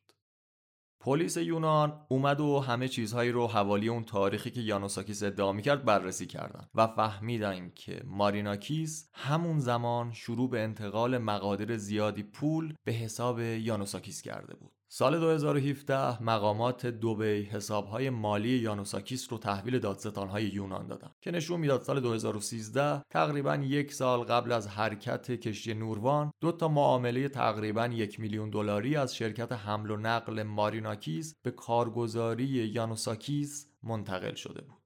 پلیس 1.00 1.36
یونان 1.36 2.06
اومد 2.08 2.40
و 2.40 2.60
همه 2.60 2.88
چیزهایی 2.88 3.30
رو 3.30 3.46
حوالی 3.46 3.88
اون 3.88 4.04
تاریخی 4.04 4.50
که 4.50 4.60
یانوساکیس 4.60 5.22
ادعا 5.22 5.52
می‌کرد 5.52 5.84
بررسی 5.84 6.26
کردن 6.26 6.68
و 6.74 6.86
فهمیدن 6.86 7.70
که 7.74 8.02
ماریناکیس 8.04 9.10
همون 9.14 9.58
زمان 9.58 10.12
شروع 10.12 10.50
به 10.50 10.60
انتقال 10.60 11.18
مقادیر 11.18 11.76
زیادی 11.76 12.22
پول 12.22 12.74
به 12.84 12.92
حساب 12.92 13.40
یانوساکیس 13.40 14.22
کرده 14.22 14.54
بود. 14.54 14.72
سال 14.96 15.20
2017 15.20 16.22
مقامات 16.22 16.86
دوبی 16.86 17.42
حسابهای 17.42 18.10
مالی 18.10 18.48
یانوساکیس 18.48 19.32
رو 19.32 19.38
تحویل 19.38 19.78
دادستانهای 19.78 20.44
یونان 20.44 20.86
دادن 20.86 21.10
که 21.20 21.30
نشون 21.30 21.60
می‌داد 21.60 21.82
سال 21.82 22.00
2013 22.00 23.02
تقریبا 23.10 23.56
یک 23.56 23.92
سال 23.92 24.20
قبل 24.20 24.52
از 24.52 24.68
حرکت 24.68 25.30
کشتی 25.30 25.74
نوروان 25.74 26.30
دو 26.40 26.52
تا 26.52 26.68
معامله 26.68 27.28
تقریبا 27.28 27.86
یک 27.86 28.20
میلیون 28.20 28.50
دلاری 28.50 28.96
از 28.96 29.16
شرکت 29.16 29.52
حمل 29.52 29.90
و 29.90 29.96
نقل 29.96 30.42
ماریناکیس 30.42 31.34
به 31.42 31.50
کارگزاری 31.50 32.44
یانوساکیس 32.44 33.66
منتقل 33.82 34.34
شده 34.34 34.62
بود. 34.62 34.82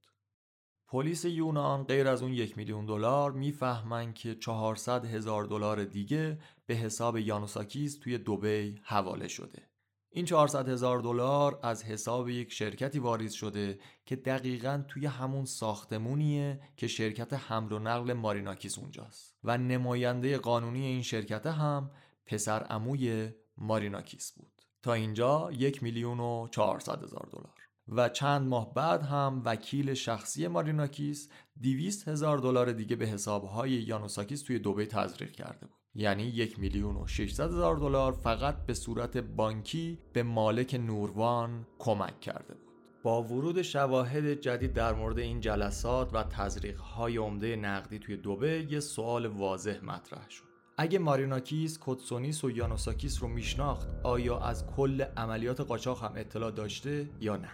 پلیس 0.89 1.25
یونان 1.25 1.85
غیر 1.85 2.09
از 2.09 2.23
اون 2.23 2.33
یک 2.33 2.59
میلیون 2.59 2.87
دلار 2.87 3.33
می‌فهمن 3.33 4.13
که 4.13 4.35
400 4.35 5.05
هزار 5.05 5.45
دلار 5.45 5.85
دیگه 5.85 6.39
به 6.67 6.75
حساب 6.75 7.17
یانوساکیس 7.19 7.99
توی 7.99 8.19
دوبی 8.19 8.81
حواله 8.83 9.29
شده. 9.29 9.68
این 10.11 10.25
400 10.25 10.69
هزار 10.69 11.01
دلار 11.01 11.61
از 11.63 11.85
حساب 11.85 12.29
یک 12.29 12.53
شرکتی 12.53 12.99
واریز 12.99 13.33
شده 13.33 13.79
که 14.07 14.17
دقیقا 14.17 14.85
توی 14.89 15.07
همون 15.07 15.45
ساختمونیه 15.45 16.61
که 16.77 16.87
شرکت 16.87 17.33
حمل 17.33 17.73
و 17.73 17.79
نقل 17.79 18.13
ماریناکیس 18.13 18.79
اونجاست. 18.79 19.37
و 19.45 19.59
نماینده 19.59 20.39
قانونی 20.39 20.87
این 20.87 21.03
شرکت 21.03 21.47
هم 21.47 21.91
پسر 22.27 22.67
اموی 22.71 23.31
ماریناکیس 23.57 24.33
بود. 24.33 24.63
تا 24.83 24.93
اینجا 24.93 25.51
یک 25.53 25.83
میلیون 25.83 26.21
و 26.21 26.49
400 26.51 27.03
هزار 27.03 27.29
دلار. 27.33 27.55
و 27.89 28.09
چند 28.09 28.49
ماه 28.49 28.75
بعد 28.75 29.03
هم 29.03 29.43
وکیل 29.45 29.95
شخصی 29.95 30.49
ماریناکیس 30.49 31.29
200 31.63 32.09
هزار 32.09 32.39
دلار 32.39 32.73
دیگه 32.73 32.97
به 32.97 33.07
حسابهای 33.07 33.71
یانوساکیس 33.71 34.43
توی 34.43 34.59
دوبه 34.59 34.87
تزریق 34.87 35.31
کرده 35.31 35.67
بود. 35.67 35.79
یعنی 35.99 36.23
یک 36.23 36.59
میلیون 36.59 36.97
و 36.97 37.07
600 37.07 37.45
هزار 37.45 37.77
دلار 37.77 38.13
فقط 38.13 38.67
به 38.67 38.75
صورت 38.75 39.17
بانکی 39.17 39.99
به 40.13 40.23
مالک 40.23 40.75
نوروان 40.75 41.67
کمک 41.79 42.21
کرده 42.21 42.55
بود. 42.55 42.73
با 43.03 43.23
ورود 43.23 43.63
شواهد 43.63 44.41
جدید 44.41 44.73
در 44.73 44.95
مورد 44.95 45.19
این 45.19 45.41
جلسات 45.41 46.15
و 46.15 46.23
تزریق 46.23 46.79
های 46.79 47.17
عمده 47.17 47.57
نقدی 47.57 47.99
توی 47.99 48.17
دوبه 48.17 48.67
یه 48.71 48.81
سوال 48.81 49.27
واضح 49.27 49.85
مطرح 49.85 50.31
شد. 50.31 50.45
اگه 50.77 50.99
ماریناکیس، 50.99 51.79
کوتسونیس 51.79 52.45
و 52.45 52.51
یانوساکیس 52.51 53.23
رو 53.23 53.29
میشناخت 53.29 53.89
آیا 54.03 54.39
از 54.39 54.67
کل 54.67 55.03
عملیات 55.17 55.61
قاچاق 55.61 56.05
هم 56.05 56.13
اطلاع 56.17 56.51
داشته 56.51 57.09
یا 57.21 57.37
نه؟ 57.37 57.51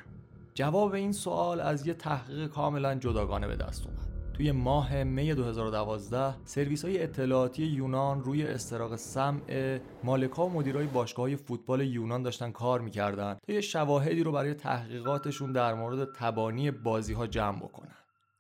جواب 0.55 0.93
این 0.93 1.13
سوال 1.13 1.61
از 1.61 1.87
یه 1.87 1.95
تحقیق 1.95 2.47
کاملا 2.47 2.95
جداگانه 2.95 3.47
به 3.47 3.57
دست 3.57 3.87
اومد. 3.87 4.14
توی 4.35 4.53
ماه 4.53 5.05
می 5.05 5.35
2012 5.35 6.35
سرویس 6.45 6.85
های 6.85 7.03
اطلاعاتی 7.03 7.65
یونان 7.65 8.25
روی 8.25 8.47
استراق 8.47 8.97
سمع 8.97 9.79
مالکا 10.05 10.47
و 10.47 10.53
مدیرای 10.53 10.87
باشگاه 10.87 11.37
فوتبال 11.37 11.81
یونان 11.81 12.23
داشتن 12.23 12.51
کار 12.51 12.81
می‌کردن 12.81 13.37
تا 13.47 13.53
یه 13.53 13.61
شواهدی 13.61 14.23
رو 14.23 14.33
برای 14.33 14.55
تحقیقاتشون 14.55 15.53
در 15.53 15.75
مورد 15.75 16.09
تبانی 16.17 16.71
بازی 16.71 17.13
ها 17.13 17.27
جمع 17.27 17.59
بکنن. 17.59 17.95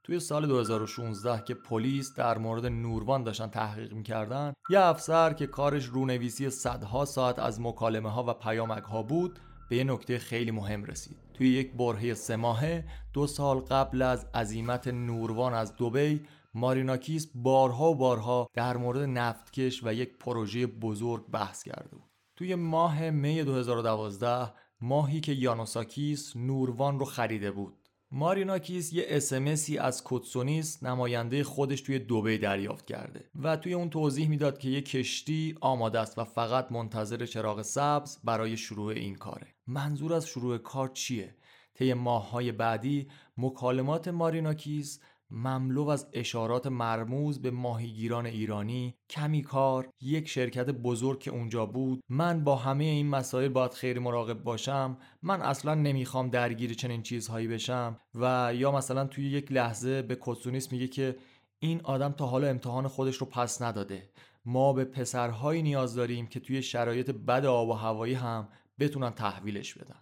توی 0.05 0.21
سال 0.21 0.47
2016 0.47 1.43
که 1.45 1.55
پلیس 1.55 2.15
در 2.15 2.39
مورد 2.39 2.67
نوروان 2.67 3.23
داشتن 3.23 3.47
تحقیق 3.47 3.93
می‌کردن 3.93 4.53
یه 4.71 4.81
افسر 4.81 5.33
که 5.33 5.47
کارش 5.47 5.85
رونویسی 5.85 6.51
صدها 6.51 7.05
ساعت 7.05 7.39
از 7.39 7.61
مکالمه 7.61 8.11
ها 8.11 8.25
و 8.29 8.33
پیامک 8.33 8.83
ها 8.83 9.03
بود 9.03 9.39
به 9.71 9.77
یه 9.77 9.85
نکته 9.85 10.19
خیلی 10.19 10.51
مهم 10.51 10.85
رسید. 10.85 11.24
توی 11.35 11.49
یک 11.49 11.73
برهه 11.73 12.15
سه 12.15 12.37
ماهه 12.37 12.85
دو 13.13 13.27
سال 13.27 13.59
قبل 13.59 14.03
از 14.03 14.27
عزیمت 14.35 14.89
نوروان 14.89 15.55
از 15.55 15.77
دوبی 15.77 16.21
ماریناکیس 16.55 17.29
بارها 17.35 17.91
و 17.91 17.95
بارها 17.95 18.49
در 18.55 18.77
مورد 18.77 19.01
نفتکش 19.01 19.85
و 19.85 19.95
یک 19.95 20.19
پروژه 20.19 20.67
بزرگ 20.67 21.27
بحث 21.27 21.63
کرده 21.63 21.97
بود. 21.97 22.11
توی 22.37 22.55
ماه 22.55 23.11
می 23.11 23.43
2012 23.43 24.53
ماهی 24.81 25.21
که 25.21 25.33
یانوساکیس 25.33 26.37
نوروان 26.37 26.99
رو 26.99 27.05
خریده 27.05 27.51
بود. 27.51 27.84
ماریناکیس 28.17 28.93
یه 28.93 29.05
اسمسی 29.09 29.79
از 29.79 30.05
کوتسونیس 30.05 30.83
نماینده 30.83 31.45
خودش 31.45 31.81
توی 31.81 31.99
دوبه 31.99 32.39
دریافت 32.39 32.87
کرده 32.87 33.25
و 33.43 33.57
توی 33.57 33.75
اون 33.75 33.91
توضیح 33.91 34.29
می‌داد 34.29 34.59
که 34.59 34.69
یه 34.69 34.81
کشتی 34.81 35.55
آماده 35.61 36.01
است 36.01 36.19
و 36.19 36.25
فقط 36.25 36.73
منتظر 36.73 37.27
چراغ 37.27 37.63
سبز 37.63 38.19
برای 38.25 38.57
شروع 38.57 38.93
این 38.93 39.15
کاره. 39.15 39.47
منظور 39.67 40.13
از 40.15 40.27
شروع 40.27 40.59
کار 40.59 40.89
چیه؟ 40.89 41.35
طی 41.75 41.95
ماههای 41.95 42.53
بعدی 42.53 43.09
مکالمات 43.39 44.09
ماریناکیس 44.09 45.01
مملو 45.31 45.89
از 45.89 46.09
اشارات 46.13 46.67
مرموز 46.67 47.43
به 47.43 47.51
ماهیگیران 47.51 48.27
ایرانی 48.27 48.95
کمی 49.11 49.43
کار 49.43 49.89
یک 50.01 50.29
شرکت 50.29 50.71
بزرگ 50.71 51.21
که 51.21 51.31
اونجا 51.31 51.67
بود. 51.67 52.01
من 52.09 52.45
با 52.45 52.57
همه 52.57 52.85
این 52.85 53.09
مسائل 53.09 53.49
باید 53.49 53.75
خیلی 53.75 53.99
مراقب 53.99 54.43
باشم. 54.43 54.99
من 55.23 55.43
اصلا 55.43 55.75
نمی‌خوام 55.75 56.31
درگیر 56.31 56.75
چنین 56.75 57.03
چیزهایی 57.03 57.49
بشم. 57.49 58.01
و 58.15 58.53
یا 58.55 58.73
مثلا 58.73 59.07
توی 59.07 59.31
یک 59.31 59.53
لحظه 59.53 60.03
به 60.03 60.19
کتسونیس 60.21 60.73
میگه 60.73 60.89
که 60.89 61.17
این 61.59 61.81
آدم 61.85 62.13
تا 62.13 62.27
حالا 62.27 62.47
امتحان 62.47 62.89
خودش 62.89 63.17
رو 63.17 63.27
پس 63.27 63.63
نداده. 63.63 64.11
ما 64.45 64.73
به 64.73 64.85
پسرهایی 64.85 65.63
نیاز 65.63 65.95
داریم 65.95 66.27
که 66.27 66.41
توی 66.41 66.63
شرایط 66.63 67.11
بد 67.11 67.45
آب 67.45 67.69
و 67.69 67.73
هوایی 67.73 68.15
هم 68.15 68.49
بتونن 68.79 69.11
تحویلش 69.11 69.75
بدن. 69.75 70.01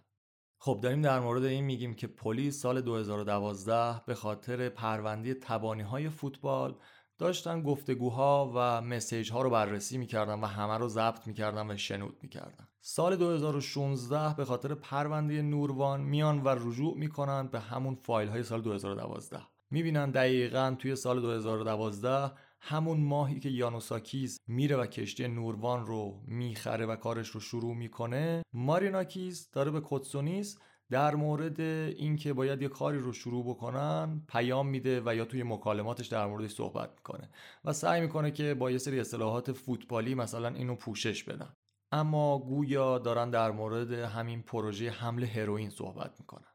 خب 0.65 0.79
داریم 0.81 1.01
در 1.01 1.19
مورد 1.19 1.43
این 1.43 1.63
میگیم 1.63 1.93
که 1.93 2.07
پلیس 2.07 2.61
سال 2.61 2.81
2012 2.81 4.01
به 4.05 4.15
خاطر 4.15 4.69
پرونده 4.69 5.33
تبانی 5.33 5.81
های 5.81 6.09
فوتبال 6.09 6.75
داشتن 7.17 7.61
گفتگوها 7.61 8.51
و 8.55 8.81
مسیج 8.81 9.31
ها 9.31 9.41
رو 9.41 9.49
بررسی 9.49 9.97
می‌کردن 9.97 10.41
و 10.41 10.45
همه 10.45 10.77
رو 10.77 10.87
ضبط 10.87 11.27
می‌کردن 11.27 11.71
و 11.71 11.77
شنود 11.77 12.17
می‌کردن. 12.21 12.67
سال 12.81 13.15
2016 13.15 14.35
به 14.35 14.45
خاطر 14.45 14.75
پرونده 14.75 15.41
نوروان 15.41 16.01
میان 16.01 16.43
و 16.43 16.49
رجوع 16.49 16.97
می‌کنن 16.97 17.47
به 17.47 17.59
همون 17.59 17.95
فایل 17.95 18.29
های 18.29 18.43
سال 18.43 18.61
2012 18.61 19.39
می‌بینن 19.71 20.11
دقیقا 20.11 20.75
توی 20.79 20.95
سال 20.95 21.21
2012 21.21 22.31
همون 22.65 23.03
ماهی 23.03 23.39
که 23.39 23.49
یانوساکیس 23.49 24.39
میره 24.47 24.75
و 24.75 24.85
کشتی 24.85 25.27
نوروان 25.27 25.85
رو 25.85 26.23
می‌خره 26.27 26.85
و 26.85 26.95
کارش 26.95 27.29
رو 27.29 27.39
شروع 27.39 27.75
می‌کنه 27.75 28.41
ماریناکیس 28.53 29.51
داره 29.51 29.71
به 29.71 29.81
کوتسونیس 29.81 30.57
در 30.89 31.15
مورد 31.15 31.59
اینکه 31.61 32.33
باید 32.33 32.61
یه 32.61 32.67
کاری 32.67 32.99
رو 32.99 33.13
شروع 33.13 33.45
بکنن 33.45 34.21
پیام 34.27 34.67
میده 34.67 35.01
و 35.05 35.15
یا 35.15 35.25
توی 35.25 35.43
مکالماتش 35.43 36.07
در 36.07 36.27
موردش 36.27 36.51
صحبت 36.51 36.89
می‌کنه 36.95 37.29
و 37.65 37.73
سعی 37.73 38.01
می‌کنه 38.01 38.31
که 38.31 38.53
با 38.53 38.71
یه 38.71 38.77
سری 38.77 38.99
اصطلاحات 38.99 39.51
فوتبالی 39.51 40.15
مثلا 40.15 40.47
اینو 40.47 40.75
پوشش 40.75 41.23
بدن. 41.23 41.53
اما 41.91 42.39
گویا 42.39 42.99
دارن 42.99 43.29
در 43.29 43.51
مورد 43.51 43.91
همین 43.91 44.41
پروژه 44.41 44.89
حمل 44.89 45.23
هروئین 45.23 45.69
صحبت 45.69 46.19
می‌کنن. 46.19 46.53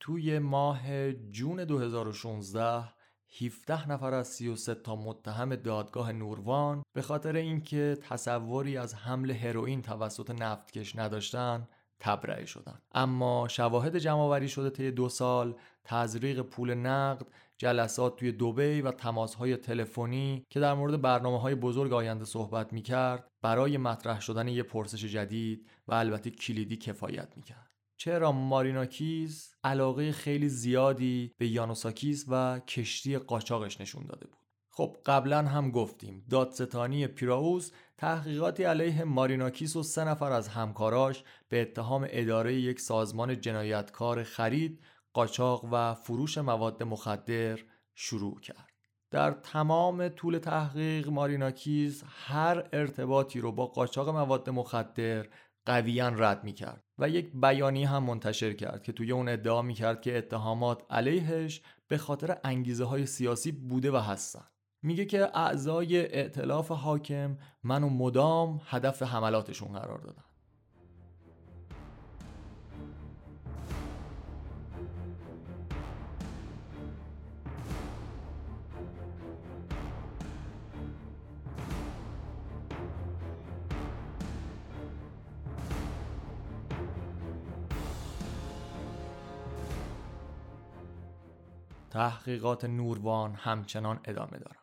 توی 0.00 0.38
ماه 0.38 1.12
جون 1.12 1.64
2016 1.64 2.93
17 3.40 3.90
نفر 3.90 4.14
از 4.14 4.28
33 4.28 4.74
تا 4.74 4.96
متهم 4.96 5.56
دادگاه 5.56 6.12
نوروان 6.12 6.82
به 6.92 7.02
خاطر 7.02 7.36
اینکه 7.36 7.98
تصوری 8.02 8.76
از 8.76 8.94
حمل 8.94 9.30
هروئین 9.30 9.82
توسط 9.82 10.30
نفتکش 10.30 10.96
نداشتن 10.96 11.68
تبرئه 12.00 12.44
شدن 12.44 12.78
اما 12.92 13.48
شواهد 13.48 13.98
جمعآوری 13.98 14.48
شده 14.48 14.70
طی 14.70 14.90
دو 14.90 15.08
سال 15.08 15.54
تزریق 15.84 16.40
پول 16.40 16.74
نقد 16.74 17.26
جلسات 17.58 18.16
توی 18.16 18.32
دوبی 18.32 18.80
و 18.80 18.90
تماسهای 18.90 19.56
تلفنی 19.56 20.46
که 20.50 20.60
در 20.60 20.74
مورد 20.74 21.02
برنامه 21.02 21.40
های 21.40 21.54
بزرگ 21.54 21.92
آینده 21.92 22.24
صحبت 22.24 22.72
می 22.72 22.82
کرد 22.82 23.30
برای 23.42 23.76
مطرح 23.76 24.20
شدن 24.20 24.48
یه 24.48 24.62
پرسش 24.62 25.04
جدید 25.04 25.68
و 25.88 25.94
البته 25.94 26.30
کلیدی 26.30 26.76
کفایت 26.76 27.28
می. 27.36 27.42
چرا 27.96 28.32
ماریناکیز 28.32 29.54
علاقه 29.64 30.12
خیلی 30.12 30.48
زیادی 30.48 31.34
به 31.38 31.48
یانوساکیز 31.48 32.26
و 32.28 32.58
کشتی 32.58 33.18
قاچاقش 33.18 33.80
نشون 33.80 34.06
داده 34.06 34.26
بود؟ 34.26 34.38
خب 34.76 34.96
قبلا 35.06 35.42
هم 35.42 35.70
گفتیم 35.70 36.26
دادستانی 36.30 37.06
پیراوس 37.06 37.70
تحقیقاتی 37.98 38.64
علیه 38.64 39.04
ماریناکیس 39.04 39.76
و 39.76 39.82
سه 39.82 40.04
نفر 40.04 40.32
از 40.32 40.48
همکاراش 40.48 41.24
به 41.48 41.62
اتهام 41.62 42.06
اداره 42.10 42.54
یک 42.54 42.80
سازمان 42.80 43.40
جنایتکار 43.40 44.22
خرید 44.22 44.80
قاچاق 45.12 45.68
و 45.72 45.94
فروش 45.94 46.38
مواد 46.38 46.82
مخدر 46.82 47.58
شروع 47.94 48.40
کرد. 48.40 48.68
در 49.10 49.30
تمام 49.30 50.08
طول 50.08 50.38
تحقیق 50.38 51.08
ماریناکیز 51.08 52.04
هر 52.06 52.68
ارتباطی 52.72 53.40
رو 53.40 53.52
با 53.52 53.66
قاچاق 53.66 54.08
مواد 54.08 54.50
مخدر 54.50 55.26
قویا 55.66 56.08
رد 56.08 56.44
می 56.44 56.52
کرد 56.52 56.84
و 56.98 57.08
یک 57.08 57.32
بیانی 57.34 57.84
هم 57.84 58.02
منتشر 58.02 58.52
کرد 58.52 58.82
که 58.82 58.92
توی 58.92 59.12
اون 59.12 59.28
ادعا 59.28 59.62
می 59.62 59.74
کرد 59.74 60.00
که 60.00 60.18
اتهامات 60.18 60.82
علیهش 60.90 61.62
به 61.88 61.98
خاطر 61.98 62.38
انگیزه 62.44 62.84
های 62.84 63.06
سیاسی 63.06 63.52
بوده 63.52 63.90
و 63.90 63.96
هستن. 63.96 64.44
میگه 64.82 65.04
که 65.04 65.38
اعضای 65.38 66.16
ائتلاف 66.16 66.70
حاکم 66.70 67.38
منو 67.62 67.88
مدام 67.88 68.60
هدف 68.64 69.02
حملاتشون 69.02 69.68
قرار 69.68 69.98
دادن. 69.98 70.24
تحقیقات 91.94 92.64
نوروان 92.64 93.34
همچنان 93.34 94.00
ادامه 94.04 94.38
دارن 94.38 94.60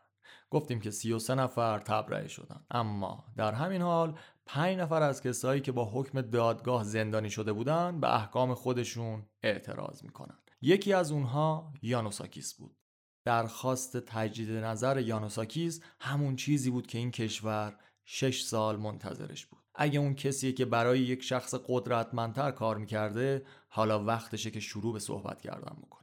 گفتیم 0.49 0.79
که 0.79 0.91
33 0.91 1.35
نفر 1.35 1.79
تبرئه 1.79 2.27
شدن 2.27 2.65
اما 2.71 3.25
در 3.37 3.53
همین 3.53 3.81
حال 3.81 4.19
5 4.45 4.79
نفر 4.79 5.01
از 5.01 5.21
کسایی 5.21 5.61
که 5.61 5.71
با 5.71 5.91
حکم 5.93 6.21
دادگاه 6.21 6.83
زندانی 6.83 7.29
شده 7.29 7.53
بودن 7.53 7.99
به 7.99 8.15
احکام 8.15 8.53
خودشون 8.53 9.25
اعتراض 9.43 10.03
می‌کنن 10.03 10.39
یکی 10.61 10.93
از 10.93 11.11
اونها 11.11 11.73
یانوساکیس 11.81 12.53
بود. 12.53 12.77
درخواست 13.25 13.97
تجدید 13.97 14.51
نظر 14.51 14.99
یانوساکیس 14.99 15.81
همون 15.99 16.35
چیزی 16.35 16.69
بود 16.69 16.87
که 16.87 16.97
این 16.97 17.11
کشور 17.11 17.77
6 18.05 18.41
سال 18.41 18.77
منتظرش 18.77 19.45
بود. 19.45 19.61
اگه 19.75 19.99
اون 19.99 20.15
کسیه 20.15 20.51
که 20.51 20.65
برای 20.65 20.99
یک 20.99 21.23
شخص 21.23 21.55
قدرتمندتر 21.67 22.51
کار 22.51 22.77
می‌کرده 22.77 23.45
حالا 23.69 24.03
وقتشه 24.03 24.51
که 24.51 24.59
شروع 24.59 24.93
به 24.93 24.99
صحبت 24.99 25.41
کردن 25.41 25.75
بکنه. 25.81 26.00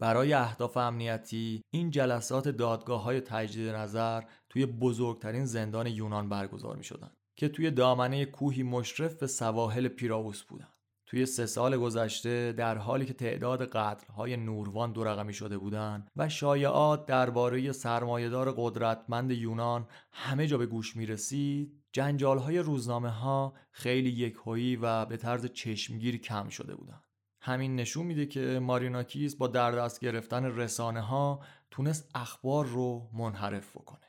برای 0.00 0.32
اهداف 0.32 0.76
امنیتی 0.76 1.62
این 1.70 1.90
جلسات 1.90 2.48
دادگاه 2.48 3.02
های 3.02 3.20
تجدید 3.20 3.68
نظر 3.68 4.22
توی 4.48 4.66
بزرگترین 4.66 5.44
زندان 5.44 5.86
یونان 5.86 6.28
برگزار 6.28 6.76
می 6.76 6.84
شدن 6.84 7.10
که 7.36 7.48
توی 7.48 7.70
دامنه 7.70 8.24
کوهی 8.24 8.62
مشرف 8.62 9.14
به 9.14 9.26
سواحل 9.26 9.88
پیراوس 9.88 10.42
بودن 10.42 10.68
توی 11.06 11.26
سه 11.26 11.46
سال 11.46 11.76
گذشته 11.76 12.52
در 12.52 12.78
حالی 12.78 13.06
که 13.06 13.12
تعداد 13.12 13.74
های 14.16 14.36
نوروان 14.36 14.92
دو 14.92 15.04
رقمی 15.04 15.34
شده 15.34 15.58
بودند 15.58 16.10
و 16.16 16.28
شایعات 16.28 17.06
درباره 17.06 17.72
سرمایهدار 17.72 18.54
قدرتمند 18.56 19.30
یونان 19.30 19.86
همه 20.12 20.46
جا 20.46 20.58
به 20.58 20.66
گوش 20.66 20.96
می 20.96 21.06
رسید 21.06 21.84
جنجال 21.92 22.38
های 22.38 22.58
روزنامه 22.58 23.10
ها 23.10 23.54
خیلی 23.70 24.10
یکهایی 24.10 24.76
و 24.76 25.04
به 25.04 25.16
طرز 25.16 25.46
چشمگیر 25.46 26.16
کم 26.16 26.48
شده 26.48 26.74
بودند. 26.74 27.07
همین 27.48 27.76
نشون 27.76 28.06
میده 28.06 28.26
که 28.26 28.58
ماریناکیز 28.62 29.38
با 29.38 29.46
در 29.46 29.72
دست 29.72 30.00
گرفتن 30.00 30.44
رسانه 30.44 31.00
ها 31.00 31.40
تونست 31.70 32.10
اخبار 32.14 32.66
رو 32.66 33.08
منحرف 33.12 33.76
بکنه. 33.76 34.00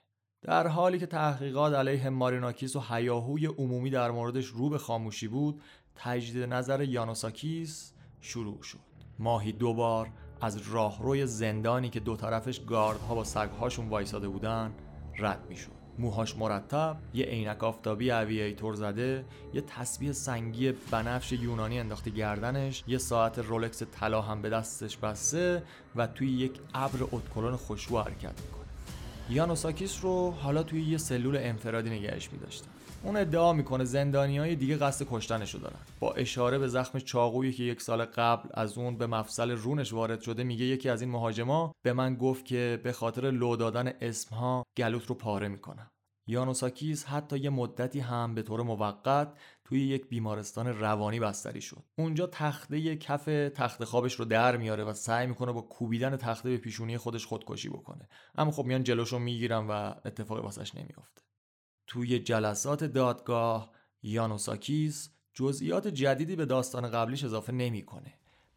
در 0.41 0.67
حالی 0.67 0.99
که 0.99 1.05
تحقیقات 1.05 1.73
علیه 1.73 2.09
ماریناکیس 2.09 2.75
و 2.75 2.83
هیاهوی 2.89 3.45
عمومی 3.45 3.89
در 3.89 4.11
موردش 4.11 4.45
رو 4.45 4.69
به 4.69 4.77
خاموشی 4.77 5.27
بود 5.27 5.61
تجدید 5.95 6.43
نظر 6.43 6.81
یانوساکیس 6.81 7.93
شروع 8.21 8.61
شد. 8.61 8.79
ماهی 9.19 9.51
دوبار 9.51 10.09
از 10.41 10.57
راهروی 10.57 11.25
زندانی 11.25 11.89
که 11.89 11.99
دو 11.99 12.15
طرفش 12.15 12.59
گاردها 12.59 13.15
با 13.15 13.23
سگهاشون 13.23 13.89
وایساده 13.89 14.27
بودن 14.27 14.73
رد 15.19 15.45
می‌شد. 15.49 15.78
موهاش 15.99 16.35
مرتب 16.35 16.97
یه 17.13 17.25
عینک 17.25 17.63
آفتابی 17.63 18.11
اوییتور 18.11 18.73
زده 18.73 19.25
یه 19.53 19.61
تسبیح 19.61 20.11
سنگی 20.11 20.71
بنفش 20.71 21.31
یونانی 21.31 21.79
انداخته 21.79 22.11
گردنش 22.11 22.83
یه 22.87 22.97
ساعت 22.97 23.39
رولکس 23.39 23.83
طلا 23.83 24.21
هم 24.21 24.41
به 24.41 24.49
دستش 24.49 24.97
بسته 24.97 25.63
و 25.95 26.07
توی 26.07 26.31
یک 26.31 26.59
ابر 26.73 27.03
اتکلون 27.11 27.55
خوشبو 27.55 27.99
حرکت 27.99 28.41
می‌کنه. 28.41 28.65
یانوساکیس 29.29 29.99
رو 30.01 30.31
حالا 30.31 30.63
توی 30.63 30.81
یه 30.81 30.97
سلول 30.97 31.37
انفرادی 31.37 31.89
نگهش 31.89 32.29
میداشتن. 32.31 32.69
اون 33.03 33.17
ادعا 33.17 33.53
می‌کنه 33.53 33.83
زندانی 33.83 34.37
های 34.37 34.55
دیگه 34.55 34.77
قصد 34.77 35.05
کشتنشو 35.11 35.57
دارن. 35.57 35.79
با 35.99 36.13
اشاره 36.13 36.57
به 36.57 36.67
زخم 36.67 36.99
چاقویی 36.99 37.53
که 37.53 37.63
یک 37.63 37.81
سال 37.81 38.05
قبل 38.05 38.49
از 38.53 38.77
اون 38.77 38.97
به 38.97 39.07
مفصل 39.07 39.51
رونش 39.51 39.93
وارد 39.93 40.21
شده 40.21 40.43
میگه 40.43 40.65
یکی 40.65 40.89
از 40.89 41.01
این 41.01 41.11
مهاجما 41.11 41.71
به 41.85 41.93
من 41.93 42.15
گفت 42.15 42.45
که 42.45 42.79
به 42.83 42.91
خاطر 42.91 43.31
لو 43.31 43.55
دادن 43.55 43.93
اسمها 44.01 44.63
گلوت 44.77 45.05
رو 45.05 45.15
پاره 45.15 45.47
می‌کنم. 45.47 45.91
یانوساکیس 46.27 47.05
حتی 47.05 47.37
یه 47.37 47.49
مدتی 47.49 47.99
هم 47.99 48.35
به 48.35 48.41
طور 48.41 48.61
موقت 48.61 49.33
توی 49.65 49.87
یک 49.87 50.07
بیمارستان 50.07 50.67
روانی 50.67 51.19
بستری 51.19 51.61
شد. 51.61 51.83
اونجا 51.97 52.27
تخته 52.27 52.95
کف 52.95 53.25
تخت 53.55 53.83
خوابش 53.83 54.13
رو 54.13 54.25
در 54.25 54.57
میاره 54.57 54.83
و 54.83 54.93
سعی 54.93 55.27
می‌کنه 55.27 55.51
با 55.51 55.61
کوبیدن 55.61 56.17
تخته 56.17 56.49
به 56.49 56.57
پیشونی 56.57 56.97
خودش 56.97 57.25
خودکشی 57.25 57.69
بکنه. 57.69 58.09
اما 58.35 58.51
خب 58.51 58.65
میان 58.65 58.83
جلوشو 58.83 59.19
می‌گیرن 59.19 59.67
و 59.67 59.93
اتفاقی 60.05 60.41
واسش 60.41 60.75
نمیافته. 60.75 61.21
توی 61.89 62.19
جلسات 62.19 62.83
دادگاه 62.83 63.71
یانوساکیس 64.03 65.09
جزئیات 65.33 65.87
جدیدی 65.87 66.35
به 66.35 66.45
داستان 66.45 66.91
قبلیش 66.91 67.23
اضافه 67.23 67.51
نمی‌کنه 67.51 68.13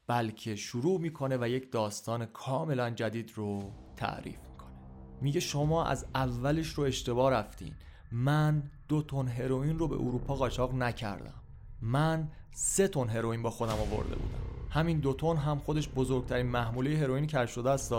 بلکه 0.07 0.57
شروع 0.57 1.01
می‌کنه 1.01 1.39
و 1.41 1.49
یک 1.49 1.73
داستان 1.73 2.27
کاملا 2.27 2.91
جدید 2.91 3.33
رو 3.35 3.73
تعریف 3.97 4.39
می‌کنه. 4.51 4.73
میگه 5.21 5.41
شما 5.41 5.85
از 5.85 6.07
اولش 6.15 6.69
رو 6.69 6.85
اشتباه 6.85 7.33
رفتین. 7.33 7.75
من 8.13 8.71
دو 8.89 9.03
تن 9.03 9.29
هروئین 9.29 9.79
رو 9.79 9.89
به 9.89 9.95
اروپا 9.95 10.35
قاچاق 10.35 10.75
نکردم. 10.75 11.43
من 11.81 12.31
سه 12.55 12.89
تن 12.89 13.09
هروئین 13.09 13.43
با 13.43 13.51
خودم 13.51 13.73
آورده 13.73 14.17
بودم. 14.17 14.52
همین 14.73 14.99
دو 14.99 15.13
تن 15.13 15.37
هم 15.37 15.59
خودش 15.59 15.89
بزرگترین 15.89 16.47
محموله 16.47 16.99
هروئین 16.99 17.27
کشف 17.27 17.53
شده 17.53 17.71
است 17.71 17.95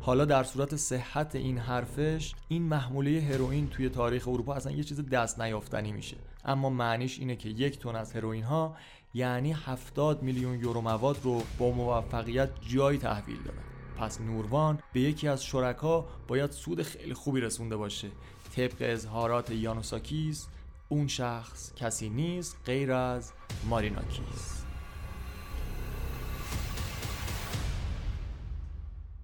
حالا 0.00 0.24
در 0.24 0.44
صورت 0.44 0.76
صحت 0.76 1.34
این 1.34 1.58
حرفش 1.58 2.34
این 2.48 2.62
محموله 2.62 3.20
هروئین 3.20 3.68
توی 3.68 3.88
تاریخ 3.88 4.28
اروپا 4.28 4.54
اصلا 4.54 4.72
یه 4.72 4.84
چیز 4.84 5.08
دست 5.08 5.40
نیافتنی 5.40 5.92
میشه. 5.92 6.16
اما 6.44 6.70
معنیش 6.70 7.18
اینه 7.18 7.36
که 7.36 7.48
یک 7.48 7.78
تن 7.78 7.96
از 7.96 8.12
هروئین 8.12 8.44
ها 8.44 8.76
یعنی 9.14 9.52
70 9.52 10.22
میلیون 10.22 10.60
یورو 10.60 10.80
مواد 10.80 11.16
رو 11.22 11.42
با 11.58 11.70
موفقیت 11.70 12.50
جایی 12.60 12.98
تحویل 12.98 13.42
دادن. 13.42 13.64
پس 13.98 14.20
نوروان 14.20 14.78
به 14.92 15.00
یکی 15.00 15.28
از 15.28 15.44
شرکا 15.44 16.06
باید 16.28 16.50
سود 16.50 16.82
خیلی 16.82 17.14
خوبی 17.14 17.40
رسونده 17.40 17.76
باشه. 17.76 18.08
طبق 18.56 18.76
اظهارات 18.80 19.50
یانوساکیس 19.50 20.48
اون 20.88 21.06
شخص 21.06 21.74
کسی 21.74 22.08
نیست 22.08 22.56
غیر 22.66 22.92
از 22.92 23.32
ماریناکیس. 23.68 24.67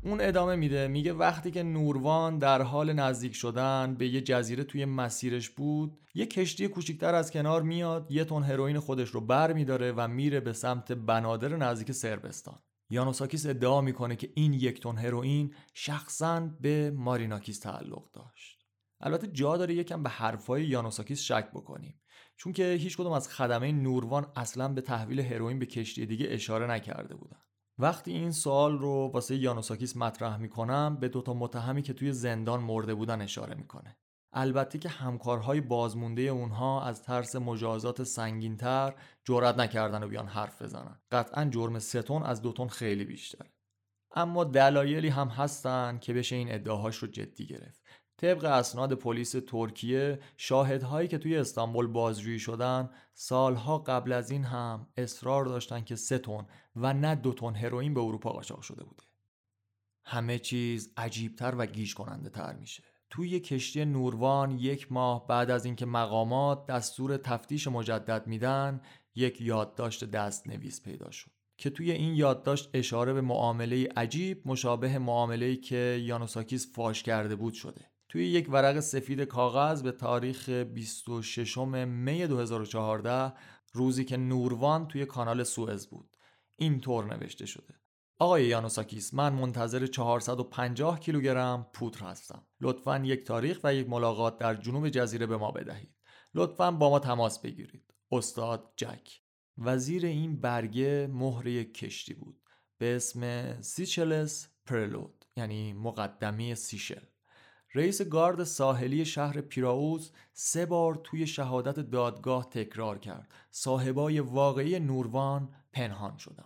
اون 0.05 0.20
ادامه 0.20 0.57
میده. 0.57 0.88
میگه 0.88 1.12
وقتی 1.12 1.50
که 1.50 1.62
نوروان 1.62 2.38
در 2.38 2.62
حال 2.62 2.92
نزدیک 2.92 3.34
شدن 3.34 3.94
به 3.94 4.09
یه 4.09 4.20
جزیره 4.20 4.64
توی 4.64 4.84
مسیرش 4.84 5.50
بود 5.50 5.98
یه 6.14 6.26
کشتی 6.26 6.68
کوچیکتر 6.68 7.14
از 7.14 7.30
کنار 7.30 7.62
میاد 7.62 8.07
یه 8.11 8.24
تن 8.24 8.42
هروئین 8.42 8.78
خودش 8.78 9.09
رو 9.09 9.20
بر 9.20 9.52
میداره 9.52 9.92
و 9.92 10.09
میره 10.09 10.40
به 10.40 10.52
سمت 10.52 10.92
بنادر 10.92 11.57
نزدیک 11.57 11.92
سربستان 11.92 12.59
یانوساکیس 12.90 13.46
ادعا 13.46 13.80
می‌کنه 13.80 14.16
که 14.16 14.30
این 14.34 14.52
یک 14.52 14.82
تن 14.82 14.96
هروئین 14.96 15.55
شخصا 15.74 16.50
به 16.61 16.90
ماریناکیس 16.90 17.59
تعلق 17.59 18.11
داشت. 18.12 18.64
البته 19.00 19.26
جا 19.26 19.57
داره 19.57 19.74
یکم 19.74 20.02
به 20.02 20.11
حرفای 20.11 20.64
یانوساکیس 20.64 21.20
شک 21.20 21.50
بکنیم. 21.55 22.00
چون 22.36 22.52
که 22.52 22.72
هیچ 22.72 22.96
کدوم 22.96 23.12
از 23.12 23.28
خدمه 23.28 23.72
نوروان 23.72 24.26
اصلا 24.36 24.68
به 24.68 24.80
تحویل 24.80 25.20
هروئین 25.20 25.59
به 25.59 25.66
کشتی 25.66 26.07
دیگه 26.07 26.26
اشاره 26.30 26.66
نکرده 26.66 27.14
بودن. 27.14 27.38
وقتی 27.78 28.12
این 28.12 28.32
سوال 28.32 28.78
رو 28.78 29.10
واسه 29.14 29.36
یانوساکیس 29.36 29.96
مطرح 29.96 30.36
می‌کنم 30.36 30.96
به 31.00 31.08
دوتا 31.08 31.34
متهمی 31.34 31.82
که 31.82 31.92
توی 31.92 32.12
زندان 32.12 32.60
مرده 32.60 32.94
بودن 32.94 33.22
اشاره 33.22 33.54
می‌کنه. 33.54 33.96
البته 34.32 34.78
که 34.78 34.88
همکارهای 34.88 35.60
بازمونده 35.60 36.22
اونها 36.22 36.82
از 36.82 37.02
ترس 37.02 37.36
مجازات 37.36 38.02
سنگینتر 38.02 38.94
جرأت 39.24 39.58
نکردن 39.58 40.02
و 40.02 40.08
بیان 40.08 40.26
حرف 40.26 40.62
بزنن. 40.62 41.00
قطعا 41.10 41.44
جرم 41.44 41.78
ستون 41.78 42.22
از 42.22 42.42
دوتون 42.42 42.68
خیلی 42.68 43.04
بیشتر 43.04 43.46
اما 44.16 44.44
دلایلی 44.44 45.08
هم 45.08 45.28
هستن 45.28 45.98
که 45.98 46.12
بشه 46.12 46.36
این 46.36 46.54
ادعاهاش 46.54 46.96
رو 46.96 47.08
جدی 47.08 47.46
گرفت. 47.46 47.84
طبق 48.16 48.44
اسناد 48.44 48.94
پلیس 48.94 49.34
ترکیه 49.46 50.18
شاهدهایی 50.36 51.08
که 51.08 51.18
توی 51.18 51.36
استانبول 51.36 51.86
بازجویی 51.86 52.38
شدن 52.38 52.90
سالها 53.14 53.78
قبل 53.78 54.12
از 54.12 54.30
این 54.30 54.44
هم 54.44 54.86
اصرار 54.96 55.44
داشتن 55.44 55.84
که 55.84 55.96
سه 55.96 56.18
تن 56.18 56.46
و 56.76 56.92
نه 56.92 57.14
دو 57.14 57.32
تن 57.32 57.54
هروئین 57.54 57.94
به 57.94 58.00
اروپا 58.00 58.30
قاچاق 58.30 58.60
شده 58.60 58.84
بوده. 58.84 59.02
همه 60.04 60.38
چیز 60.38 60.92
عجیبتر 60.96 61.54
و 61.58 61.66
گیج 61.66 61.94
کننده 61.94 62.30
تر 62.30 62.56
میشه. 62.56 62.82
توی 63.10 63.40
کشتی 63.40 63.84
نوروان 63.84 64.58
یک 64.58 64.92
ماه 64.92 65.26
بعد 65.26 65.50
از 65.50 65.64
اینکه 65.64 65.86
مقامات 65.86 66.66
دستور 66.66 67.16
تفتیش 67.16 67.68
مجدد 67.68 68.26
میدن 68.26 68.80
یک 69.14 69.40
یادداشت 69.40 70.04
دست 70.04 70.46
نویس 70.46 70.82
پیدا 70.82 71.10
شد 71.10 71.30
که 71.56 71.70
توی 71.70 71.90
این 71.90 72.14
یادداشت 72.14 72.70
اشاره 72.74 73.12
به 73.12 73.20
معامله 73.20 73.88
عجیب 73.96 74.42
مشابه 74.48 74.98
معامله 74.98 75.56
که 75.56 76.02
یانوساکیس 76.04 76.74
فاش 76.74 77.02
کرده 77.02 77.36
بود 77.36 77.54
شده. 77.54 77.93
توی 78.14 78.26
یک 78.26 78.48
ورق 78.50 78.80
سفید 78.80 79.20
کاغذ 79.20 79.82
به 79.82 79.92
تاریخ 79.92 80.48
26 80.48 81.58
می 81.58 82.26
2014 82.26 83.32
روزی 83.72 84.04
که 84.04 84.16
نوروان 84.16 84.88
توی 84.88 85.06
کانال 85.06 85.44
سوئز 85.44 85.86
بود. 85.86 86.16
این 86.56 86.80
طور 86.80 87.14
نوشته 87.14 87.46
شده. 87.46 87.74
آقای 88.18 88.46
یانوساکیس 88.46 89.14
من 89.14 89.32
منتظر 89.32 89.86
450 89.86 91.00
کیلوگرم 91.00 91.70
پودر 91.72 92.00
هستم. 92.00 92.46
لطفا 92.60 92.98
یک 93.04 93.26
تاریخ 93.26 93.60
و 93.64 93.74
یک 93.74 93.88
ملاقات 93.88 94.38
در 94.38 94.54
جنوب 94.54 94.88
جزیره 94.88 95.26
به 95.26 95.36
ما 95.36 95.50
بدهید. 95.50 95.94
لطفا 96.34 96.70
با 96.70 96.90
ما 96.90 96.98
تماس 96.98 97.38
بگیرید. 97.38 97.94
استاد 98.12 98.72
جک. 98.76 99.20
وزیر 99.58 100.06
این 100.06 100.40
برگه 100.40 101.08
مهر 101.12 101.46
یک 101.46 101.74
کشتی 101.74 102.14
بود. 102.14 102.42
به 102.78 102.96
اسم 102.96 103.52
سیچلس 103.62 104.48
پرلود 104.66 105.24
یعنی 105.36 105.72
مقدمه 105.72 106.54
سیشل. 106.54 107.04
رئیس 107.76 108.02
گارد 108.02 108.44
ساحلی 108.44 109.04
شهر 109.04 109.40
پیراوز 109.40 110.12
سه 110.32 110.66
بار 110.66 111.00
توی 111.04 111.26
شهادت 111.26 111.80
دادگاه 111.80 112.50
تکرار 112.50 112.98
کرد. 112.98 113.34
صاحبای 113.50 114.20
واقعی 114.20 114.80
نوروان 114.80 115.48
پنهان 115.72 116.16
شدن 116.16 116.44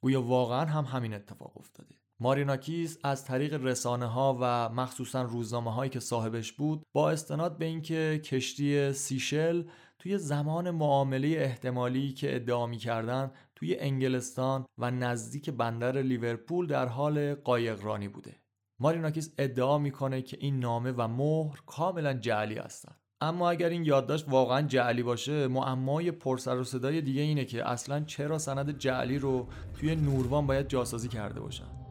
گویا 0.00 0.22
واقعا 0.22 0.64
هم 0.64 0.84
همین 0.84 1.14
اتفاق 1.14 1.56
افتاده. 1.56 1.94
ماریناکیس 2.20 2.98
از 3.04 3.24
طریق 3.24 3.64
رسانه 3.64 4.06
ها 4.06 4.38
و 4.40 4.68
مخصوصا 4.68 5.22
روزنامه 5.22 5.74
هایی 5.74 5.90
که 5.90 6.00
صاحبش 6.00 6.52
بود 6.52 6.86
با 6.92 7.10
استناد 7.10 7.58
به 7.58 7.64
اینکه 7.64 8.20
کشتی 8.24 8.92
سیشل 8.92 9.64
توی 9.98 10.18
زمان 10.18 10.70
معامله 10.70 11.28
احتمالی 11.28 12.12
که 12.12 12.36
ادعا 12.36 12.66
می 12.66 12.78
کردن 12.78 13.30
توی 13.54 13.76
انگلستان 13.78 14.66
و 14.78 14.90
نزدیک 14.90 15.50
بندر 15.50 16.02
لیورپول 16.02 16.66
در 16.66 16.86
حال 16.86 17.34
قایقرانی 17.34 18.08
بوده. 18.08 18.43
ماریناکیس 18.78 19.34
ادعا 19.38 19.78
می‌کنه 19.78 20.22
که 20.22 20.36
این 20.40 20.60
نامه 20.60 20.92
و 20.92 21.08
مهر 21.08 21.58
کاملا 21.66 22.14
جعلی 22.14 22.54
هستن. 22.54 22.94
اما 23.20 23.50
اگر 23.50 23.68
این 23.68 23.84
یادداشت 23.84 24.28
واقعا 24.28 24.62
جعلی 24.62 25.02
باشه 25.02 25.48
معمای 25.48 26.10
پرسر 26.10 26.56
و 26.56 26.64
صدای 26.64 27.00
دیگه 27.00 27.22
اینه 27.22 27.44
که 27.44 27.68
اصلا 27.68 28.04
چرا 28.04 28.38
سند 28.38 28.78
جعلی 28.78 29.18
رو 29.18 29.48
توی 29.74 29.96
نوروان 29.96 30.46
باید 30.46 30.68
جاسازی 30.68 31.08
کرده 31.08 31.40
باشن. 31.40 31.83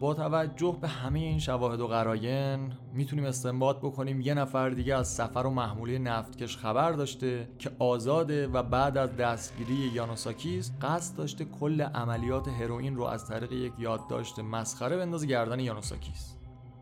با 0.00 0.14
توجه 0.14 0.78
به 0.80 0.88
همه 0.88 1.18
این 1.18 1.38
شواهد 1.38 1.80
و 1.80 1.86
قراین 1.86 2.72
می‌تونیم 2.92 3.24
استنباط 3.24 3.76
بکنیم 3.76 4.20
یه 4.20 4.34
نفر 4.34 4.70
دیگه 4.70 4.94
از 4.94 5.08
سفر 5.08 5.38
و 5.38 5.50
محموله 5.50 5.98
نفتکش 5.98 6.56
خبر 6.56 6.92
داشته 6.92 7.48
که 7.58 7.70
آزاده 7.78 8.46
و 8.46 8.62
بعد 8.62 8.98
از 8.98 9.16
دستگیری 9.16 9.74
یانوساکیس 9.74 10.72
قصد 10.82 11.16
داشته 11.16 11.44
کل 11.44 11.80
عملیات 11.80 12.48
هروئین 12.48 12.96
رو 12.96 13.04
از 13.04 13.28
طریق 13.28 13.52
یک 13.52 13.72
یادداشت 13.78 14.38
مسخره 14.38 14.96
بندازه 14.96 15.26
گردن 15.26 15.60
یانوساکیس 15.60 16.36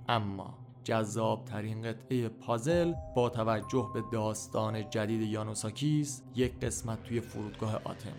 اما 0.09 0.59
جذاب 0.85 1.45
ترین 1.45 1.83
قطعه 1.83 2.29
پازل 2.29 2.93
با 3.17 3.29
توجه 3.29 3.91
به 3.95 4.03
داستان 4.13 4.91
جدید 4.91 5.23
یانوساکیس 5.23 6.23
یک 6.35 6.61
قسمت 6.61 7.03
توی 7.03 7.21
فرودگاه 7.21 7.75
آتن. 7.75 8.17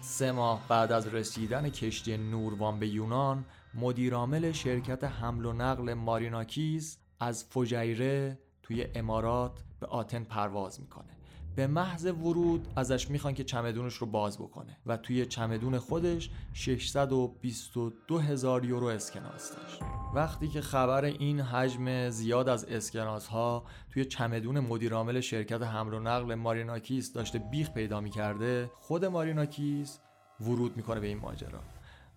سه 0.00 0.32
ماه 0.32 0.60
بعد 0.68 0.92
از 0.92 1.14
رسیدن 1.14 1.68
کشتی 1.68 2.16
نوروان 2.16 2.78
به 2.78 2.88
یونان 2.88 3.44
مدیرعامل 3.74 4.52
شرکت 4.52 5.04
حمل 5.04 5.44
و 5.44 5.52
نقل 5.52 5.94
ماریناکیز 5.94 6.98
از 7.20 7.44
فجیره 7.44 8.38
توی 8.62 8.86
امارات 8.94 9.64
به 9.80 9.86
آتن 9.86 10.24
پرواز 10.24 10.80
می‌کنه. 10.80 11.16
به 11.56 11.66
محض 11.66 12.04
ورود 12.06 12.68
ازش 12.76 13.10
می‌خوان 13.10 13.34
که 13.34 13.44
چمدونش 13.44 13.94
رو 13.94 14.06
باز 14.06 14.38
بکنه 14.38 14.76
و 14.86 14.96
توی 14.96 15.26
چمدون 15.26 15.78
خودش 15.78 16.30
622 16.52 18.18
هزار 18.18 18.64
یورو 18.64 18.86
اسکناس 18.86 19.56
داشت. 19.56 19.80
وقتی 20.14 20.48
که 20.48 20.60
خبر 20.60 21.04
این 21.04 21.40
حجم 21.40 22.10
زیاد 22.10 22.48
از 22.48 22.64
اسکناس 22.64 23.26
ها 23.26 23.64
توی 23.90 24.04
چمدون 24.04 24.60
مدیرعامل 24.60 25.20
شرکت 25.20 25.62
حمل 25.62 25.94
و 25.94 26.00
نقل 26.00 26.34
ماریناکیس 26.34 27.12
داشته 27.12 27.38
بیخ 27.38 27.70
پیدا 27.70 28.00
می‌کرده 28.00 28.70
خود 28.80 29.04
ماریناکیس 29.04 29.98
ورود 30.40 30.76
می‌کنه 30.76 31.00
به 31.00 31.06
این 31.06 31.18
ماجرا. 31.18 31.60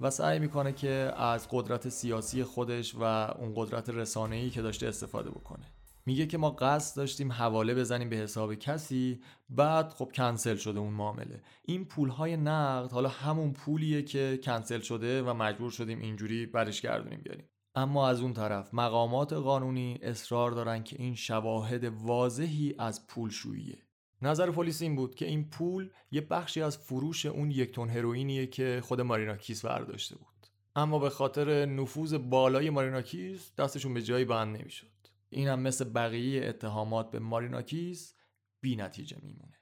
و 0.01 0.09
سعی 0.09 0.39
می‌کنه 0.39 0.73
که 0.73 1.11
از 1.17 1.47
قدرت 1.51 1.89
سیاسی 1.89 2.43
خودش 2.43 2.95
و 2.95 3.03
اون 3.03 3.53
قدرت 3.55 3.89
رسانه‌ای 3.89 4.49
که 4.49 4.61
داشته 4.61 4.87
استفاده 4.87 5.29
بکنه. 5.29 5.65
میگه 6.05 6.25
که 6.25 6.37
ما 6.37 6.49
قصد 6.49 6.97
داشتیم 6.97 7.31
حواله 7.31 7.75
بزنیم 7.75 8.09
به 8.09 8.15
حساب 8.15 8.55
کسی 8.55 9.21
بعد 9.49 9.89
خب 9.89 10.11
کنسل 10.15 10.55
شده 10.55 10.79
اون 10.79 10.93
معامله. 10.93 11.41
این 11.65 11.85
پولهای 11.85 12.37
نقد 12.37 12.91
حالا 12.91 13.09
همون 13.09 13.53
پولیه 13.53 14.01
که 14.01 14.39
کنسل 14.43 14.79
شده 14.79 15.23
و 15.23 15.33
مجبور 15.33 15.71
شدیم 15.71 15.99
اینجوری 15.99 16.45
برش 16.45 16.81
گردونیم 16.81 17.21
بیاریم. 17.23 17.49
اما 17.75 18.09
از 18.09 18.21
اون 18.21 18.33
طرف 18.33 18.73
مقامات 18.73 19.33
قانونی 19.33 19.99
اصرار 20.01 20.51
دارن 20.51 20.83
که 20.83 20.95
این 20.99 21.15
شواهد 21.15 21.83
واضحی 21.83 22.75
از 22.79 23.07
پول 23.07 23.29
شوییه 23.29 23.86
نظر 24.21 24.51
پلیس 24.51 24.81
این 24.81 24.95
بود 24.95 25.15
که 25.15 25.25
این 25.25 25.49
پول 25.49 25.89
یه 26.11 26.21
بخشی 26.21 26.61
از 26.61 26.77
فروش 26.77 27.25
اون 27.25 27.51
یک 27.51 27.75
تن 27.75 27.89
هروئینیه 27.89 28.47
که 28.47 28.81
خود 28.83 29.01
ماریناکیس 29.01 29.65
برداشته 29.65 30.15
بود. 30.15 30.27
اما 30.75 30.99
به 30.99 31.09
خاطر 31.09 31.65
نفوذ 31.65 32.13
بالای 32.13 32.69
ماریناکیس 32.69 33.51
دستشون 33.57 33.93
به 33.93 34.01
جایی 34.01 34.25
بند 34.25 34.57
نمی‌شد. 34.57 34.87
این 35.29 35.47
هم 35.47 35.59
مثل 35.59 35.85
بقیه 35.89 36.45
اتهامات 36.45 37.11
به 37.11 37.19
ماریناکیس 37.19 38.13
بی 38.61 38.75
نتیجه 38.75 39.17
میمونه. 39.23 39.53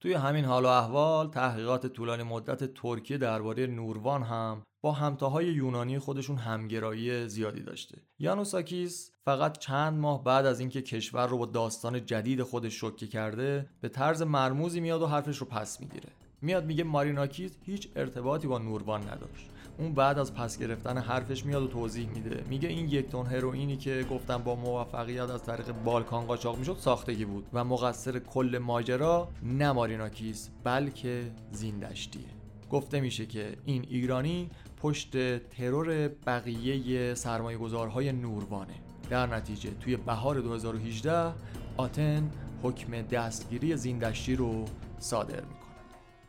توی 0.00 0.12
همین 0.12 0.44
حال 0.44 0.64
و 0.64 0.68
احوال 0.68 1.30
تحقیقات 1.30 1.86
طولانی 1.86 2.22
مدت 2.22 2.74
ترکیه 2.74 3.18
درباره 3.18 3.66
نوروان 3.66 4.22
هم 4.22 4.62
با 4.80 4.92
همتاهای 4.92 5.46
یونانی 5.46 5.98
خودشون 5.98 6.36
همگرایی 6.36 7.28
زیادی 7.28 7.62
داشته. 7.62 8.02
یانوساکیس 8.18 9.11
فقط 9.24 9.58
چند 9.58 9.98
ماه 9.98 10.24
بعد 10.24 10.46
از 10.46 10.60
اینکه 10.60 10.82
کشور 10.82 11.26
رو 11.26 11.38
با 11.38 11.46
داستان 11.46 12.06
جدید 12.06 12.42
خودش 12.42 12.74
شوکه 12.74 13.06
کرده 13.06 13.66
به 13.80 13.88
طرز 13.88 14.22
مرموزی 14.22 14.80
میاد 14.80 15.02
و 15.02 15.06
حرفش 15.06 15.36
رو 15.36 15.46
پس 15.46 15.80
می‌گیره. 15.80 16.08
میاد 16.40 16.64
میگه 16.64 16.84
ماریناکیس 16.84 17.56
هیچ 17.62 17.88
ارتباطی 17.96 18.46
با 18.46 18.58
نوروان 18.58 19.00
نداشت. 19.00 19.50
اون 19.78 19.94
بعد 19.94 20.18
از 20.18 20.34
پس 20.34 20.58
گرفتن 20.58 20.98
حرفش 20.98 21.44
میاد 21.44 21.62
و 21.62 21.66
توضیح 21.66 22.08
میده. 22.08 22.44
میگه 22.48 22.68
این 22.68 22.88
یک 22.88 23.08
تن 23.08 23.26
هروئینی 23.26 23.76
که 23.76 24.06
گفتم 24.10 24.38
با 24.38 24.54
موفقیت 24.54 25.30
از 25.30 25.42
طریق 25.42 25.72
بالکان 25.72 26.26
قاچاق 26.26 26.58
می‌شد 26.58 26.76
ساختگی 26.76 27.24
بود 27.24 27.46
و 27.52 27.64
مقصر 27.64 28.18
کل 28.18 28.58
ماجرا 28.62 29.28
نه 29.42 29.72
ماریناکیس 29.72 30.50
بلکه 30.64 31.32
زیندشتیه. 31.52 32.28
گفته 32.70 33.00
میشه 33.00 33.26
که 33.26 33.56
این 33.64 33.86
ایرانی 33.88 34.50
پشت 34.76 35.38
ترور 35.38 36.08
بقیه 36.08 37.14
سرمایه 37.14 37.58
گذارهای 37.58 38.12
نوروانه. 38.12 38.74
در 39.12 39.26
نتیجه 39.26 39.70
توی 39.70 39.96
بهار 39.96 40.40
2018 40.40 41.34
آتن 41.76 42.30
حکم 42.62 43.02
دستگیری 43.02 43.76
زیندشتی 43.76 44.36
رو 44.36 44.64
صادر 44.98 45.40
می‌کنه. 45.40 45.76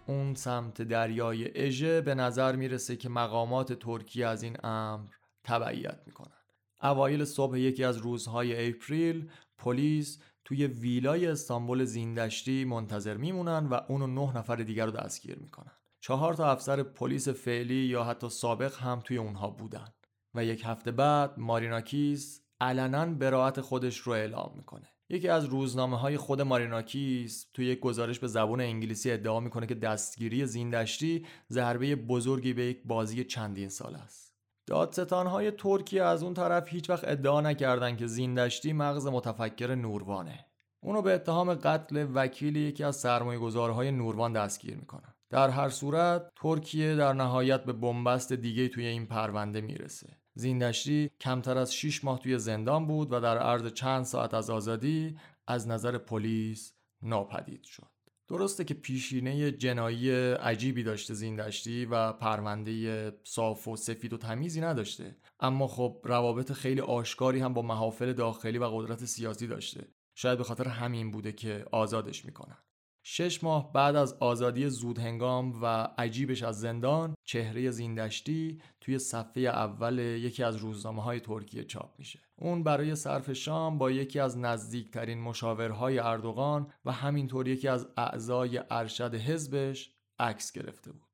اون 0.08 0.36
سمت 0.36 0.82
دریای 0.82 1.66
اژه 1.66 2.02
به 2.02 2.16
نظر 2.16 2.56
می‌رسه 2.56 2.96
که 2.96 3.10
مقامات 3.10 3.74
ترکیه 3.74 4.28
از 4.28 4.44
این 4.44 4.58
امر 4.64 5.12
تبعیت 5.44 6.00
می‌کنن. 6.06 6.38
اوایل 6.82 7.26
صبح 7.26 7.58
یکی 7.58 7.84
از 7.84 7.98
روزهای 7.98 8.70
اپریل 8.70 9.30
پلیس 9.58 10.20
توی 10.46 10.68
ویلای 10.68 11.28
استانبول 11.28 11.86
زیندشتی 11.86 12.66
منتظر 12.66 13.18
میمونن 13.18 13.68
و 13.68 13.80
اونو 13.88 14.08
نه 14.08 14.38
نفر 14.38 14.56
دیگر 14.56 14.86
رو 14.86 14.92
دستگیر 14.92 15.40
می‌کنن. 15.40 15.72
چهار 16.00 16.34
تا 16.34 16.52
افسر 16.52 16.84
پلیس 16.84 17.28
فعلی 17.28 17.86
یا 17.86 18.04
حتی 18.04 18.30
سابق 18.30 18.78
هم 18.78 19.00
توی 19.04 19.18
اونها 19.18 19.50
بودن 19.50 19.88
و 20.36 20.46
یک 20.46 20.62
هفته 20.66 20.92
بعد 20.92 21.40
ماریناکیس 21.40 22.43
علنا 22.62 23.06
براعت 23.06 23.62
خودش 23.62 23.98
رو 23.98 24.14
اعلام 24.14 24.54
می‌کنه. 24.56 24.88
یکی 25.10 25.30
از 25.30 25.46
روزنامه 25.46 25.98
های 25.98 26.18
خود 26.18 26.42
ماریناکیس 26.42 27.48
توی 27.54 27.66
یک 27.66 27.80
گزارش 27.80 28.20
به 28.20 28.28
زبان 28.28 28.62
انگلیسی 28.62 29.12
ادعا 29.12 29.40
می‌کنه 29.40 29.66
که 29.66 29.76
دستگیری 29.76 30.46
زیندشتی 30.46 31.26
ضربه 31.52 31.96
بزرگی 31.96 32.54
به 32.54 32.66
یک 32.66 32.82
بازی 32.86 33.24
چندین 33.24 33.70
سال 33.70 33.96
است. 33.96 34.34
دادستان 34.68 35.28
های 35.28 35.52
ترکیه 35.52 36.04
از 36.04 36.24
اون 36.24 36.34
طرف 36.34 36.70
هیچ 36.70 36.90
وقت 36.90 37.08
ادعا 37.08 37.42
نکردن 37.42 37.96
که 37.96 38.08
زیندشتی 38.08 38.74
مغز 38.74 39.08
متفکر 39.08 39.76
نوروانه. 39.76 40.46
اونو 40.84 41.02
به 41.02 41.14
اتهام 41.14 41.54
قتل 41.54 42.08
وکیل 42.14 42.56
یکی 42.56 42.84
از 42.84 42.96
سرمایه 42.96 43.40
گذارهای 43.40 43.92
نوروان 43.92 44.34
دستگیر 44.34 44.76
می‌کنن 44.76 45.14
در 45.30 45.50
هر 45.50 45.70
صورت 45.70 46.30
ترکیه 46.42 46.96
در 46.96 47.14
نهایت 47.14 47.64
به 47.64 47.74
بنبست 47.74 48.34
دیگه 48.34 48.68
توی 48.68 48.86
این 48.86 49.06
پرونده 49.06 49.62
می‌رسه. 49.62 50.18
زیندشتی 50.36 51.12
کمتر 51.22 51.58
از 51.58 51.76
6 51.76 52.04
ماه 52.04 52.20
توی 52.20 52.40
زندان 52.40 52.88
بود 52.88 53.08
و 53.12 53.20
در 53.20 53.38
عرض 53.38 53.74
چند 53.74 54.04
ساعت 54.04 54.34
از 54.34 54.50
آزادی 54.50 55.18
از 55.48 55.68
نظر 55.68 55.98
پلیس 55.98 56.74
ناپدید 57.02 57.64
شد. 57.64 57.88
درسته 58.28 58.64
که 58.64 58.74
پیشینه 58.74 59.52
جنایی 59.52 60.12
عجیبی 60.34 60.84
داشته 60.84 61.14
زیندشتی 61.14 61.86
و 61.86 62.14
پرونده 62.14 63.12
صاف 63.24 63.68
و 63.68 63.76
سفید 63.76 64.14
و 64.14 64.18
تمیزی 64.18 64.62
نداشته 64.62 65.18
اما 65.40 65.68
خب 65.68 66.02
روابط 66.04 66.52
خیلی 66.52 66.82
آشکاری 66.82 67.40
هم 67.40 67.54
با 67.54 67.62
محافل 67.62 68.14
داخلی 68.14 68.58
و 68.58 68.66
قدرت 68.66 69.06
سیاسی 69.06 69.48
داشته. 69.48 69.88
شاید 70.16 70.38
به 70.38 70.44
خاطر 70.44 70.68
همین 70.68 71.12
بوده 71.12 71.32
که 71.32 71.66
آزادش 71.72 72.26
می‌کنن. 72.26 72.58
شش 73.06 73.44
ماه 73.44 73.74
بعد 73.74 73.96
از 73.96 74.14
آزادی 74.14 74.70
زودهنگام 74.70 75.62
و 75.62 75.66
عجیبش 75.98 76.44
از 76.44 76.60
زندان 76.60 77.16
چهره 77.24 77.72
زیندشتی 77.72 78.62
توی 78.82 79.00
صفحه 79.00 79.44
اول 79.44 80.00
یکی 80.00 80.44
از 80.44 80.56
روزنامه 80.56 81.04
های 81.04 81.20
ترکیه 81.20 81.64
چاپ 81.64 81.90
میشه. 81.98 82.20
اون 82.36 82.64
برای 82.64 82.96
صرف 82.96 83.34
شام 83.34 83.78
با 83.78 83.92
یکی 83.92 84.20
از 84.20 84.38
نزدیکترین 84.38 85.22
مشاورهای 85.22 86.00
اردوغان 86.00 86.72
و 86.86 86.92
همینطور 86.92 87.48
یکی 87.48 87.68
از 87.68 87.88
اعضای 87.98 88.62
ارشد 88.70 89.16
حزبش 89.16 89.92
عکس 90.20 90.52
گرفته 90.52 90.92
بود. 90.92 91.13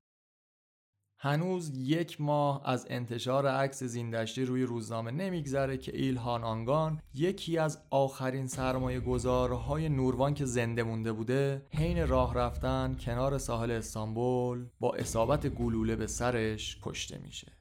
هنوز 1.21 1.71
یک 1.77 2.21
ماه 2.21 2.61
از 2.65 2.87
انتشار 2.89 3.47
عکس 3.47 3.83
زیندشتی 3.83 4.45
روی 4.45 4.63
روزنامه 4.63 5.11
نمیگذره 5.11 5.77
که 5.77 5.97
ایلهان 5.97 6.43
آنگان 6.43 7.01
یکی 7.13 7.57
از 7.57 7.81
آخرین 7.89 8.47
سرمایه 8.47 8.99
گذارهای 8.99 9.89
نوروان 9.89 10.33
که 10.33 10.45
زنده 10.45 10.83
مونده 10.83 11.11
بوده 11.11 11.65
حین 11.75 12.07
راه 12.07 12.33
رفتن 12.33 12.97
کنار 12.99 13.37
ساحل 13.37 13.71
استانبول 13.71 14.65
با 14.79 14.93
اصابت 14.93 15.47
گلوله 15.47 15.95
به 15.95 16.07
سرش 16.07 16.77
کشته 16.83 17.17
میشه. 17.17 17.51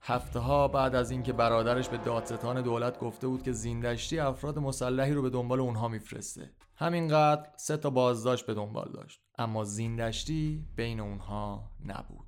هفته 0.00 0.38
ها 0.38 0.68
بعد 0.68 0.94
از 0.94 1.10
اینکه 1.10 1.32
برادرش 1.32 1.88
به 1.88 1.96
دادستان 1.96 2.62
دولت 2.62 2.98
گفته 2.98 3.26
بود 3.26 3.42
که 3.42 3.52
زیندشتی 3.52 4.18
افراد 4.18 4.58
مسلحی 4.58 5.12
رو 5.12 5.22
به 5.22 5.30
دنبال 5.30 5.60
اونها 5.60 5.88
میفرسته. 5.88 6.50
همینقدر 6.76 7.50
سه 7.56 7.76
تا 7.76 7.90
بازداشت 7.90 8.46
به 8.46 8.54
دنبال 8.54 8.90
داشت. 8.94 9.20
اما 9.38 9.64
زیندشتی 9.64 10.64
بین 10.76 11.00
اونها 11.00 11.70
نبود. 11.84 12.25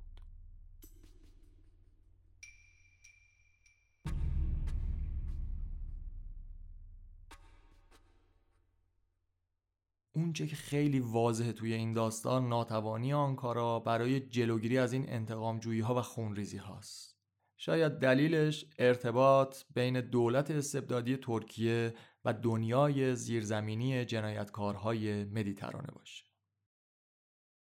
اونچه 10.19 10.47
که 10.47 10.55
خیلی 10.55 10.99
واضحه 10.99 11.51
توی 11.51 11.73
این 11.73 11.93
داستان 11.93 12.49
ناتوانی 12.49 13.13
آنکارا 13.13 13.79
برای 13.79 14.19
جلوگیری 14.19 14.77
از 14.77 14.93
این 14.93 15.09
انتقام 15.09 15.59
ها 15.59 15.95
و 15.95 16.01
خونریزی 16.01 16.57
هاست. 16.57 17.17
شاید 17.57 17.91
دلیلش 17.91 18.65
ارتباط 18.79 19.57
بین 19.73 20.01
دولت 20.01 20.51
استبدادی 20.51 21.17
ترکیه 21.17 21.93
و 22.25 22.33
دنیای 22.33 23.15
زیرزمینی 23.15 24.05
جنایتکارهای 24.05 25.23
مدیترانه 25.23 25.91
باشه. 25.95 26.25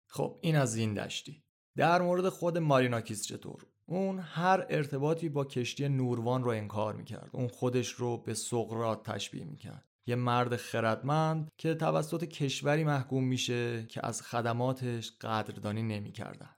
خب 0.07 0.39
این 0.43 0.57
از 0.57 0.77
این 0.77 0.95
دشتی. 0.95 1.45
در 1.77 2.03
مورد 2.03 2.29
خود 2.29 2.59
ماریناکیس 2.59 3.27
چطور؟ 3.27 3.67
اون 3.87 4.19
هر 4.19 4.67
ارتباطی 4.71 5.29
با 5.29 5.45
کشتی 5.45 5.89
نوروان 5.89 6.45
رو 6.45 6.51
انکار 6.51 6.97
می‌کرد. 6.97 7.31
اون 7.33 7.49
خودش 7.49 7.89
رو 7.89 8.17
به 8.17 8.35
سقرات 8.35 9.11
تشبیه 9.11 9.45
می‌کرد. 9.45 9.88
یه 10.09 10.15
مرد 10.15 10.57
خردمند 10.57 11.51
که 11.57 11.75
توسط 11.75 12.25
کشوری 12.25 12.85
محکوم 12.85 13.25
میشه 13.25 13.87
که 13.87 14.07
از 14.07 14.23
خدماتش 14.23 15.13
قدردانی 15.21 15.83
نمی‌کردن. 15.83 16.51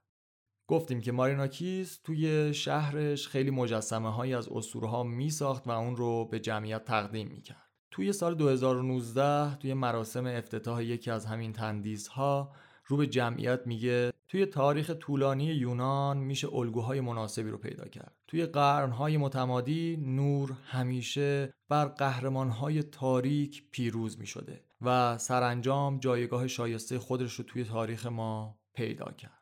گفتیم 0.69 1.01
که 1.01 1.13
ماریناکیس 1.13 2.01
توی 2.05 2.55
شهرش 2.55 3.29
خیلی 3.29 3.51
مجسمه 3.51 4.15
هایی 4.15 4.35
از 4.35 4.49
اسطوره 4.49 4.89
ها 4.89 5.03
می 5.03 5.31
ساخت 5.31 5.67
و 5.67 5.71
اون 5.71 5.97
رو 5.97 6.25
به 6.25 6.41
جمعیت 6.41 6.85
تقدیم 6.85 7.29
می 7.29 7.43
کرد. 7.43 7.71
توی 7.91 8.13
سال 8.13 8.35
2019 8.35 9.55
توی 9.55 9.75
مراسم 9.75 10.27
افتتاح 10.27 10.85
یکی 10.85 11.11
از 11.11 11.27
همین 11.27 11.53
تندیس 11.53 12.09
ها 12.09 12.53
رو 12.91 12.97
به 12.97 13.07
جمعیت 13.07 13.67
میگه 13.67 14.13
توی 14.29 14.47
تاریخ 14.47 14.91
طولانی 14.91 15.45
یونان 15.45 16.19
میشه 16.19 16.55
الگوهای 16.55 17.01
مناسبی 17.01 17.51
رو 17.51 17.59
پیدا 17.59 17.85
کرد. 17.85 18.17
توی 18.27 18.47
قرنهای 18.47 19.17
متمادی 19.17 19.97
نور 19.97 20.53
همیشه 20.65 21.55
بر 21.69 21.85
قهرمانهای 21.85 22.83
تاریک 22.83 23.71
پیروز 23.71 24.19
می‌شده 24.19 24.65
و 24.81 25.19
سرانجام 25.19 25.99
جایگاه 25.99 26.47
شایسته 26.47 26.99
خودش 26.99 27.35
رو 27.35 27.45
توی 27.45 27.65
تاریخ 27.65 28.07
ما 28.07 28.59
پیدا 28.75 29.13
کرد. 29.13 29.41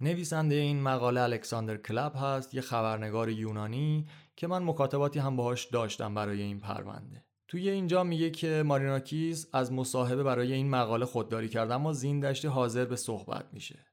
نویسنده 0.00 0.54
این 0.54 0.82
مقاله 0.82 1.20
الکساندر 1.20 1.76
کلب 1.76 2.12
هست 2.16 2.54
یه 2.54 2.60
خبرنگار 2.60 3.30
یونانی 3.30 4.06
که 4.36 4.46
من 4.46 4.62
مکاتباتی 4.62 5.18
هم 5.18 5.36
باهاش 5.36 5.64
داشتم 5.64 6.14
برای 6.14 6.42
این 6.42 6.60
پرونده. 6.60 7.24
توی 7.50 7.70
اینجا 7.70 8.04
میگه 8.04 8.30
که 8.30 8.62
ماریناکیس 8.66 9.46
از 9.52 9.72
مصاحبه 9.72 10.22
برای 10.22 10.52
این 10.52 10.70
مقاله 10.70 11.04
خودداری 11.04 11.48
کرد 11.48 11.70
اما 11.70 11.92
زیندشتی 11.92 12.48
حاضر 12.48 12.84
به 12.84 12.96
صحبت 12.96 13.44
میشه. 13.52 13.86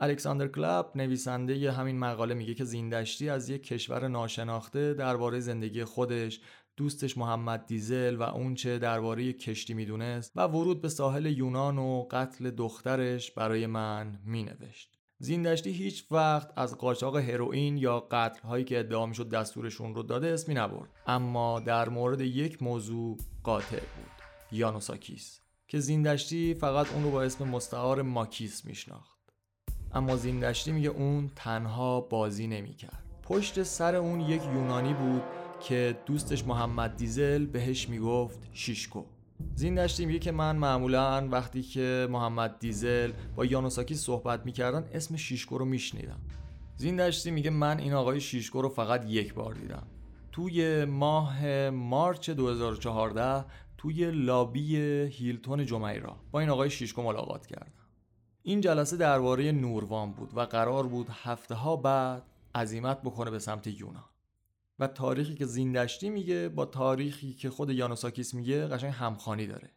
الکساندر 0.00 0.48
کلاب 0.48 0.96
نویسنده 0.96 1.72
همین 1.72 1.98
مقاله 1.98 2.34
میگه 2.34 2.54
که 2.54 2.64
زیندشتی 2.64 3.28
از 3.28 3.48
یک 3.48 3.62
کشور 3.62 4.08
ناشناخته 4.08 4.94
درباره 4.94 5.40
زندگی 5.40 5.84
خودش 5.84 6.40
دوستش 6.76 7.18
محمد 7.18 7.66
دیزل 7.66 8.16
و 8.16 8.22
اونچه 8.22 8.78
درباره 8.78 9.32
کشتی 9.32 9.74
می‌دونست 9.74 10.32
و 10.36 10.46
ورود 10.46 10.80
به 10.80 10.88
ساحل 10.88 11.26
یونان 11.26 11.78
و 11.78 12.06
قتل 12.10 12.50
دخترش 12.50 13.30
برای 13.30 13.66
من 13.66 14.20
مینوشت. 14.24 14.99
زیندشتی 15.22 15.70
هیچ 15.70 16.06
وقت 16.10 16.50
از 16.56 16.78
قاچاق 16.78 17.16
هروئین 17.16 17.76
یا 17.76 18.00
قتل 18.10 18.42
هایی 18.42 18.64
که 18.64 18.78
ادعا 18.78 19.06
می‌شد 19.06 19.28
دستورشون 19.28 19.94
رو 19.94 20.02
داده 20.02 20.26
اسمی 20.26 20.54
نبرد. 20.54 20.88
اما 21.06 21.60
در 21.60 21.88
مورد 21.88 22.20
یک 22.20 22.62
موضوع 22.62 23.18
قاطع 23.42 23.80
بود. 23.80 24.10
یانوساکیس 24.52 25.40
که 25.68 25.80
زیندشتی 25.80 26.54
فقط 26.54 26.92
اون 26.92 27.04
رو 27.04 27.10
با 27.10 27.22
اسم 27.22 27.48
مستعار 27.48 28.02
ماکیس 28.02 28.64
میشناخت. 28.64 29.18
اما 29.92 30.16
زیندشتی 30.16 30.72
میگه 30.72 30.88
اون 30.88 31.30
تنها 31.36 32.00
بازی 32.00 32.46
نمی‌کرد. 32.46 33.04
پشت 33.22 33.62
سر 33.62 33.94
اون 33.94 34.20
یک 34.20 34.42
یونانی 34.42 34.94
بود 34.94 35.22
که 35.60 35.96
دوستش 36.06 36.44
محمد 36.44 36.96
دیزل 36.96 37.46
بهش 37.46 37.88
می‌گفت 37.88 38.38
شیشکو. 38.52 39.04
زیندشتی 39.54 40.06
میگه 40.06 40.18
که 40.18 40.32
من 40.32 40.56
معمولا 40.56 41.28
وقتی 41.28 41.62
که 41.62 42.08
محمد 42.10 42.58
دیزل 42.58 43.12
با 43.36 43.44
یانوساکی 43.44 43.94
صحبت 43.94 44.46
می‌کردن 44.46 44.88
اسم 44.92 45.16
شیشکو 45.16 45.58
رو 45.58 45.64
میشنیدم. 45.64 46.20
زیندشتی 46.76 47.30
میگه 47.30 47.50
من 47.50 47.78
این 47.78 47.92
آقای 47.92 48.20
شیشکو 48.20 48.62
رو 48.62 48.68
فقط 48.68 49.04
یک 49.06 49.34
بار 49.34 49.54
دیدم. 49.54 49.86
توی 50.32 50.84
ماه 50.84 51.70
مارچ 51.70 52.30
2014 52.30 53.44
توی 53.78 54.10
لابی 54.10 54.76
هیلتون 55.12 55.66
جمیرا 55.66 56.16
با 56.30 56.40
این 56.40 56.48
آقای 56.48 56.70
شیشکو 56.70 57.02
ملاقات 57.02 57.46
کردم. 57.46 57.72
این 58.42 58.60
جلسه 58.60 58.96
درباره 58.96 59.52
نوروان 59.52 60.12
بود 60.12 60.30
و 60.36 60.40
قرار 60.40 60.86
بود 60.86 61.06
هفته 61.22 61.54
ها 61.54 61.76
بعد 61.76 62.22
عزیمت 62.54 63.02
بکنه 63.02 63.30
به 63.30 63.38
سمت 63.38 63.66
یونان 63.66 64.04
و 64.80 64.86
تاریخی 64.86 65.34
که 65.34 65.46
زیندشتی 65.46 66.10
میگه 66.10 66.48
با 66.48 66.64
تاریخی 66.64 67.34
که 67.34 67.50
خود 67.50 67.70
یانوساکیس 67.70 68.34
میگه 68.34 68.66
قشنگ 68.66 68.92
همخانی 68.92 69.46
داره. 69.46 69.70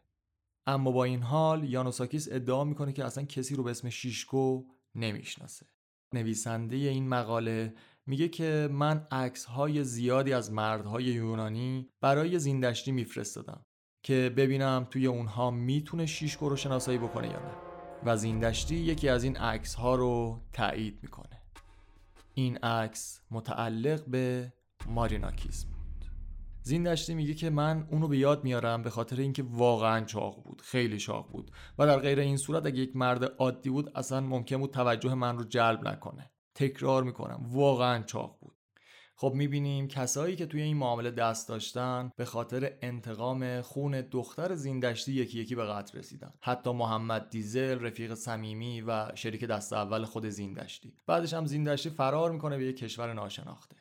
اما 0.66 0.90
با 0.90 1.04
این 1.04 1.22
حال 1.22 1.64
یانوساکیس 1.64 2.28
ادعا 2.30 2.64
می‌کنه 2.64 2.92
که 2.92 3.04
اصلا 3.04 3.24
کسی 3.24 3.56
رو 3.56 3.62
به 3.62 3.70
اسم 3.70 3.90
شیشکو 3.90 4.64
نمی‌شناسه. 4.94 5.66
نویسنده 6.14 6.76
این 6.76 7.08
مقاله 7.08 7.74
میگه 8.06 8.28
که 8.28 8.68
من 8.72 9.06
عکس 9.10 9.44
های 9.44 9.84
زیادی 9.84 10.32
از 10.32 10.52
مردهای 10.52 11.04
یونانی 11.04 11.88
برای 12.00 12.38
زیندشتی 12.38 12.92
میفرستادم 12.92 13.64
که 14.02 14.32
ببینم 14.36 14.86
توی 14.90 15.06
اونها 15.06 15.50
می‌تونه 15.50 16.06
شیشکو 16.06 16.48
رو 16.48 16.56
شناسایی 16.56 16.98
بکنه 16.98 17.26
یا 17.26 17.38
نه. 17.38 17.54
و 18.04 18.16
زیندشتی 18.16 18.76
یکی 18.76 19.08
از 19.08 19.24
این 19.24 19.36
عکس 19.36 19.74
ها 19.74 19.94
رو 19.94 20.40
تایید 20.52 20.98
می‌کنه. 21.02 21.42
این 22.34 22.56
عکس 22.56 23.20
متعلق 23.30 24.04
به 24.04 24.52
ماریناکیز 24.88 25.64
بود. 25.64 25.74
زیندشتی 26.62 27.14
میگه 27.14 27.34
که 27.34 27.50
من 27.50 27.86
اونو 27.90 28.08
به 28.08 28.18
یاد 28.18 28.44
میارم 28.44 28.82
به 28.82 28.90
خاطر 28.90 29.20
اینکه 29.20 29.42
واقعا 29.42 30.04
چاق 30.04 30.42
بود 30.44 30.62
خیلی 30.62 30.98
چاق 30.98 31.30
بود. 31.30 31.50
و 31.78 31.86
در 31.86 31.98
غیر 31.98 32.18
این 32.18 32.36
صورت 32.36 32.66
اگه 32.66 32.78
یک 32.78 32.96
مرد 32.96 33.24
عادی 33.24 33.70
بود 33.70 33.96
اصلا 33.96 34.20
ممکن 34.20 34.56
بود 34.56 34.70
توجه 34.70 35.14
من 35.14 35.38
رو 35.38 35.44
جلب 35.44 35.88
نکنه. 35.88 36.30
تکرار 36.54 37.02
می‌کنم 37.02 37.40
واقعا 37.42 38.02
چاق 38.02 38.38
بود. 38.40 38.54
خب 39.16 39.32
می‌بینیم 39.34 39.88
کسایی 39.88 40.36
که 40.36 40.46
توی 40.46 40.62
این 40.62 40.76
معامله 40.76 41.10
دست 41.10 41.48
داشتن 41.48 42.10
به 42.16 42.24
خاطر 42.24 42.72
انتقام 42.82 43.60
خون 43.60 44.00
دختر 44.00 44.54
زیندشتی 44.54 45.12
یکی 45.12 45.40
یکی 45.40 45.54
به 45.54 45.64
قتل 45.64 45.98
رسیدن. 45.98 46.32
حتی 46.40 46.72
محمد 46.72 47.30
دیزل 47.30 47.80
رفیق 47.80 48.14
صمیمی 48.14 48.80
و 48.80 49.12
شریک 49.14 49.44
دست 49.44 49.72
اول 49.72 50.04
خود 50.04 50.28
زیندشتی. 50.28 50.96
بعدش 51.06 51.34
هم 51.34 51.46
زیندشتی 51.46 51.90
فرار 51.90 52.32
می‌کنه 52.32 52.56
به 52.56 52.66
یک 52.66 52.76
کشور 52.76 53.12
ناشناخته. 53.12 53.76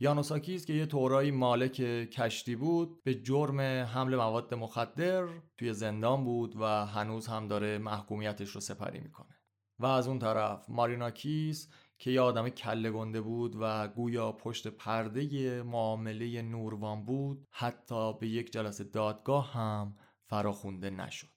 یانوساکیز 0.00 0.66
که 0.66 0.72
یه 0.72 0.86
تورایی 0.86 1.30
مالک 1.30 1.72
کشتی 2.10 2.56
بود 2.56 3.04
به 3.04 3.14
جرم 3.14 3.60
حمل 3.60 4.16
مواد 4.16 4.54
مخدر 4.54 5.28
توی 5.58 5.72
زندان 5.72 6.24
بود 6.24 6.56
و 6.56 6.86
هنوز 6.86 7.26
هم 7.26 7.48
داره 7.48 7.78
محکومیتش 7.78 8.50
رو 8.50 8.60
سپری 8.60 9.00
می‌کنه. 9.00 9.38
و 9.78 9.86
از 9.86 10.08
اون 10.08 10.18
طرف 10.18 10.66
ماریناکیس 10.68 11.68
که 11.98 12.10
یه 12.10 12.20
آدم 12.20 12.48
کله 12.48 12.90
گنده 12.90 13.20
بود 13.20 13.56
و 13.60 13.88
گویا 13.88 14.32
پشت 14.32 14.68
پرده 14.68 15.62
معامله 15.62 16.42
نوروان 16.42 17.04
بود 17.04 17.46
حتی 17.50 18.12
به 18.18 18.28
یک 18.28 18.52
جلسه 18.52 18.84
دادگاه 18.84 19.52
هم 19.52 19.96
فراخونده 20.26 20.90
نشد. 20.90 21.28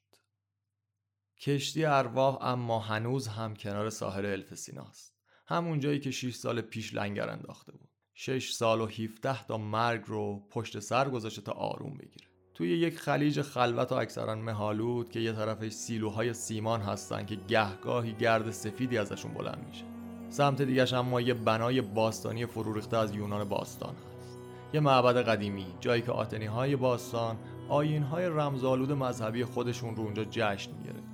کشتی 1.41 1.85
ارواح 1.85 2.37
اما 2.41 2.79
هنوز 2.79 3.27
هم 3.27 3.55
کنار 3.55 3.89
ساحل 3.89 4.25
الفسیناست. 4.25 5.15
همون 5.47 5.79
جایی 5.79 5.99
که 5.99 6.11
6 6.11 6.35
سال 6.35 6.61
پیش 6.61 6.93
لنگر 6.93 7.29
انداخته 7.29 7.71
بود. 7.71 7.90
6 8.13 8.51
سال 8.51 8.81
و 8.81 8.85
17 8.85 9.45
تا 9.45 9.57
مرگ 9.57 10.01
رو 10.05 10.41
پشت 10.49 10.79
سر 10.79 11.09
گذاشته 11.09 11.41
تا 11.41 11.51
آروم 11.51 11.93
بگیره. 11.93 12.27
توی 12.53 12.69
یک 12.69 12.99
خلیج 12.99 13.41
خلوت 13.41 13.91
و 13.91 13.95
اکثرا 13.95 14.35
مهالود 14.35 15.09
که 15.09 15.19
یه 15.19 15.31
طرفش 15.31 15.71
سیلوهای 15.71 16.33
سیمان 16.33 16.81
هستن 16.81 17.25
که 17.25 17.35
گهگاهی 17.35 18.13
گرد 18.13 18.51
سفیدی 18.51 18.97
ازشون 18.97 19.33
بلند 19.33 19.65
میشه. 19.69 19.85
سمت 20.29 20.61
دیگرش 20.61 20.93
اما 20.93 21.21
یه 21.21 21.33
بنای 21.33 21.81
باستانی 21.81 22.45
فروریخته 22.45 22.97
از 22.97 23.15
یونان 23.15 23.49
باستان 23.49 23.95
هست. 23.95 24.37
یه 24.73 24.79
معبد 24.79 25.17
قدیمی 25.17 25.65
جایی 25.79 26.01
که 26.01 26.11
آتنی 26.11 26.45
های 26.45 26.75
باستان 26.75 27.37
آین 27.69 28.03
های 28.03 28.25
رمزالود 28.25 28.91
مذهبی 28.91 29.45
خودشون 29.45 29.95
رو 29.95 30.03
اونجا 30.03 30.23
جشن 30.23 30.71
می‌گرفتن. 30.71 31.10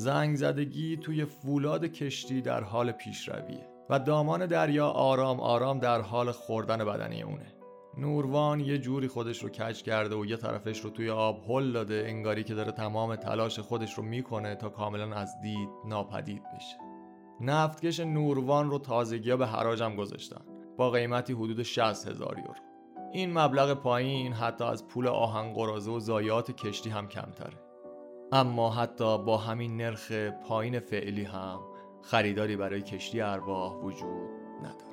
زنگ 0.00 0.36
زدگی 0.36 0.96
توی 0.96 1.24
فولاد 1.24 1.84
کشتی 1.84 2.40
در 2.40 2.64
حال 2.64 2.92
پیشرویه 2.92 3.66
و 3.90 3.98
دامان 3.98 4.46
دریا 4.46 4.88
آرام 4.88 5.40
آرام 5.40 5.78
در 5.78 6.00
حال 6.00 6.32
خوردن 6.32 6.84
بدنی 6.84 7.22
اونه. 7.22 7.54
نوروان 7.98 8.60
یه 8.60 8.78
جوری 8.78 9.08
خودش 9.08 9.42
رو 9.42 9.48
کج 9.48 9.82
کرده 9.82 10.16
و 10.16 10.26
یه 10.26 10.36
طرفش 10.36 10.80
رو 10.80 10.90
توی 10.90 11.10
آب 11.10 11.44
هل 11.48 11.72
داده 11.72 12.04
انگاری 12.06 12.44
که 12.44 12.54
داره 12.54 12.72
تمام 12.72 13.16
تلاش 13.16 13.58
خودش 13.58 13.94
رو 13.94 14.02
می‌کنه 14.02 14.54
تا 14.54 14.68
کاملا 14.68 15.14
از 15.14 15.40
دید 15.42 15.68
ناپدید 15.86 16.42
بشه. 16.56 16.76
نفتکش 17.40 18.00
نوروان 18.00 18.70
رو 18.70 18.78
تازگی 18.78 19.36
به 19.36 19.46
حراجم 19.46 19.96
گذاشتن. 19.96 20.42
با 20.76 20.90
قیمتی 20.90 21.32
حدود 21.32 21.62
60 21.62 22.08
هزار 22.08 22.38
یورو. 22.38 22.60
این 23.12 23.38
مبلغ 23.38 23.74
پایین 23.74 24.32
حتی 24.32 24.64
از 24.64 24.86
پول 24.86 25.06
آهن 25.06 25.54
و 25.54 26.00
زایات 26.00 26.50
کشتی 26.50 26.90
هم 26.90 27.08
کمتره. 27.08 27.69
اما 28.32 28.70
حتی 28.70 29.18
با 29.18 29.36
همین 29.36 29.76
نرخ 29.76 30.12
پایین 30.12 30.80
فعلی 30.80 31.24
هم 31.24 31.60
خریداری 32.02 32.56
برای 32.56 32.82
کشتی 32.82 33.20
ارواح 33.20 33.74
وجود 33.74 34.30
نداره. 34.58 34.90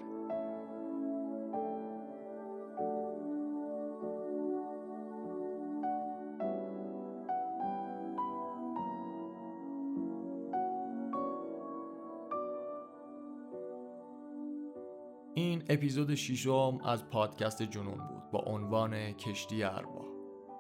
این 15.34 15.64
اپیزود 15.70 16.16
ششم 16.16 16.80
از 16.86 17.10
پادکست 17.10 17.64
جنون 17.64 17.98
بود 17.98 18.32
با 18.32 18.40
عنوان 18.40 19.12
کشتی 19.12 19.64
ارواح. 19.64 20.06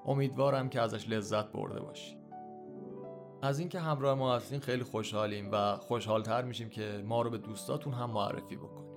امیدوارم 0.06 0.70
که 0.70 0.82
ازش 0.82 1.10
لذت 1.10 1.52
برده 1.52 1.80
باشی. 1.80 2.27
از 3.42 3.60
اینکه 3.60 3.80
همراه 3.80 4.18
ما 4.18 4.36
هستین 4.36 4.60
خیلی 4.60 4.84
خوشحالیم 4.84 5.50
و 5.52 5.78
خوشحالتر 5.78 6.44
میشیم 6.44 6.70
که 6.70 7.04
ما 7.06 7.22
رو 7.22 7.30
به 7.30 7.38
دوستاتون 7.38 7.94
هم 7.94 8.12
معرفی 8.12 8.56
بکنیم 8.56 8.88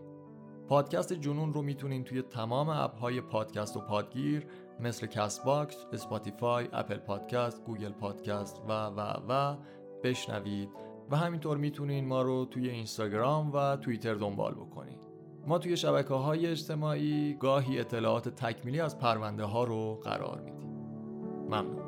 پادکست 0.68 1.12
جنون 1.12 1.52
رو 1.52 1.62
می‌تونین 1.62 2.04
توی 2.04 2.22
تمام 2.22 2.68
اپهای 2.68 3.20
پادکست 3.20 3.76
و 3.76 3.80
پادگیر 3.80 4.46
مثل 4.80 5.06
CastBox، 5.06 5.86
Spotify، 5.92 6.68
Apple 6.72 6.98
Podcast، 6.98 7.64
Google 7.64 7.92
Podcast 7.92 8.62
و 8.68 8.86
و 8.86 9.00
و 9.28 9.56
بشنوید. 10.04 10.70
و 11.10 11.16
همینطور 11.16 11.56
می‌تونین 11.56 12.06
ما 12.06 12.22
رو 12.22 12.44
توی 12.44 12.70
اینستاگرام 12.70 13.52
و 13.52 13.76
توییتر 13.76 14.14
دنبال 14.14 14.54
بکنید 14.54 15.00
ما 15.46 15.58
توی 15.58 15.76
شبکه 15.76 16.14
های 16.14 16.46
اجتماعی 16.46 17.36
گاهی 17.40 17.78
اطلاعات 17.78 18.28
تکمیلی 18.28 18.80
از 18.80 18.98
پرونده 18.98 19.44
ها 19.44 19.64
رو 19.64 20.00
قرار 20.04 20.40
میدیم. 20.40 20.70
ممنون. 21.46 21.79